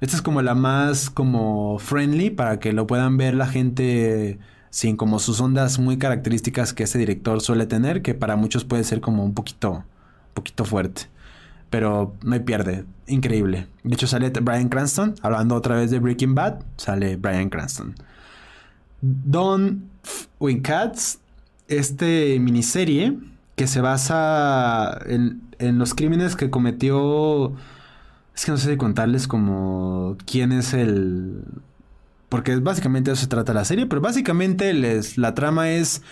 Esta 0.00 0.16
es 0.16 0.22
como 0.22 0.40
la 0.40 0.54
más 0.54 1.10
como 1.10 1.78
friendly 1.78 2.30
para 2.30 2.58
que 2.58 2.72
lo 2.72 2.86
puedan 2.86 3.18
ver 3.18 3.34
la 3.34 3.46
gente 3.46 4.38
sin 4.70 4.96
como 4.96 5.18
sus 5.18 5.38
ondas 5.40 5.78
muy 5.78 5.98
características 5.98 6.72
que 6.72 6.82
este 6.84 6.98
director 6.98 7.42
suele 7.42 7.66
tener, 7.66 8.00
que 8.00 8.14
para 8.14 8.36
muchos 8.36 8.64
puede 8.64 8.84
ser 8.84 9.02
como 9.02 9.22
un 9.22 9.34
poquito, 9.34 9.84
poquito 10.32 10.64
fuerte. 10.64 11.02
Pero 11.72 12.14
no 12.22 12.34
hay 12.34 12.40
pierde, 12.40 12.84
increíble. 13.06 13.66
De 13.82 13.94
hecho 13.94 14.06
sale 14.06 14.28
Brian 14.28 14.68
Cranston, 14.68 15.14
hablando 15.22 15.54
otra 15.54 15.76
vez 15.76 15.90
de 15.90 16.00
Breaking 16.00 16.34
Bad, 16.34 16.60
sale 16.76 17.16
Brian 17.16 17.48
Cranston. 17.48 17.94
Don 19.00 19.88
Wing 20.38 20.60
Cats, 20.60 21.20
este 21.68 22.38
miniserie 22.40 23.18
que 23.56 23.66
se 23.66 23.80
basa 23.80 24.98
en, 25.06 25.40
en 25.58 25.78
los 25.78 25.94
crímenes 25.94 26.36
que 26.36 26.50
cometió 26.50 27.54
es 28.34 28.44
que 28.44 28.50
no 28.50 28.58
sé 28.58 28.72
si 28.72 28.76
contarles 28.76 29.26
como 29.26 30.18
quién 30.26 30.52
es 30.52 30.74
el... 30.74 31.42
Porque 32.28 32.54
básicamente 32.56 33.10
eso 33.10 33.22
se 33.22 33.28
trata 33.28 33.54
la 33.54 33.64
serie, 33.64 33.86
pero 33.86 34.02
básicamente 34.02 34.74
les, 34.74 35.16
la 35.16 35.32
trama 35.32 35.70
es 35.70 36.02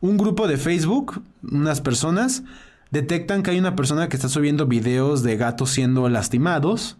un 0.00 0.16
grupo 0.16 0.46
de 0.46 0.56
Facebook, 0.56 1.20
unas 1.42 1.80
personas, 1.80 2.44
detectan 2.90 3.42
que 3.42 3.52
hay 3.52 3.58
una 3.58 3.76
persona 3.76 4.08
que 4.08 4.16
está 4.16 4.28
subiendo 4.28 4.66
videos 4.66 5.22
de 5.22 5.36
gatos 5.36 5.70
siendo 5.70 6.08
lastimados 6.08 6.98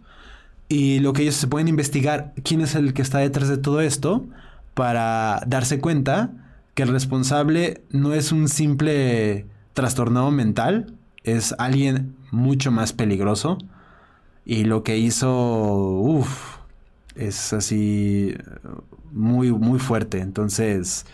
y 0.69 0.99
lo 0.99 1.13
que 1.13 1.23
ellos 1.23 1.35
se 1.35 1.47
pueden 1.47 1.67
investigar 1.67 2.33
quién 2.43 2.61
es 2.61 2.75
el 2.75 2.93
que 2.93 3.01
está 3.01 3.19
detrás 3.19 3.49
de 3.49 3.57
todo 3.57 3.81
esto 3.81 4.25
para 4.73 5.43
darse 5.45 5.79
cuenta 5.79 6.31
que 6.73 6.83
el 6.83 6.89
responsable 6.89 7.83
no 7.89 8.13
es 8.13 8.31
un 8.31 8.47
simple 8.47 9.45
trastornado 9.73 10.31
mental, 10.31 10.93
es 11.23 11.53
alguien 11.57 12.15
mucho 12.31 12.71
más 12.71 12.93
peligroso. 12.93 13.57
Y 14.45 14.63
lo 14.63 14.83
que 14.83 14.97
hizo, 14.97 15.29
uff, 15.99 16.57
es 17.15 17.53
así 17.53 18.33
muy, 19.11 19.51
muy 19.51 19.79
fuerte. 19.79 20.19
Entonces, 20.19 21.05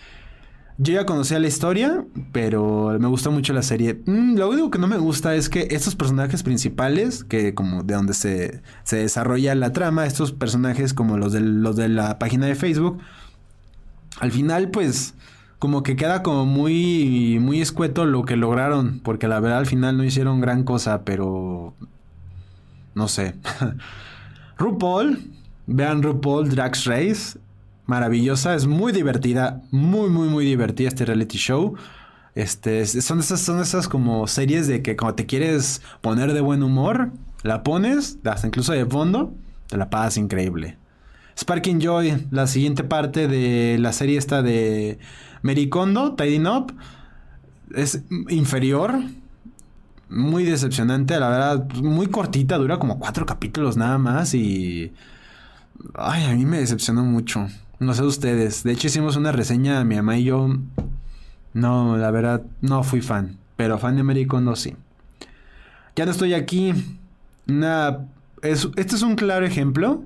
yo 0.80 0.94
ya 0.94 1.06
conocía 1.06 1.40
la 1.40 1.48
historia, 1.48 2.06
pero 2.32 2.96
me 3.00 3.08
gustó 3.08 3.32
mucho 3.32 3.52
la 3.54 3.64
serie. 3.64 4.00
Mm, 4.06 4.36
lo 4.38 4.50
único 4.50 4.70
que 4.70 4.78
no 4.78 4.88
me 4.88 4.98
gusta 4.98 5.34
es 5.36 5.50
que 5.50 5.68
estos 5.72 5.96
personajes 5.96 6.44
principales, 6.44 7.24
que 7.24 7.56
como 7.56 7.84
de 7.84 7.96
donde 7.96 8.14
se, 8.14 8.62
se 8.84 8.98
desarrolla 8.98 9.56
la 9.56 9.74
trama, 9.74 10.06
estos 10.06 10.32
personajes 10.32 10.94
como 10.94 11.18
los 11.18 11.34
de, 11.34 11.40
los 11.42 11.76
de 11.76 11.90
la 11.90 12.20
página 12.20 12.46
de 12.46 12.56
Facebook, 12.56 13.00
al 14.20 14.32
final 14.32 14.70
pues 14.70 15.16
como 15.60 15.82
que 15.82 15.96
queda 15.96 16.22
como 16.22 16.46
muy, 16.46 17.40
muy 17.42 17.62
escueto 17.62 18.06
lo 18.06 18.26
que 18.26 18.36
lograron, 18.36 19.00
porque 19.04 19.28
la 19.28 19.40
verdad 19.40 19.58
al 19.58 19.66
final 19.66 19.98
no 19.98 20.04
hicieron 20.04 20.42
gran 20.42 20.64
cosa, 20.64 21.04
pero 21.04 21.74
no 22.94 23.08
sé. 23.08 23.36
RuPaul, 24.60 25.32
vean 25.66 26.04
RuPaul 26.04 26.50
Drag 26.50 26.74
Race, 26.86 27.40
maravillosa, 27.88 28.54
es 28.54 28.68
muy 28.68 28.92
divertida, 28.92 29.62
muy, 29.72 30.10
muy, 30.10 30.28
muy 30.28 30.46
divertida 30.46 30.90
este 30.90 31.06
reality 31.06 31.38
show. 31.38 31.76
Este, 32.36 32.86
son 32.86 33.20
esas, 33.20 33.42
son 33.42 33.60
esas 33.60 33.88
como 33.88 34.28
series 34.28 34.68
de 34.68 34.84
que 34.84 34.96
cuando 34.96 35.16
te 35.16 35.26
quieres 35.26 35.82
poner 36.02 36.34
de 36.34 36.42
buen 36.42 36.62
humor, 36.62 37.12
la 37.42 37.64
pones, 37.64 38.20
hasta 38.26 38.46
incluso 38.46 38.74
de 38.74 38.86
fondo, 38.86 39.34
te 39.68 39.78
la 39.78 39.90
pasas 39.90 40.18
increíble. 40.18 40.78
Sparking 41.36 41.80
Joy, 41.80 42.28
la 42.30 42.46
siguiente 42.48 42.84
parte 42.84 43.28
de 43.28 43.78
la 43.80 43.94
serie 43.94 44.18
esta 44.18 44.42
de 44.42 45.00
Mericondo, 45.42 46.14
Tidying 46.14 46.48
Up, 46.48 46.76
es 47.76 48.04
inferior, 48.30 49.00
muy 50.10 50.44
decepcionante, 50.44 51.20
la 51.20 51.30
verdad, 51.30 51.70
muy 51.82 52.08
cortita, 52.08 52.58
dura 52.58 52.80
como 52.80 53.00
cuatro 53.00 53.26
capítulos 53.26 53.78
nada 53.78 53.98
más 53.98 54.34
y... 54.34 54.94
Ay, 55.94 56.24
a 56.26 56.34
mí 56.34 56.46
me 56.46 56.58
decepcionó 56.58 57.04
mucho. 57.04 57.48
No 57.80 57.94
sé 57.94 58.04
ustedes. 58.04 58.64
De 58.64 58.72
hecho, 58.72 58.88
hicimos 58.88 59.16
una 59.16 59.32
reseña, 59.32 59.84
mi 59.84 59.96
mamá 59.96 60.18
y 60.18 60.26
yo. 60.26 60.50
No, 61.54 61.98
la 61.98 62.12
verdad, 62.12 62.44
no 62.62 62.84
fui 62.84 63.02
fan. 63.02 63.38
Pero 63.56 63.78
fan 63.78 63.96
de 63.96 64.02
Américo 64.02 64.42
no 64.42 64.56
sí. 64.56 64.76
Ya 65.96 66.06
no 66.06 66.12
estoy 66.12 66.34
aquí. 66.34 66.74
Una, 67.48 68.06
este 68.42 68.96
es 68.96 69.02
un 69.02 69.16
claro 69.16 69.46
ejemplo 69.46 70.04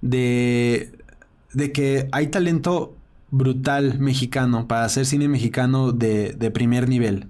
de, 0.00 0.92
de 1.52 1.72
que 1.72 2.08
hay 2.12 2.28
talento 2.28 2.96
brutal 3.30 3.98
mexicano 3.98 4.68
para 4.68 4.84
hacer 4.84 5.06
cine 5.06 5.28
mexicano 5.28 5.92
de, 5.92 6.32
de 6.32 6.50
primer 6.50 6.88
nivel 6.88 7.28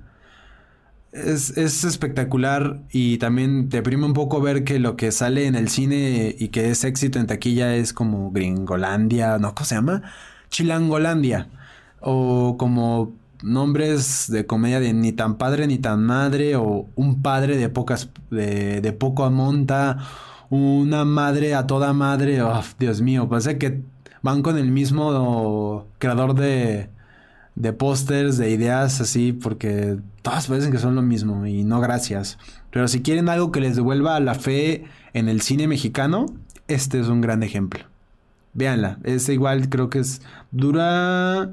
es, 1.16 1.84
espectacular 1.84 2.82
y 2.90 3.18
también 3.18 3.68
deprime 3.68 4.06
un 4.06 4.12
poco 4.12 4.40
ver 4.40 4.64
que 4.64 4.78
lo 4.78 4.96
que 4.96 5.12
sale 5.12 5.46
en 5.46 5.54
el 5.54 5.68
cine 5.68 6.34
y 6.38 6.48
que 6.48 6.70
es 6.70 6.84
éxito 6.84 7.18
en 7.18 7.26
taquilla 7.26 7.74
es 7.74 7.92
como 7.92 8.30
Gringolandia, 8.30 9.38
¿no? 9.38 9.54
¿Cómo 9.54 9.66
se 9.66 9.74
llama? 9.74 10.02
Chilangolandia. 10.50 11.48
O 12.00 12.56
como 12.58 13.14
nombres 13.42 14.26
de 14.30 14.46
comedia 14.46 14.80
de 14.80 14.92
ni 14.92 15.12
tan 15.12 15.36
padre 15.36 15.66
ni 15.66 15.78
tan 15.78 16.04
madre 16.04 16.56
o 16.56 16.88
un 16.94 17.22
padre 17.22 17.56
de 17.56 17.68
pocas 17.68 18.10
de, 18.30 18.80
de 18.80 18.92
poco 18.92 19.24
a 19.24 19.30
monta 19.30 19.98
una 20.48 21.04
madre 21.04 21.54
a 21.54 21.66
toda 21.66 21.92
madre 21.92 22.40
oh, 22.40 22.62
Dios 22.78 23.02
mío 23.02 23.28
parece 23.28 23.58
que 23.58 23.82
van 24.22 24.40
con 24.42 24.56
el 24.56 24.70
mismo 24.70 25.86
creador 25.98 26.34
de 26.34 26.88
de 27.56 27.72
pósters, 27.72 28.36
de 28.36 28.50
ideas 28.50 29.00
así, 29.00 29.32
porque 29.32 29.98
todas 30.26 30.48
parecen 30.48 30.72
que 30.72 30.78
son 30.78 30.96
lo 30.96 31.02
mismo 31.02 31.46
y 31.46 31.62
no 31.62 31.80
gracias. 31.80 32.36
Pero 32.72 32.88
si 32.88 33.00
quieren 33.00 33.28
algo 33.28 33.52
que 33.52 33.60
les 33.60 33.76
devuelva 33.76 34.18
la 34.18 34.34
fe 34.34 34.82
en 35.12 35.28
el 35.28 35.40
cine 35.40 35.68
mexicano, 35.68 36.26
este 36.66 36.98
es 36.98 37.06
un 37.06 37.20
gran 37.20 37.44
ejemplo. 37.44 37.84
Véanla, 38.52 38.98
es 39.04 39.28
igual, 39.28 39.68
creo 39.68 39.88
que 39.88 40.00
es. 40.00 40.22
Dura. 40.50 41.52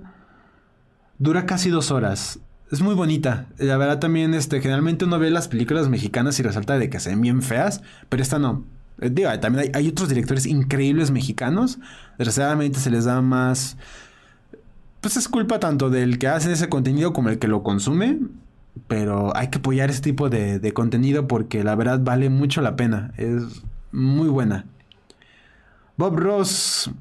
Dura 1.19 1.45
casi 1.45 1.69
dos 1.69 1.91
horas. 1.91 2.39
Es 2.71 2.81
muy 2.81 2.95
bonita. 2.95 3.45
La 3.59 3.77
verdad 3.77 3.99
también, 3.99 4.33
este, 4.33 4.59
generalmente 4.59 5.05
uno 5.05 5.19
ve 5.19 5.29
las 5.29 5.49
películas 5.49 5.87
mexicanas 5.87 6.39
y 6.39 6.43
resalta 6.43 6.79
de 6.79 6.89
que 6.89 6.99
se 6.99 7.11
ven 7.11 7.21
bien 7.21 7.43
feas, 7.43 7.83
pero 8.09 8.23
esta 8.23 8.39
no. 8.39 8.65
Eh, 9.01 9.11
digo, 9.11 9.29
también 9.39 9.69
hay, 9.75 9.87
otros 9.87 10.09
directores 10.09 10.47
increíbles 10.47 11.11
mexicanos. 11.11 11.77
Desgraciadamente 12.17 12.79
se 12.79 12.89
les 12.89 13.05
da 13.05 13.21
más 13.21 13.77
pues 14.99 15.17
es 15.17 15.27
culpa 15.27 15.59
tanto 15.59 15.89
del 15.89 16.17
que 16.17 16.29
hace 16.29 16.49
ese 16.53 16.69
contenido 16.69 17.11
como 17.11 17.27
el 17.27 17.37
que 17.37 17.49
lo 17.49 17.61
consume. 17.61 18.19
Pero 18.87 19.35
hay 19.35 19.49
que 19.49 19.59
apoyar 19.59 19.89
ese 19.89 20.01
tipo 20.01 20.29
de, 20.29 20.71
contenido 20.73 21.27
porque 21.27 21.63
la 21.63 21.75
verdad 21.75 21.99
vale 22.01 22.29
mucho 22.29 22.61
la 22.61 22.75
pena. 22.75 23.13
Es 23.17 23.63
muy 23.91 24.29
buena. 24.29 24.65
Bob 25.97 26.17
Ross. 26.17 26.91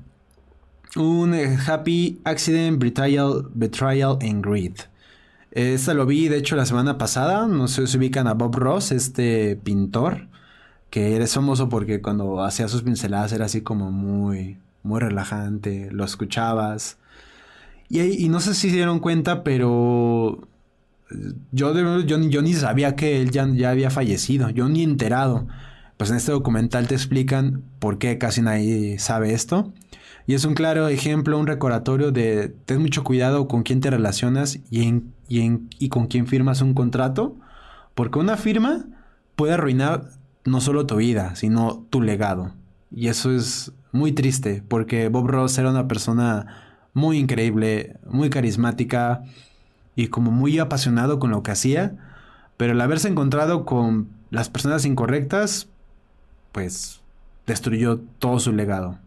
Un 0.94 1.34
Happy 1.34 2.20
Accident, 2.24 2.78
Betrayal, 2.78 3.48
Betrayal 3.54 4.18
and 4.20 4.44
Greed. 4.44 4.74
Esta 5.50 5.94
lo 5.94 6.04
vi, 6.04 6.28
de 6.28 6.38
hecho, 6.38 6.56
la 6.56 6.66
semana 6.66 6.98
pasada. 6.98 7.46
No 7.46 7.68
sé 7.68 7.86
si 7.86 7.96
ubican 7.96 8.26
a 8.26 8.34
Bob 8.34 8.56
Ross, 8.56 8.92
este 8.92 9.56
pintor. 9.56 10.28
Que 10.90 11.16
eres 11.16 11.32
famoso 11.32 11.70
porque 11.70 12.02
cuando 12.02 12.42
hacía 12.42 12.68
sus 12.68 12.82
pinceladas 12.82 13.32
era 13.32 13.46
así 13.46 13.62
como 13.62 13.90
muy, 13.90 14.58
muy 14.82 15.00
relajante. 15.00 15.88
Lo 15.90 16.04
escuchabas. 16.04 16.98
Y, 17.88 18.30
no 18.30 18.40
sé 18.40 18.54
si 18.54 18.70
se 18.70 18.76
dieron 18.76 19.00
cuenta, 19.00 19.44
pero 19.44 20.48
yo, 21.50 22.00
yo, 22.00 22.42
ni 22.42 22.54
sabía 22.54 22.96
que 22.96 23.20
él 23.20 23.30
ya, 23.30 23.48
ya 23.52 23.70
había 23.70 23.90
fallecido, 23.90 24.50
yo 24.50 24.68
ni 24.68 24.82
enterado. 24.82 25.46
Pues 25.96 26.10
en 26.10 26.16
este 26.16 26.32
documental 26.32 26.88
te 26.88 26.94
explican 26.94 27.62
por 27.78 27.98
qué 27.98 28.18
casi 28.18 28.42
nadie 28.42 28.98
sabe 28.98 29.34
esto. 29.34 29.72
Y 30.26 30.34
es 30.34 30.44
un 30.44 30.54
claro 30.54 30.88
ejemplo, 30.88 31.38
un 31.38 31.46
recordatorio 31.46 32.12
de 32.12 32.54
ten 32.64 32.80
mucho 32.80 33.04
cuidado 33.04 33.48
con 33.48 33.62
quién 33.62 33.80
te 33.80 33.90
relacionas 33.90 34.60
y, 34.70 34.84
en, 34.84 35.12
y, 35.28 35.40
en, 35.40 35.68
y 35.78 35.88
con 35.88 36.06
quién 36.06 36.26
firmas 36.26 36.62
un 36.62 36.74
contrato, 36.74 37.36
porque 37.94 38.18
una 38.18 38.36
firma 38.36 38.86
puede 39.36 39.54
arruinar 39.54 40.10
no 40.44 40.60
solo 40.60 40.86
tu 40.86 40.96
vida, 40.96 41.34
sino 41.34 41.86
tu 41.90 42.02
legado. 42.02 42.52
Y 42.90 43.08
eso 43.08 43.34
es 43.34 43.72
muy 43.90 44.12
triste, 44.12 44.62
porque 44.66 45.08
Bob 45.08 45.28
Ross 45.28 45.58
era 45.58 45.70
una 45.70 45.88
persona 45.88 46.46
muy 46.94 47.18
increíble, 47.18 47.96
muy 48.06 48.30
carismática 48.30 49.22
y 49.94 50.08
como 50.08 50.30
muy 50.30 50.58
apasionado 50.58 51.18
con 51.18 51.30
lo 51.30 51.42
que 51.42 51.50
hacía, 51.50 51.94
pero 52.56 52.72
el 52.72 52.80
haberse 52.80 53.08
encontrado 53.08 53.64
con 53.64 54.08
las 54.30 54.48
personas 54.48 54.84
incorrectas, 54.84 55.68
pues 56.52 57.00
destruyó 57.46 58.00
todo 58.18 58.38
su 58.38 58.52
legado. 58.52 58.98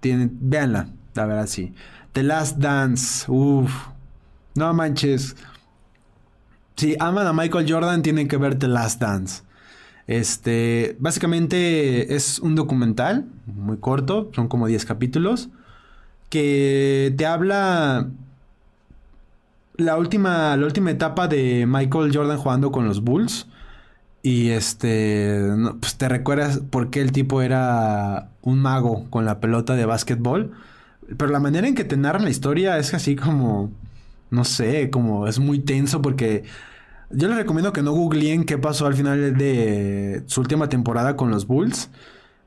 Tienen, 0.00 0.36
véanla, 0.40 0.88
la 1.14 1.26
verdad 1.26 1.46
sí. 1.46 1.74
The 2.12 2.22
Last 2.22 2.58
Dance, 2.58 3.30
uff, 3.30 3.72
no 4.54 4.72
manches. 4.74 5.36
Si 6.76 6.96
aman 6.98 7.26
a 7.26 7.32
Michael 7.32 7.70
Jordan, 7.70 8.02
tienen 8.02 8.28
que 8.28 8.36
ver 8.36 8.58
The 8.58 8.68
Last 8.68 9.00
Dance. 9.00 9.42
Este, 10.06 10.96
básicamente 10.98 12.14
es 12.14 12.38
un 12.40 12.54
documental 12.54 13.26
muy 13.46 13.78
corto, 13.78 14.30
son 14.34 14.48
como 14.48 14.66
10 14.66 14.84
capítulos 14.84 15.48
que 16.28 17.14
te 17.16 17.26
habla 17.26 18.08
la 19.76 19.96
última, 19.96 20.56
la 20.56 20.66
última 20.66 20.90
etapa 20.90 21.28
de 21.28 21.66
Michael 21.66 22.14
Jordan 22.14 22.38
jugando 22.38 22.72
con 22.72 22.86
los 22.86 23.02
Bulls. 23.02 23.46
Y 24.22 24.50
este, 24.50 25.40
pues 25.80 25.96
te 25.96 26.08
recuerdas 26.08 26.60
por 26.70 26.90
qué 26.90 27.00
el 27.00 27.12
tipo 27.12 27.42
era 27.42 28.30
un 28.42 28.60
mago 28.60 29.10
con 29.10 29.24
la 29.24 29.40
pelota 29.40 29.74
de 29.74 29.86
básquetbol. 29.86 30.52
Pero 31.16 31.30
la 31.30 31.40
manera 31.40 31.66
en 31.66 31.74
que 31.74 31.84
te 31.84 31.96
narran 31.96 32.24
la 32.24 32.30
historia 32.30 32.78
es 32.78 32.94
así 32.94 33.16
como, 33.16 33.72
no 34.30 34.44
sé, 34.44 34.90
como 34.90 35.26
es 35.26 35.38
muy 35.40 35.58
tenso 35.58 36.00
porque 36.00 36.44
yo 37.10 37.28
les 37.28 37.36
recomiendo 37.36 37.72
que 37.72 37.82
no 37.82 37.92
googleen 37.92 38.44
qué 38.44 38.58
pasó 38.58 38.86
al 38.86 38.94
final 38.94 39.36
de 39.36 40.22
su 40.26 40.40
última 40.40 40.68
temporada 40.68 41.16
con 41.16 41.30
los 41.30 41.46
Bulls. 41.46 41.90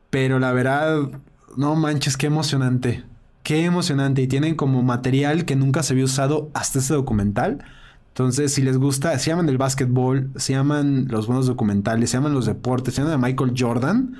Pero 0.09 0.39
la 0.39 0.53
verdad, 0.53 1.09
no 1.57 1.75
manches, 1.75 2.17
qué 2.17 2.27
emocionante. 2.27 3.03
Qué 3.45 3.63
emocionante. 3.63 4.23
Y 4.23 4.27
tienen 4.27 4.55
como 4.55 4.81
material 4.81 5.45
que 5.45 5.55
nunca 5.55 5.83
se 5.83 5.93
había 5.93 6.05
usado 6.05 6.49
hasta 6.55 6.79
este 6.79 6.95
documental. 6.95 7.63
Entonces, 8.07 8.51
si 8.51 8.63
les 8.63 8.79
gusta, 8.79 9.19
se 9.19 9.29
llaman 9.29 9.47
el 9.49 9.59
básquetbol, 9.59 10.31
se 10.35 10.53
llaman 10.53 11.07
los 11.09 11.27
buenos 11.27 11.45
documentales, 11.45 12.09
se 12.09 12.17
llaman 12.17 12.33
los 12.33 12.47
deportes, 12.47 12.95
se 12.95 13.03
llaman 13.03 13.21
de 13.21 13.27
Michael 13.27 13.53
Jordan, 13.55 14.15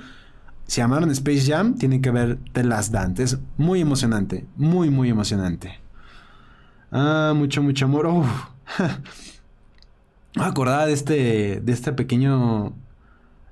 se 0.68 0.80
llamaron 0.80 1.10
Space 1.10 1.50
Jam, 1.50 1.74
tienen 1.74 2.02
que 2.02 2.12
ver 2.12 2.38
The 2.52 2.62
Last 2.62 2.92
Dance. 2.92 3.20
Es 3.20 3.38
muy 3.56 3.80
emocionante, 3.80 4.46
muy, 4.56 4.90
muy 4.90 5.08
emocionante. 5.08 5.80
Ah, 6.92 7.32
mucho, 7.34 7.64
mucho 7.64 7.86
amor. 7.86 8.06
Uf. 8.06 8.28
Me 10.36 10.44
acordaba 10.44 10.86
de 10.86 10.92
este, 10.92 11.60
de 11.64 11.72
este 11.72 11.92
pequeño... 11.92 12.74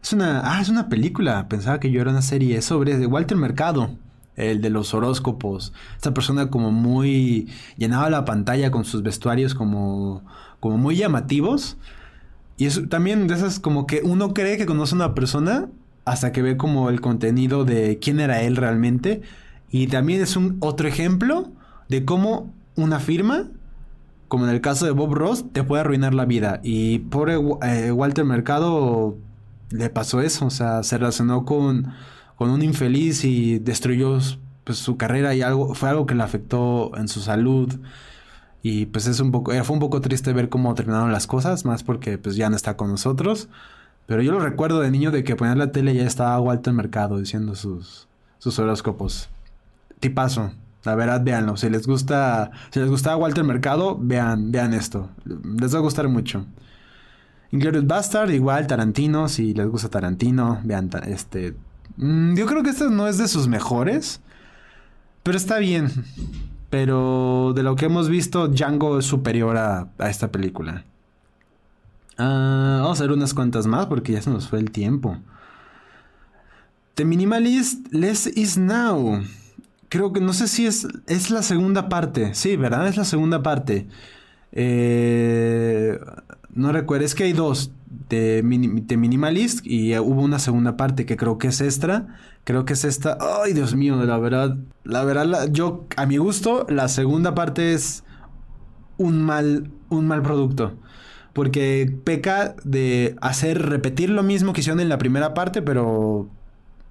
Es 0.00 0.12
una... 0.12 0.40
Ah, 0.44 0.60
es 0.60 0.68
una 0.68 0.88
película. 0.88 1.48
Pensaba 1.48 1.80
que 1.80 1.90
yo 1.90 2.00
era 2.00 2.12
una 2.12 2.22
serie. 2.22 2.58
Es 2.58 2.66
sobre 2.66 2.96
de 2.96 3.06
Walter 3.06 3.36
Mercado. 3.36 3.98
El 4.36 4.60
de 4.60 4.70
los 4.70 4.94
horóscopos. 4.94 5.72
Esta 5.96 6.14
persona 6.14 6.50
como 6.50 6.70
muy 6.70 7.48
llenaba 7.76 8.10
la 8.10 8.24
pantalla 8.24 8.70
con 8.70 8.84
sus 8.84 9.02
vestuarios 9.02 9.54
como, 9.54 10.24
como 10.60 10.78
muy 10.78 10.96
llamativos. 10.96 11.76
Y 12.56 12.66
eso 12.66 12.86
también 12.88 13.26
de 13.26 13.34
esas 13.34 13.60
como 13.60 13.86
que 13.86 14.00
uno 14.04 14.34
cree 14.34 14.56
que 14.56 14.66
conoce 14.66 14.94
a 14.94 14.96
una 14.96 15.14
persona 15.14 15.68
hasta 16.04 16.32
que 16.32 16.42
ve 16.42 16.56
como 16.56 16.90
el 16.90 17.00
contenido 17.00 17.64
de 17.64 17.98
quién 17.98 18.20
era 18.20 18.42
él 18.42 18.56
realmente. 18.56 19.22
Y 19.70 19.88
también 19.88 20.22
es 20.22 20.36
un 20.36 20.56
otro 20.60 20.86
ejemplo 20.86 21.50
de 21.88 22.04
cómo 22.04 22.52
una 22.76 23.00
firma, 23.00 23.48
como 24.28 24.44
en 24.44 24.50
el 24.50 24.60
caso 24.60 24.84
de 24.84 24.92
Bob 24.92 25.14
Ross, 25.14 25.46
te 25.52 25.64
puede 25.64 25.80
arruinar 25.80 26.14
la 26.14 26.24
vida. 26.26 26.60
Y 26.62 27.00
por 27.00 27.30
eh, 27.30 27.92
Walter 27.92 28.24
Mercado 28.24 29.16
le 29.70 29.90
pasó 29.90 30.20
eso, 30.20 30.46
o 30.46 30.50
sea, 30.50 30.82
se 30.82 30.98
relacionó 30.98 31.44
con, 31.44 31.92
con 32.36 32.50
un 32.50 32.62
infeliz 32.62 33.24
y 33.24 33.58
destruyó 33.58 34.18
pues, 34.64 34.78
su 34.78 34.96
carrera 34.96 35.34
y 35.34 35.42
algo, 35.42 35.74
fue 35.74 35.88
algo 35.88 36.06
que 36.06 36.14
le 36.14 36.22
afectó 36.22 36.96
en 36.96 37.08
su 37.08 37.20
salud. 37.20 37.72
Y 38.62 38.86
pues 38.86 39.06
es 39.06 39.20
un 39.20 39.30
poco, 39.30 39.52
eh, 39.52 39.62
fue 39.62 39.74
un 39.74 39.80
poco 39.80 40.00
triste 40.00 40.32
ver 40.32 40.48
cómo 40.48 40.74
terminaron 40.74 41.12
las 41.12 41.26
cosas, 41.26 41.64
más 41.64 41.82
porque 41.82 42.16
pues 42.16 42.36
ya 42.36 42.48
no 42.48 42.56
está 42.56 42.76
con 42.76 42.90
nosotros. 42.90 43.48
Pero 44.06 44.22
yo 44.22 44.32
lo 44.32 44.40
recuerdo 44.40 44.80
de 44.80 44.90
niño 44.90 45.10
de 45.10 45.24
que 45.24 45.36
ponía 45.36 45.54
la 45.54 45.72
tele 45.72 45.94
ya 45.94 46.04
estaba 46.04 46.40
Walter 46.40 46.72
Mercado 46.72 47.18
diciendo 47.18 47.54
sus, 47.54 48.08
sus 48.38 48.58
horóscopos. 48.58 49.28
Tipazo. 50.00 50.52
La 50.84 50.94
verdad, 50.94 51.22
véanlo. 51.24 51.56
Si 51.56 51.70
les 51.70 51.86
gusta, 51.86 52.50
si 52.70 52.80
les 52.80 52.90
gustaba 52.90 53.16
Walter 53.16 53.44
Mercado, 53.44 53.96
vean, 53.98 54.52
vean 54.52 54.74
esto. 54.74 55.08
Les 55.24 55.74
va 55.74 55.78
a 55.78 55.82
gustar 55.82 56.08
mucho. 56.08 56.44
Inglourious 57.52 57.86
Bastard, 57.86 58.30
igual 58.30 58.66
Tarantino, 58.66 59.28
si 59.28 59.54
les 59.54 59.66
gusta 59.66 59.88
Tarantino, 59.88 60.60
vean 60.64 60.90
este. 61.06 61.54
Mm, 61.96 62.34
yo 62.36 62.46
creo 62.46 62.62
que 62.62 62.70
este 62.70 62.90
no 62.90 63.08
es 63.08 63.18
de 63.18 63.28
sus 63.28 63.48
mejores, 63.48 64.20
pero 65.22 65.36
está 65.36 65.58
bien. 65.58 65.90
Pero 66.70 67.52
de 67.54 67.62
lo 67.62 67.76
que 67.76 67.86
hemos 67.86 68.08
visto, 68.08 68.48
Django 68.48 68.98
es 68.98 69.06
superior 69.06 69.56
a, 69.56 69.88
a 69.98 70.10
esta 70.10 70.32
película. 70.32 70.84
Ah, 72.18 72.80
vamos 72.82 73.00
a 73.00 73.04
ver 73.04 73.12
unas 73.12 73.34
cuantas 73.34 73.66
más 73.66 73.86
porque 73.86 74.12
ya 74.12 74.22
se 74.22 74.30
nos 74.30 74.48
fue 74.48 74.58
el 74.58 74.70
tiempo. 74.70 75.18
The 76.94 77.04
Minimalist, 77.04 77.92
Less 77.92 78.26
is 78.36 78.56
Now. 78.56 79.22
Creo 79.88 80.12
que 80.12 80.20
no 80.20 80.32
sé 80.32 80.48
si 80.48 80.66
es, 80.66 80.86
es 81.06 81.30
la 81.30 81.42
segunda 81.42 81.88
parte. 81.88 82.34
Sí, 82.34 82.56
¿verdad? 82.56 82.86
Es 82.88 82.96
la 82.96 83.04
segunda 83.04 83.42
parte. 83.42 83.86
Eh, 84.52 85.98
no 86.54 86.72
recuerdo, 86.72 87.04
es 87.04 87.14
que 87.14 87.24
hay 87.24 87.32
dos 87.32 87.72
de, 88.08 88.42
Minimalist 88.42 89.66
y 89.66 89.96
hubo 89.98 90.22
una 90.22 90.38
segunda 90.38 90.76
parte 90.76 91.06
que 91.06 91.16
creo 91.16 91.38
que 91.38 91.48
es 91.48 91.60
extra. 91.60 92.16
Creo 92.44 92.64
que 92.64 92.74
es 92.74 92.84
esta. 92.84 93.18
Ay, 93.42 93.52
Dios 93.52 93.74
mío, 93.74 93.96
la 94.04 94.18
verdad. 94.18 94.56
La 94.84 95.04
verdad, 95.04 95.48
yo, 95.50 95.86
a 95.96 96.06
mi 96.06 96.16
gusto, 96.16 96.66
la 96.68 96.88
segunda 96.88 97.34
parte 97.34 97.72
es 97.72 98.04
un 98.98 99.22
mal, 99.22 99.70
un 99.88 100.06
mal 100.06 100.22
producto 100.22 100.78
porque 101.34 101.92
peca 102.04 102.54
de 102.64 103.16
hacer 103.20 103.60
repetir 103.60 104.08
lo 104.08 104.22
mismo 104.22 104.52
que 104.52 104.60
hicieron 104.60 104.80
en 104.80 104.88
la 104.88 104.98
primera 104.98 105.34
parte, 105.34 105.60
pero 105.60 106.30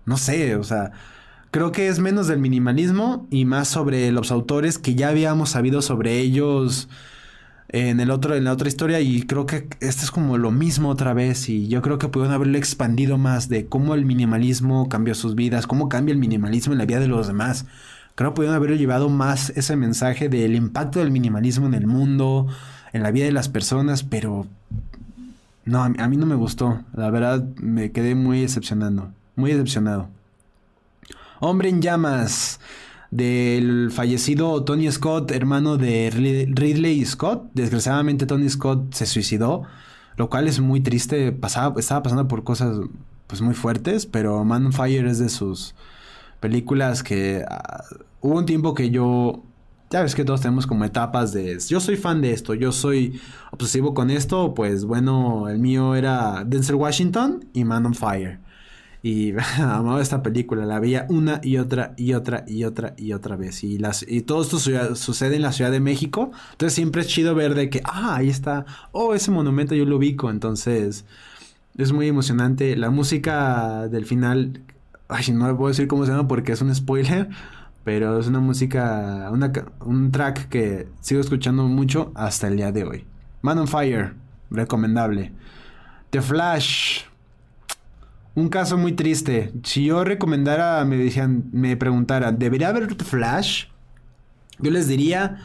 no 0.05 0.17
sé, 0.17 0.57
o 0.57 0.63
sea, 0.65 0.91
creo 1.49 1.71
que 1.71 1.87
es 1.87 1.99
menos 1.99 2.27
del 2.27 2.39
minimalismo 2.39 3.25
y 3.31 3.45
más 3.45 3.69
sobre 3.69 4.11
los 4.11 4.31
autores 4.31 4.77
que 4.77 4.95
ya 4.95 5.09
habíamos 5.09 5.51
sabido 5.51 5.81
sobre 5.81 6.19
ellos 6.19 6.89
en 7.69 7.99
el 7.99 8.11
otro 8.11 8.35
en 8.35 8.43
la 8.43 8.51
otra 8.51 8.67
historia 8.67 8.99
y 8.99 9.23
creo 9.23 9.45
que 9.45 9.67
este 9.79 10.03
es 10.03 10.11
como 10.11 10.37
lo 10.37 10.51
mismo 10.51 10.89
otra 10.89 11.13
vez 11.13 11.49
y 11.49 11.67
yo 11.67 11.81
creo 11.81 11.97
que 11.97 12.07
pudieron 12.07 12.33
haberlo 12.33 12.57
expandido 12.57 13.17
más 13.17 13.49
de 13.49 13.65
cómo 13.65 13.95
el 13.95 14.05
minimalismo 14.05 14.89
cambió 14.89 15.15
sus 15.15 15.35
vidas, 15.35 15.65
cómo 15.65 15.89
cambia 15.89 16.13
el 16.13 16.19
minimalismo 16.19 16.73
en 16.73 16.79
la 16.79 16.85
vida 16.85 16.99
de 16.99 17.07
los 17.07 17.27
demás. 17.27 17.65
Creo 18.15 18.31
que 18.31 18.35
pudieron 18.35 18.55
haberlo 18.55 18.75
llevado 18.75 19.09
más 19.09 19.51
ese 19.51 19.75
mensaje 19.75 20.29
del 20.29 20.55
impacto 20.55 20.99
del 20.99 21.09
minimalismo 21.09 21.65
en 21.65 21.73
el 21.73 21.87
mundo, 21.87 22.47
en 22.91 23.01
la 23.01 23.09
vida 23.09 23.25
de 23.25 23.31
las 23.31 23.49
personas, 23.49 24.03
pero 24.03 24.45
no, 25.65 25.81
a 25.81 25.89
mí, 25.89 26.17
no 26.17 26.25
me 26.25 26.35
gustó. 26.35 26.81
La 26.93 27.09
verdad, 27.09 27.43
me 27.55 27.91
quedé 27.91 28.15
muy 28.15 28.41
decepcionando. 28.41 29.11
Muy 29.35 29.51
decepcionado. 29.51 30.09
Hombre 31.39 31.69
en 31.69 31.81
llamas 31.81 32.59
del 33.15 33.91
fallecido 33.91 34.63
Tony 34.63 34.91
Scott, 34.91 35.31
hermano 35.31 35.77
de 35.77 36.09
Ridley 36.09 37.05
Scott. 37.05 37.51
Desgraciadamente 37.53 38.25
Tony 38.25 38.49
Scott 38.49 38.93
se 38.93 39.05
suicidó, 39.05 39.63
lo 40.17 40.29
cual 40.29 40.47
es 40.47 40.59
muy 40.59 40.81
triste. 40.81 41.31
Pasaba, 41.31 41.79
estaba 41.79 42.01
pasando 42.01 42.27
por 42.27 42.43
cosas 42.43 42.77
pues 43.27 43.41
muy 43.41 43.53
fuertes, 43.53 44.07
pero 44.07 44.43
Man 44.43 44.65
on 44.65 44.73
Fire 44.73 45.05
es 45.05 45.19
de 45.19 45.29
sus 45.29 45.75
películas 46.39 47.03
que 47.03 47.45
ah, 47.47 47.83
hubo 48.21 48.37
un 48.37 48.45
tiempo 48.45 48.73
que 48.73 48.89
yo 48.89 49.43
ya 49.91 50.01
ves 50.01 50.15
que 50.15 50.25
todos 50.25 50.41
tenemos 50.41 50.65
como 50.65 50.83
etapas 50.83 51.33
de 51.33 51.59
yo 51.67 51.79
soy 51.79 51.97
fan 51.97 52.19
de 52.19 52.31
esto, 52.31 52.55
yo 52.55 52.71
soy 52.71 53.21
obsesivo 53.51 53.93
con 53.93 54.09
esto, 54.09 54.55
pues 54.55 54.85
bueno, 54.85 55.47
el 55.49 55.59
mío 55.59 55.93
era 55.93 56.43
Denzel 56.45 56.75
Washington 56.75 57.45
y 57.53 57.63
Man 57.63 57.85
on 57.85 57.93
Fire. 57.93 58.39
Y 59.03 59.33
amaba 59.59 60.01
esta 60.01 60.23
película, 60.23 60.65
la 60.65 60.79
veía 60.79 61.05
una 61.09 61.41
y 61.43 61.57
otra 61.57 61.93
y 61.97 62.13
otra 62.13 62.45
y 62.47 62.63
otra 62.63 62.95
y 62.97 63.11
otra 63.11 63.35
vez. 63.35 63.63
Y, 63.63 63.77
las, 63.77 64.03
y 64.07 64.21
todo 64.21 64.41
esto 64.41 64.57
sucede 64.95 65.35
en 65.35 65.41
la 65.41 65.51
Ciudad 65.51 65.71
de 65.71 65.81
México. 65.81 66.31
Entonces 66.53 66.73
siempre 66.73 67.01
es 67.01 67.07
chido 67.07 67.35
ver 67.35 67.53
de 67.53 67.69
que, 67.69 67.81
ah, 67.83 68.15
ahí 68.15 68.29
está, 68.29 68.65
oh, 68.93 69.13
ese 69.13 69.29
monumento 69.29 69.75
yo 69.75 69.85
lo 69.85 69.97
ubico. 69.97 70.31
Entonces 70.31 71.05
es 71.77 71.91
muy 71.91 72.07
emocionante. 72.07 72.77
La 72.77 72.89
música 72.89 73.89
del 73.89 74.05
final, 74.05 74.61
ay, 75.09 75.25
no 75.33 75.47
le 75.47 75.53
puedo 75.53 75.67
decir 75.67 75.87
cómo 75.87 76.05
se 76.05 76.11
llama 76.11 76.27
porque 76.27 76.53
es 76.53 76.61
un 76.61 76.73
spoiler. 76.73 77.27
Pero 77.83 78.17
es 78.17 78.27
una 78.27 78.39
música, 78.39 79.29
un 79.81 80.11
track 80.11 80.47
que 80.47 80.87
sigo 81.01 81.19
escuchando 81.19 81.67
mucho 81.67 82.13
hasta 82.15 82.47
el 82.47 82.55
día 82.55 82.71
de 82.71 82.85
hoy. 82.85 83.05
Man 83.41 83.57
on 83.57 83.67
Fire, 83.67 84.13
recomendable. 84.49 85.33
The 86.11 86.21
Flash, 86.21 87.01
un 88.35 88.49
caso 88.49 88.77
muy 88.77 88.93
triste. 88.93 89.53
Si 89.63 89.85
yo 89.85 90.03
recomendara, 90.03 90.83
me 90.85 90.97
decían, 90.97 91.45
me 91.51 91.77
preguntaran, 91.77 92.39
¿debería 92.39 92.69
haber 92.69 92.93
Flash? 92.95 93.65
Yo 94.59 94.71
les 94.71 94.87
diría, 94.87 95.37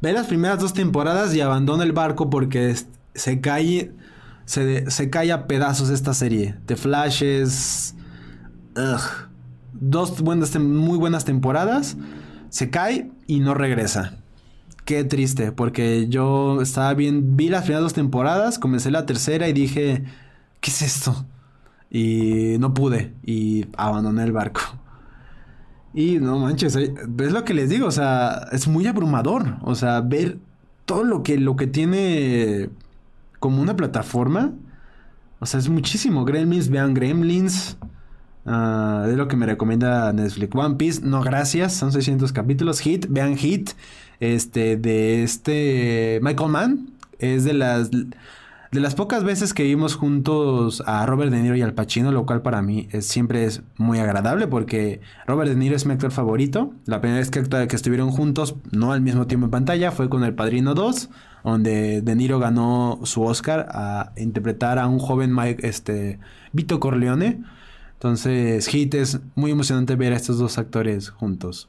ve 0.00 0.12
las 0.12 0.26
primeras 0.26 0.60
dos 0.60 0.72
temporadas 0.72 1.34
y 1.34 1.40
abandona 1.40 1.84
el 1.84 1.92
barco 1.92 2.30
porque 2.30 2.74
se 3.14 3.40
cae, 3.40 3.92
se, 4.44 4.90
se 4.90 5.10
cae 5.10 5.32
a 5.32 5.46
pedazos 5.46 5.90
esta 5.90 6.14
serie. 6.14 6.56
The 6.66 6.76
Flash 6.76 7.22
es... 7.22 7.94
Ugh 8.76 9.26
dos 9.80 10.20
buenas, 10.20 10.58
muy 10.58 10.98
buenas 10.98 11.24
temporadas, 11.24 11.96
se 12.50 12.70
cae 12.70 13.10
y 13.26 13.40
no 13.40 13.54
regresa. 13.54 14.16
Qué 14.84 15.02
triste, 15.04 15.52
porque 15.52 16.06
yo 16.08 16.62
estaba 16.62 16.94
bien, 16.94 17.36
vi 17.36 17.48
las 17.48 17.62
primeras 17.62 17.82
dos 17.82 17.92
temporadas, 17.92 18.58
comencé 18.58 18.90
la 18.90 19.04
tercera 19.04 19.48
y 19.48 19.52
dije, 19.52 20.04
¿qué 20.60 20.70
es 20.70 20.82
esto? 20.82 21.26
Y 21.96 22.58
no 22.58 22.74
pude 22.74 23.14
y 23.24 23.66
abandoné 23.76 24.24
el 24.24 24.32
barco. 24.32 24.60
Y 25.94 26.18
no 26.18 26.38
manches, 26.38 26.76
eh, 26.76 26.92
es 27.20 27.32
lo 27.32 27.44
que 27.44 27.54
les 27.54 27.70
digo, 27.70 27.86
o 27.86 27.90
sea, 27.90 28.48
es 28.52 28.68
muy 28.68 28.86
abrumador, 28.86 29.56
o 29.62 29.74
sea, 29.74 30.02
ver 30.02 30.38
todo 30.84 31.04
lo 31.04 31.22
que, 31.22 31.38
lo 31.38 31.56
que 31.56 31.66
tiene 31.66 32.68
como 33.40 33.62
una 33.62 33.76
plataforma, 33.76 34.52
o 35.38 35.46
sea, 35.46 35.58
es 35.58 35.68
muchísimo. 35.70 36.24
Gremlins, 36.24 36.68
vean 36.68 36.92
Gremlins, 36.92 37.78
Ah, 38.48 39.04
de 39.08 39.16
lo 39.16 39.26
que 39.26 39.36
me 39.36 39.44
recomienda 39.44 40.12
Netflix. 40.12 40.54
One 40.54 40.76
Piece, 40.76 41.00
no 41.02 41.20
gracias, 41.20 41.74
son 41.74 41.90
600 41.90 42.32
capítulos. 42.32 42.78
Hit, 42.78 43.06
vean 43.08 43.36
Hit, 43.36 43.70
este, 44.20 44.76
de 44.76 45.24
este 45.24 46.20
Michael 46.22 46.50
Mann, 46.50 46.90
es 47.18 47.42
de 47.42 47.54
las, 47.54 47.90
de 48.72 48.80
las 48.80 48.94
pocas 48.94 49.24
veces 49.24 49.54
que 49.54 49.62
vimos 49.62 49.94
juntos 49.94 50.82
a 50.86 51.06
Robert 51.06 51.30
De 51.30 51.40
Niro 51.40 51.56
y 51.56 51.62
Al 51.62 51.74
Pacino, 51.74 52.10
lo 52.12 52.26
cual 52.26 52.42
para 52.42 52.62
mí 52.62 52.88
siempre 53.00 53.44
es 53.44 53.62
muy 53.76 53.98
agradable 53.98 54.46
porque 54.46 55.00
Robert 55.26 55.50
De 55.50 55.56
Niro 55.56 55.76
es 55.76 55.86
mi 55.86 55.92
actor 55.92 56.10
favorito. 56.10 56.72
La 56.84 57.00
primera 57.00 57.20
vez 57.20 57.30
que, 57.30 57.42
que 57.42 57.76
estuvieron 57.76 58.10
juntos, 58.10 58.56
no 58.72 58.92
al 58.92 59.00
mismo 59.00 59.26
tiempo 59.26 59.46
en 59.46 59.50
pantalla, 59.50 59.92
fue 59.92 60.08
con 60.08 60.24
El 60.24 60.34
Padrino 60.34 60.74
2, 60.74 61.10
donde 61.44 62.02
De 62.02 62.16
Niro 62.16 62.38
ganó 62.38 63.00
su 63.04 63.22
Oscar 63.22 63.68
a 63.70 64.12
interpretar 64.16 64.78
a 64.78 64.88
un 64.88 64.98
joven 64.98 65.34
Mike, 65.34 65.66
este, 65.66 66.18
Vito 66.52 66.80
Corleone. 66.80 67.42
Entonces, 67.94 68.66
Hit 68.66 68.94
es 68.94 69.20
muy 69.36 69.52
emocionante 69.52 69.96
ver 69.96 70.12
a 70.12 70.16
estos 70.16 70.38
dos 70.38 70.58
actores 70.58 71.10
juntos. 71.10 71.68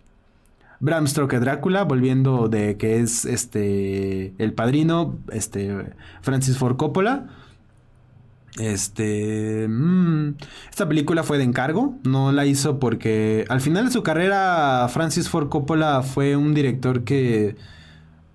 Bram 0.80 1.08
Stoker 1.08 1.40
Drácula, 1.40 1.84
volviendo 1.84 2.50
de 2.50 2.78
que 2.78 3.00
es 3.00 3.26
este 3.26 4.34
el 4.38 4.54
padrino, 4.54 5.18
este 5.32 5.94
Francis 6.22 6.58
Ford 6.58 6.78
Coppola. 6.78 7.28
Este, 8.60 9.68
mm, 9.68 10.36
esta 10.70 10.88
película 10.88 11.22
fue 11.24 11.38
de 11.38 11.44
encargo, 11.44 11.96
no 12.04 12.32
la 12.32 12.46
hizo 12.48 12.80
porque 12.80 13.46
al 13.50 13.62
final 13.62 13.86
de 13.86 13.92
su 13.92 14.02
carrera 14.02 14.88
Francis 14.90 15.30
Ford 15.30 15.50
Coppola 15.50 16.02
fue 16.02 16.36
un 16.36 16.56
director 16.56 17.04
que 17.04 17.56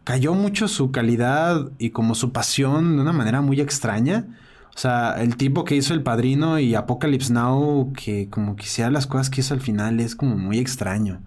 cayó 0.05 0.35
mucho 0.35 0.69
su 0.69 0.93
calidad 0.93 1.71
y 1.79 1.91
como 1.91 2.15
su 2.15 2.33
pasión 2.33 2.97
de 2.97 3.03
una 3.03 3.13
manera 3.13 3.41
muy 3.41 3.61
extraña. 3.61 4.27
O 4.75 4.79
sea, 4.79 5.17
el 5.19 5.37
tipo 5.37 5.65
que 5.65 5.77
hizo 5.77 5.93
El 5.93 6.03
Padrino 6.03 6.59
y 6.59 6.75
Apocalypse 6.75 7.33
Now, 7.33 7.93
que 7.93 8.29
como 8.31 8.57
quisiera 8.57 8.91
las 8.91 9.07
cosas 9.07 9.29
que 9.29 9.41
hizo 9.43 9.55
al 9.55 9.61
final, 9.61 10.01
es 10.01 10.17
como 10.17 10.37
muy 10.39 10.59
extraño. 10.59 11.21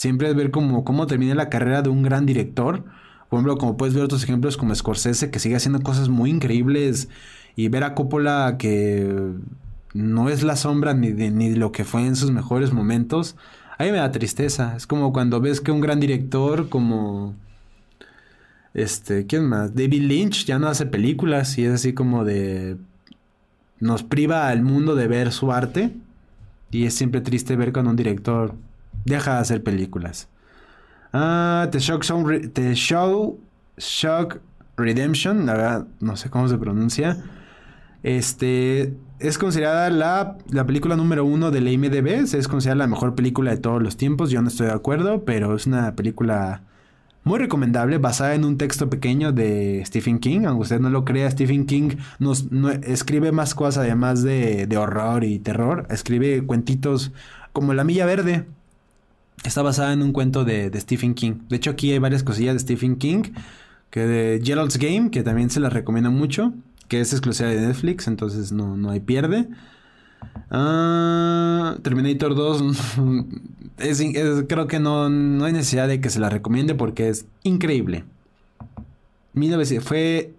Siempre 0.00 0.30
es 0.30 0.34
ver 0.34 0.50
como 0.50 0.82
cómo 0.82 1.06
termina 1.06 1.34
la 1.34 1.50
carrera 1.50 1.82
de 1.82 1.90
un 1.90 2.02
gran 2.02 2.24
director. 2.24 2.84
Por 3.28 3.36
ejemplo, 3.36 3.58
como 3.58 3.76
puedes 3.76 3.94
ver 3.94 4.02
otros 4.02 4.24
ejemplos 4.24 4.56
como 4.56 4.74
Scorsese, 4.74 5.30
que 5.30 5.38
sigue 5.38 5.56
haciendo 5.56 5.82
cosas 5.82 6.08
muy 6.08 6.30
increíbles. 6.30 7.10
Y 7.54 7.68
ver 7.68 7.84
a 7.84 7.94
Coppola 7.94 8.56
que 8.58 9.34
no 9.92 10.30
es 10.30 10.42
la 10.42 10.56
sombra 10.56 10.94
ni 10.94 11.12
de, 11.12 11.30
ni 11.30 11.54
lo 11.54 11.70
que 11.70 11.84
fue 11.84 12.06
en 12.06 12.16
sus 12.16 12.30
mejores 12.30 12.72
momentos. 12.72 13.36
A 13.76 13.84
mí 13.84 13.90
me 13.90 13.98
da 13.98 14.10
tristeza. 14.10 14.74
Es 14.74 14.86
como 14.86 15.12
cuando 15.12 15.38
ves 15.38 15.60
que 15.60 15.70
un 15.70 15.82
gran 15.82 16.00
director 16.00 16.70
como... 16.70 17.34
Este, 18.72 19.26
¿quién 19.26 19.44
más? 19.50 19.74
David 19.74 20.00
Lynch 20.00 20.46
ya 20.46 20.58
no 20.58 20.68
hace 20.68 20.86
películas 20.86 21.58
y 21.58 21.66
es 21.66 21.74
así 21.74 21.92
como 21.92 22.24
de... 22.24 22.78
Nos 23.80 24.02
priva 24.02 24.48
al 24.48 24.62
mundo 24.62 24.94
de 24.94 25.08
ver 25.08 25.30
su 25.30 25.52
arte. 25.52 25.92
Y 26.70 26.86
es 26.86 26.94
siempre 26.94 27.20
triste 27.20 27.54
ver 27.54 27.74
cuando 27.74 27.90
un 27.90 27.96
director 27.96 28.54
deja 29.04 29.34
de 29.34 29.40
hacer 29.40 29.62
películas. 29.62 30.28
Ah, 31.12 31.68
The 31.70 31.78
Shock, 31.78 32.04
The 32.52 32.74
Show 32.74 33.40
Shock 33.76 34.40
Redemption, 34.76 35.46
la 35.46 35.52
verdad, 35.54 35.86
no 36.00 36.16
sé 36.16 36.30
cómo 36.30 36.48
se 36.48 36.58
pronuncia. 36.58 37.22
Este 38.02 38.94
es 39.18 39.36
considerada 39.36 39.90
la, 39.90 40.38
la, 40.50 40.64
película 40.64 40.96
número 40.96 41.24
uno 41.24 41.50
de 41.50 41.60
la 41.60 41.70
IMDb. 41.70 42.06
Es 42.06 42.48
considerada 42.48 42.78
la 42.78 42.86
mejor 42.86 43.14
película 43.14 43.50
de 43.50 43.58
todos 43.58 43.82
los 43.82 43.96
tiempos. 43.96 44.30
Yo 44.30 44.40
no 44.40 44.48
estoy 44.48 44.68
de 44.68 44.72
acuerdo, 44.72 45.24
pero 45.24 45.54
es 45.54 45.66
una 45.66 45.94
película 45.94 46.62
muy 47.22 47.38
recomendable, 47.38 47.98
basada 47.98 48.34
en 48.34 48.46
un 48.46 48.56
texto 48.56 48.88
pequeño 48.88 49.32
de 49.32 49.82
Stephen 49.84 50.18
King. 50.18 50.46
Aunque 50.46 50.62
usted 50.62 50.80
no 50.80 50.88
lo 50.88 51.04
crea, 51.04 51.30
Stephen 51.30 51.66
King 51.66 51.96
nos, 52.18 52.46
escribe 52.82 53.32
más 53.32 53.54
cosas 53.54 53.84
además 53.84 54.22
de, 54.22 54.66
de, 54.66 54.76
horror 54.78 55.24
y 55.24 55.38
terror. 55.38 55.86
Escribe 55.90 56.46
cuentitos 56.46 57.12
como 57.52 57.74
La 57.74 57.84
Milla 57.84 58.06
Verde. 58.06 58.46
Está 59.44 59.62
basada 59.62 59.92
en 59.92 60.02
un 60.02 60.12
cuento 60.12 60.44
de, 60.44 60.70
Stephen 60.80 61.14
King. 61.14 61.40
De 61.48 61.56
hecho, 61.56 61.70
aquí 61.70 61.92
hay 61.92 61.98
varias 61.98 62.22
cosillas 62.22 62.54
de 62.54 62.60
Stephen 62.60 62.96
King. 62.96 63.22
Que 63.90 64.06
de 64.06 64.40
Gerald's 64.44 64.78
Game, 64.78 65.10
que 65.10 65.24
también 65.24 65.50
se 65.50 65.58
la 65.58 65.68
recomiendo 65.68 66.12
mucho 66.12 66.52
que 66.90 67.00
es 67.00 67.12
exclusiva 67.12 67.48
de 67.48 67.60
Netflix, 67.60 68.08
entonces 68.08 68.50
no, 68.50 68.76
no 68.76 68.90
hay 68.90 68.98
pierde. 68.98 69.48
Ah, 70.50 71.76
Terminator 71.82 72.34
2 72.34 72.62
creo 74.48 74.66
que 74.66 74.80
no, 74.80 75.08
no, 75.08 75.44
hay 75.44 75.52
necesidad 75.52 75.86
de 75.86 76.00
que 76.00 76.10
se 76.10 76.18
la 76.18 76.28
recomiende 76.28 76.74
porque 76.74 77.08
es 77.08 77.26
increíble. 77.44 78.04
fue 79.80 80.34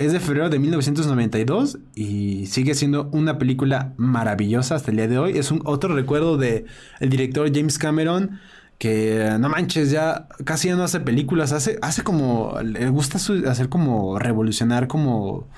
es 0.00 0.12
de 0.12 0.20
febrero 0.20 0.48
de 0.48 0.58
1992 0.58 1.78
y 1.94 2.46
sigue 2.46 2.74
siendo 2.74 3.10
una 3.12 3.36
película 3.36 3.92
maravillosa 3.98 4.74
hasta 4.74 4.90
el 4.90 4.96
día 4.96 5.08
de 5.08 5.18
hoy. 5.18 5.36
Es 5.36 5.50
un 5.50 5.60
otro 5.66 5.94
recuerdo 5.94 6.38
de 6.38 6.64
el 7.00 7.10
director 7.10 7.50
James 7.54 7.78
Cameron 7.78 8.40
que 8.78 9.36
no 9.38 9.50
manches, 9.50 9.90
ya 9.90 10.26
casi 10.46 10.68
ya 10.68 10.76
no 10.76 10.84
hace 10.84 11.00
películas, 11.00 11.52
hace, 11.52 11.78
hace 11.82 12.02
como, 12.02 12.58
le 12.64 12.88
gusta 12.88 13.18
hacer 13.18 13.68
como 13.68 14.18
revolucionar 14.18 14.88
como, 14.88 15.48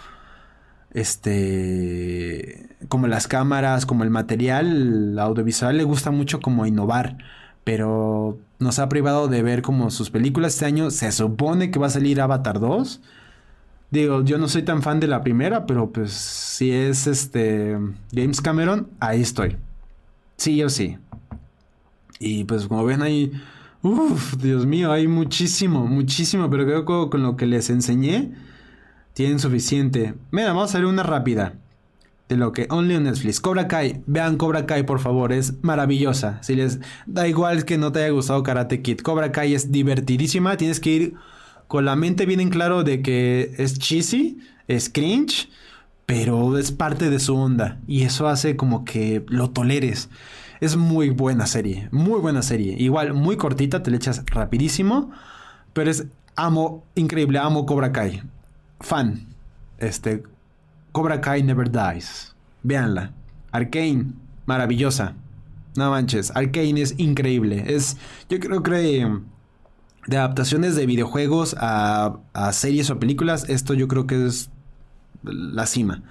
este, 0.92 2.68
como 2.88 3.06
las 3.06 3.28
cámaras, 3.28 3.86
como 3.86 4.02
el 4.02 4.10
material 4.10 5.16
audiovisual, 5.20 5.76
le 5.76 5.84
gusta 5.84 6.10
mucho 6.10 6.40
como 6.40 6.66
innovar, 6.66 7.16
pero 7.62 8.40
nos 8.58 8.80
ha 8.80 8.88
privado 8.88 9.28
de 9.28 9.40
ver 9.42 9.62
como 9.62 9.92
sus 9.92 10.10
películas 10.10 10.54
este 10.54 10.64
año, 10.66 10.90
se 10.90 11.12
supone 11.12 11.70
que 11.70 11.78
va 11.78 11.86
a 11.86 11.90
salir 11.90 12.20
Avatar 12.20 12.58
2. 12.58 13.00
Digo, 13.92 14.24
yo 14.24 14.38
no 14.38 14.48
soy 14.48 14.62
tan 14.62 14.82
fan 14.82 15.00
de 15.00 15.06
la 15.06 15.22
primera, 15.22 15.66
pero 15.66 15.90
pues 15.90 16.12
si 16.12 16.70
es 16.70 17.06
este 17.06 17.76
James 18.10 18.40
Cameron, 18.40 18.88
ahí 19.00 19.20
estoy. 19.20 19.58
Sí 20.38 20.62
o 20.62 20.70
sí. 20.70 20.96
Y 22.18 22.44
pues 22.44 22.68
como 22.68 22.86
ven 22.86 23.02
ahí, 23.02 23.32
uff, 23.82 24.36
Dios 24.38 24.64
mío, 24.64 24.90
hay 24.90 25.08
muchísimo, 25.08 25.86
muchísimo, 25.86 26.48
pero 26.48 26.64
creo 26.64 26.86
que 26.86 27.10
con 27.10 27.22
lo 27.22 27.36
que 27.36 27.44
les 27.44 27.68
enseñé 27.68 28.32
tienen 29.12 29.38
suficiente. 29.38 30.14
Mira, 30.30 30.48
vamos 30.54 30.74
a 30.74 30.78
ver 30.78 30.86
una 30.86 31.02
rápida 31.02 31.52
de 32.30 32.38
lo 32.38 32.52
que 32.52 32.68
Only 32.70 32.94
on 32.94 33.04
Netflix. 33.04 33.40
Cobra 33.40 33.68
Kai, 33.68 34.02
vean 34.06 34.38
Cobra 34.38 34.64
Kai 34.64 34.86
por 34.86 35.00
favor, 35.00 35.34
es 35.34 35.62
maravillosa. 35.62 36.42
Si 36.42 36.54
les 36.54 36.80
da 37.04 37.28
igual 37.28 37.66
que 37.66 37.76
no 37.76 37.92
te 37.92 37.98
haya 37.98 38.12
gustado 38.12 38.42
Karate 38.42 38.80
Kid, 38.80 39.00
Cobra 39.00 39.32
Kai 39.32 39.54
es 39.54 39.70
divertidísima, 39.70 40.56
tienes 40.56 40.80
que 40.80 40.90
ir 40.90 41.14
con 41.68 41.84
la 41.84 41.96
mente 41.96 42.26
bien 42.26 42.40
en 42.40 42.50
claro 42.50 42.84
de 42.84 43.02
que 43.02 43.54
es 43.58 43.78
cheesy, 43.78 44.40
es 44.68 44.88
cringe, 44.88 45.48
pero 46.06 46.58
es 46.58 46.72
parte 46.72 47.10
de 47.10 47.18
su 47.18 47.36
onda 47.36 47.78
y 47.86 48.02
eso 48.02 48.28
hace 48.28 48.56
como 48.56 48.84
que 48.84 49.24
lo 49.28 49.50
toleres. 49.50 50.08
Es 50.60 50.76
muy 50.76 51.10
buena 51.10 51.46
serie, 51.46 51.88
muy 51.90 52.20
buena 52.20 52.42
serie. 52.42 52.76
Igual, 52.78 53.14
muy 53.14 53.36
cortita, 53.36 53.82
te 53.82 53.90
le 53.90 53.96
echas 53.96 54.22
rapidísimo. 54.26 55.10
Pero 55.72 55.90
es 55.90 56.06
amo, 56.36 56.84
increíble, 56.94 57.38
amo 57.38 57.66
Cobra 57.66 57.90
Kai. 57.92 58.22
Fan. 58.80 59.26
Este, 59.78 60.22
Cobra 60.92 61.20
Kai 61.20 61.42
Never 61.42 61.70
Dies. 61.70 62.34
Véanla. 62.62 63.12
Arcane, 63.50 64.12
maravillosa. 64.46 65.14
No 65.74 65.90
manches, 65.90 66.30
Arcane 66.34 66.80
es 66.80 66.94
increíble. 66.98 67.64
Es, 67.66 67.96
yo 68.28 68.38
creo 68.38 68.62
que 68.62 69.08
de 70.06 70.16
adaptaciones 70.16 70.74
de 70.76 70.86
videojuegos 70.86 71.56
a, 71.58 72.18
series 72.52 72.90
o 72.90 72.98
películas, 72.98 73.48
esto 73.48 73.74
yo 73.74 73.88
creo 73.88 74.06
que 74.06 74.26
es 74.26 74.50
la 75.22 75.66
cima 75.66 76.02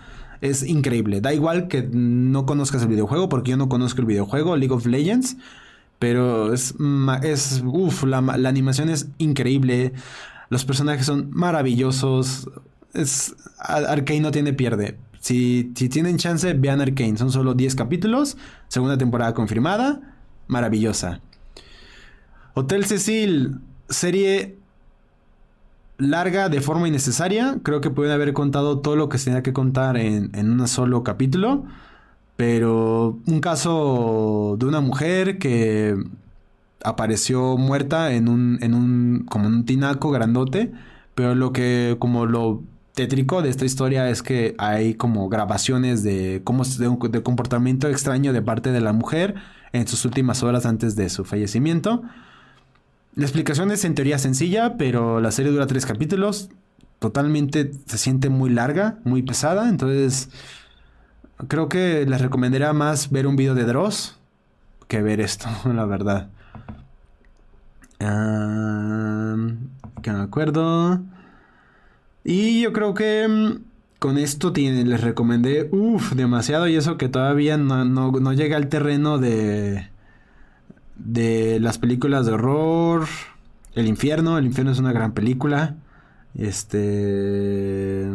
es 0.41 0.63
increíble. 0.63 1.21
Da 1.21 1.33
igual 1.33 1.67
que 1.67 1.83
no 1.83 2.45
conozcas 2.45 2.81
el 2.81 2.87
videojuego, 2.89 3.29
porque 3.29 3.51
yo 3.51 3.57
no 3.57 3.69
conozco 3.69 4.01
el 4.01 4.07
videojuego, 4.07 4.57
League 4.57 4.73
of 4.73 4.85
Legends. 4.87 5.37
Pero 5.99 6.51
es, 6.51 6.73
es 7.21 7.63
uff, 7.63 8.03
la, 8.03 8.17
animación 8.17 8.89
es 8.89 9.09
increíble. 9.19 9.93
Los 10.49 10.65
personajes 10.65 11.05
son 11.05 11.29
maravillosos. 11.31 12.49
Es, 12.93 13.35
Arkane 13.59 14.21
no 14.21 14.31
tiene 14.31 14.53
pierde. 14.53 14.97
Si, 15.19 15.71
si 15.75 15.89
tienen 15.89 16.17
chance, 16.17 16.53
vean 16.53 16.81
Arkane. 16.81 17.17
Son 17.17 17.31
solo 17.31 17.53
10 17.53 17.75
capítulos. 17.75 18.35
Segunda 18.67 18.97
temporada 18.97 19.35
confirmada. 19.35 20.01
Maravillosa. 20.47 21.21
Hotel 22.55 22.85
Cecil, 22.85 23.59
serie 23.91 24.57
larga 26.01 26.49
de 26.49 26.61
forma 26.61 26.87
innecesaria. 26.87 27.59
Creo 27.63 27.81
que 27.81 27.89
pueden 27.89 28.11
haber 28.11 28.33
contado 28.33 28.79
todo 28.79 28.95
lo 28.95 29.09
que 29.09 29.17
se 29.17 29.25
tenía 29.25 29.43
que 29.43 29.53
contar 29.53 29.97
en, 29.97 30.31
un 30.35 30.67
solo 30.67 31.03
capítulo. 31.03 31.63
Pero 32.35 33.19
un 33.27 33.39
caso 33.39 34.55
de 34.59 34.65
una 34.65 34.81
mujer 34.81 35.37
que 35.37 35.95
apareció 36.83 37.57
muerta 37.57 38.13
en 38.13 38.27
un, 38.27 38.57
en 38.61 38.73
un, 38.73 39.25
como 39.29 39.47
en 39.47 39.53
un 39.53 39.65
tinaco 39.65 40.11
grandote. 40.11 40.71
Pero 41.13 41.35
lo 41.35 41.53
que, 41.53 41.97
como 41.99 42.25
lo 42.25 42.63
tétrico 42.95 43.41
de 43.41 43.49
esta 43.49 43.65
historia 43.65 44.09
es 44.09 44.23
que 44.23 44.55
hay 44.57 44.95
como 44.95 45.29
grabaciones 45.29 46.03
de, 46.03 46.41
cómo, 46.43 46.63
de, 46.63 47.09
de 47.09 47.23
comportamiento 47.23 47.87
extraño 47.87 48.33
de 48.33 48.41
parte 48.41 48.71
de 48.71 48.81
la 48.81 48.93
mujer 48.93 49.35
en 49.71 49.87
sus 49.87 50.03
últimas 50.05 50.43
horas 50.43 50.65
antes 50.65 50.95
de 50.95 51.09
su 51.09 51.25
fallecimiento. 51.25 52.01
La 53.14 53.26
explicación 53.26 53.72
es 53.72 53.84
en 53.84 53.93
teoría 53.93 54.18
sencilla, 54.18 54.78
pero 54.78 55.20
la 55.20 55.32
serie 55.32 55.51
dura 55.51 55.68
tres 55.68 55.86
capítulos. 55.86 56.49
Totalmente 56.99 57.72
se 57.86 57.97
siente 57.97 58.30
muy 58.30 58.49
larga, 58.49 58.99
muy 59.03 59.22
pesada. 59.22 59.68
Entonces, 59.68 60.30
creo 61.49 61.68
que 61.68 62.05
les 62.05 62.22
recomendaría 62.22 62.72
más 62.72 63.12
ver 63.12 63.28
un 63.28 63.36
video 63.36 63.53
de 63.53 63.66
Dross 63.66 64.18
que 64.88 65.01
ver 65.01 65.20
esto, 65.20 65.49
la 65.74 65.86
verdad. 65.86 66.30
que 67.99 68.05
me 70.12 70.20
acuerdo. 70.20 71.01
Y 72.24 72.62
yo 72.62 72.72
creo 72.72 72.93
que 72.93 73.28
mm, 73.28 73.64
con 73.99 74.18
esto 74.18 74.53
les 74.55 75.01
recomendé, 75.01 75.68
uff, 75.72 76.14
demasiado. 76.14 76.70
Y 76.70 76.78
eso 76.78 76.97
que 76.97 77.09
todavía 77.09 77.57
no, 77.57 77.84
no 77.84 78.34
llega 78.34 78.55
al 78.55 78.70
terreno 78.70 79.18
de 79.18 79.90
de 81.04 81.60
las 81.60 81.78
películas 81.78 82.26
de 82.26 82.34
horror. 82.34 83.08
El 83.74 83.88
infierno. 83.88 84.38
El 84.38 84.45
infierno 84.45 84.72
es 84.72 84.80
una 84.80 84.93
gran 84.93 85.14
película. 85.14 85.76
Este. 86.36 88.08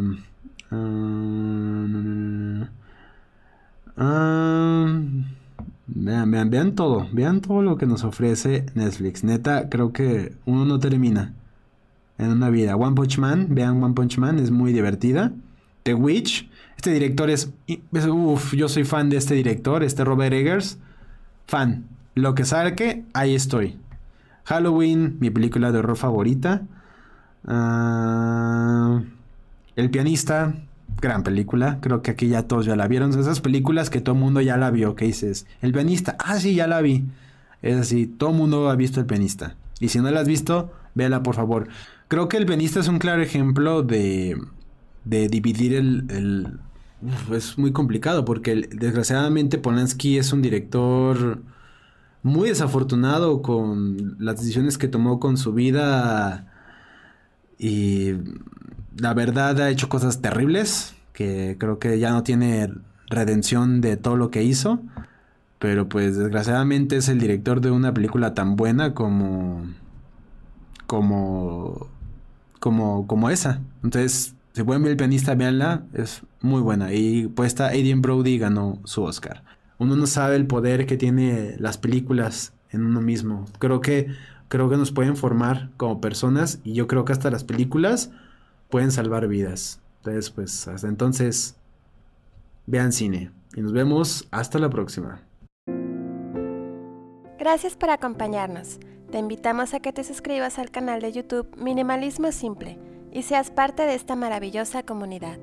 Ah, 0.70 2.68
ah, 3.96 5.00
vean, 5.86 6.30
vean, 6.30 6.50
vean 6.50 6.74
todo. 6.74 7.08
Vean 7.12 7.40
todo 7.40 7.62
lo 7.62 7.76
que 7.76 7.86
nos 7.86 8.04
ofrece 8.04 8.66
Netflix. 8.74 9.24
Neta, 9.24 9.68
creo 9.68 9.92
que 9.92 10.34
uno 10.44 10.64
no 10.64 10.78
termina 10.78 11.34
en 12.18 12.30
una 12.30 12.50
vida. 12.50 12.76
One 12.76 12.94
Punch 12.94 13.18
Man. 13.18 13.48
Vean 13.50 13.82
One 13.82 13.94
Punch 13.94 14.18
Man. 14.18 14.38
Es 14.38 14.50
muy 14.50 14.72
divertida. 14.72 15.32
The 15.84 15.94
Witch. 15.94 16.48
Este 16.76 16.90
director 16.92 17.30
es. 17.30 17.52
Uf, 18.08 18.54
yo 18.54 18.68
soy 18.68 18.84
fan 18.84 19.08
de 19.08 19.16
este 19.16 19.34
director. 19.34 19.82
Este 19.82 20.04
Robert 20.04 20.32
Eggers. 20.32 20.78
Fan. 21.46 21.95
Lo 22.16 22.34
que 22.34 22.44
que 22.76 23.04
ahí 23.12 23.34
estoy. 23.34 23.78
Halloween, 24.44 25.18
mi 25.20 25.28
película 25.28 25.70
de 25.70 25.78
horror 25.78 25.98
favorita. 25.98 26.62
Ah, 27.46 29.02
el 29.76 29.90
pianista, 29.90 30.54
gran 31.02 31.22
película. 31.22 31.78
Creo 31.82 32.00
que 32.00 32.12
aquí 32.12 32.28
ya 32.28 32.44
todos 32.44 32.64
ya 32.64 32.74
la 32.74 32.88
vieron. 32.88 33.10
Esas 33.10 33.42
películas 33.42 33.90
que 33.90 34.00
todo 34.00 34.14
el 34.14 34.20
mundo 34.22 34.40
ya 34.40 34.56
la 34.56 34.70
vio. 34.70 34.96
¿Qué 34.96 35.04
dices? 35.04 35.46
El 35.60 35.72
pianista, 35.72 36.16
ah, 36.18 36.40
sí, 36.40 36.54
ya 36.54 36.66
la 36.66 36.80
vi. 36.80 37.04
Es 37.60 37.76
así, 37.76 38.06
todo 38.06 38.30
el 38.30 38.36
mundo 38.36 38.70
ha 38.70 38.76
visto 38.76 38.98
El 38.98 39.06
pianista. 39.06 39.56
Y 39.78 39.88
si 39.88 39.98
no 39.98 40.10
la 40.10 40.20
has 40.20 40.26
visto, 40.26 40.72
véala 40.94 41.22
por 41.22 41.34
favor. 41.34 41.68
Creo 42.08 42.28
que 42.28 42.38
El 42.38 42.46
pianista 42.46 42.80
es 42.80 42.88
un 42.88 42.98
claro 42.98 43.20
ejemplo 43.20 43.82
de, 43.82 44.40
de 45.04 45.28
dividir 45.28 45.74
el, 45.74 46.60
es 47.30 47.58
muy 47.58 47.72
complicado 47.72 48.24
porque 48.24 48.54
desgraciadamente 48.72 49.58
Polanski 49.58 50.16
es 50.16 50.32
un 50.32 50.40
director 50.40 51.42
muy 52.26 52.48
desafortunado 52.48 53.40
con 53.40 54.16
las 54.18 54.36
decisiones 54.36 54.78
que 54.78 54.88
tomó 54.88 55.20
con 55.20 55.36
su 55.36 55.52
vida 55.52 56.52
y 57.58 58.14
la 58.98 59.14
verdad 59.14 59.60
ha 59.60 59.70
hecho 59.70 59.88
cosas 59.88 60.20
terribles 60.20 60.94
que 61.12 61.56
creo 61.58 61.78
que 61.78 61.98
ya 61.98 62.10
no 62.10 62.24
tiene 62.24 62.70
redención 63.08 63.80
de 63.80 63.96
todo 63.96 64.16
lo 64.16 64.30
que 64.30 64.42
hizo. 64.42 64.80
Pero 65.58 65.88
pues 65.88 66.16
desgraciadamente 66.16 66.96
es 66.96 67.08
el 67.08 67.18
director 67.18 67.60
de 67.60 67.70
una 67.70 67.94
película 67.94 68.34
tan 68.34 68.56
buena 68.56 68.92
como. 68.92 69.64
como. 70.86 71.86
como, 72.60 73.06
como 73.06 73.30
esa. 73.30 73.60
Entonces, 73.82 74.34
si 74.52 74.62
pueden 74.64 74.82
ver 74.82 74.92
el 74.92 74.96
pianista, 74.98 75.34
véanla, 75.34 75.84
es 75.94 76.22
muy 76.42 76.60
buena. 76.60 76.92
Y 76.92 77.28
pues 77.28 77.48
está 77.48 77.68
Adrian 77.68 78.02
Brody 78.02 78.36
ganó 78.38 78.78
su 78.84 79.02
Oscar. 79.04 79.42
Uno 79.78 79.96
no 79.96 80.06
sabe 80.06 80.36
el 80.36 80.46
poder 80.46 80.86
que 80.86 80.96
tiene 80.96 81.56
las 81.58 81.78
películas 81.78 82.52
en 82.70 82.84
uno 82.84 83.00
mismo. 83.00 83.46
Creo 83.58 83.80
que, 83.80 84.08
creo 84.48 84.70
que 84.70 84.76
nos 84.76 84.92
pueden 84.92 85.16
formar 85.16 85.70
como 85.76 86.00
personas 86.00 86.60
y 86.64 86.72
yo 86.72 86.86
creo 86.86 87.04
que 87.04 87.12
hasta 87.12 87.30
las 87.30 87.44
películas 87.44 88.10
pueden 88.70 88.90
salvar 88.90 89.28
vidas. 89.28 89.80
Entonces, 89.98 90.30
pues 90.30 90.68
hasta 90.68 90.88
entonces, 90.88 91.56
vean 92.66 92.92
cine. 92.92 93.30
Y 93.54 93.60
nos 93.60 93.72
vemos 93.72 94.28
hasta 94.30 94.58
la 94.58 94.70
próxima. 94.70 95.20
Gracias 97.38 97.76
por 97.76 97.90
acompañarnos. 97.90 98.78
Te 99.10 99.18
invitamos 99.18 99.72
a 99.72 99.80
que 99.80 99.92
te 99.92 100.04
suscribas 100.04 100.58
al 100.58 100.70
canal 100.70 101.00
de 101.00 101.12
YouTube 101.12 101.48
Minimalismo 101.56 102.32
Simple 102.32 102.78
y 103.12 103.22
seas 103.22 103.50
parte 103.50 103.84
de 103.84 103.94
esta 103.94 104.16
maravillosa 104.16 104.82
comunidad. 104.82 105.38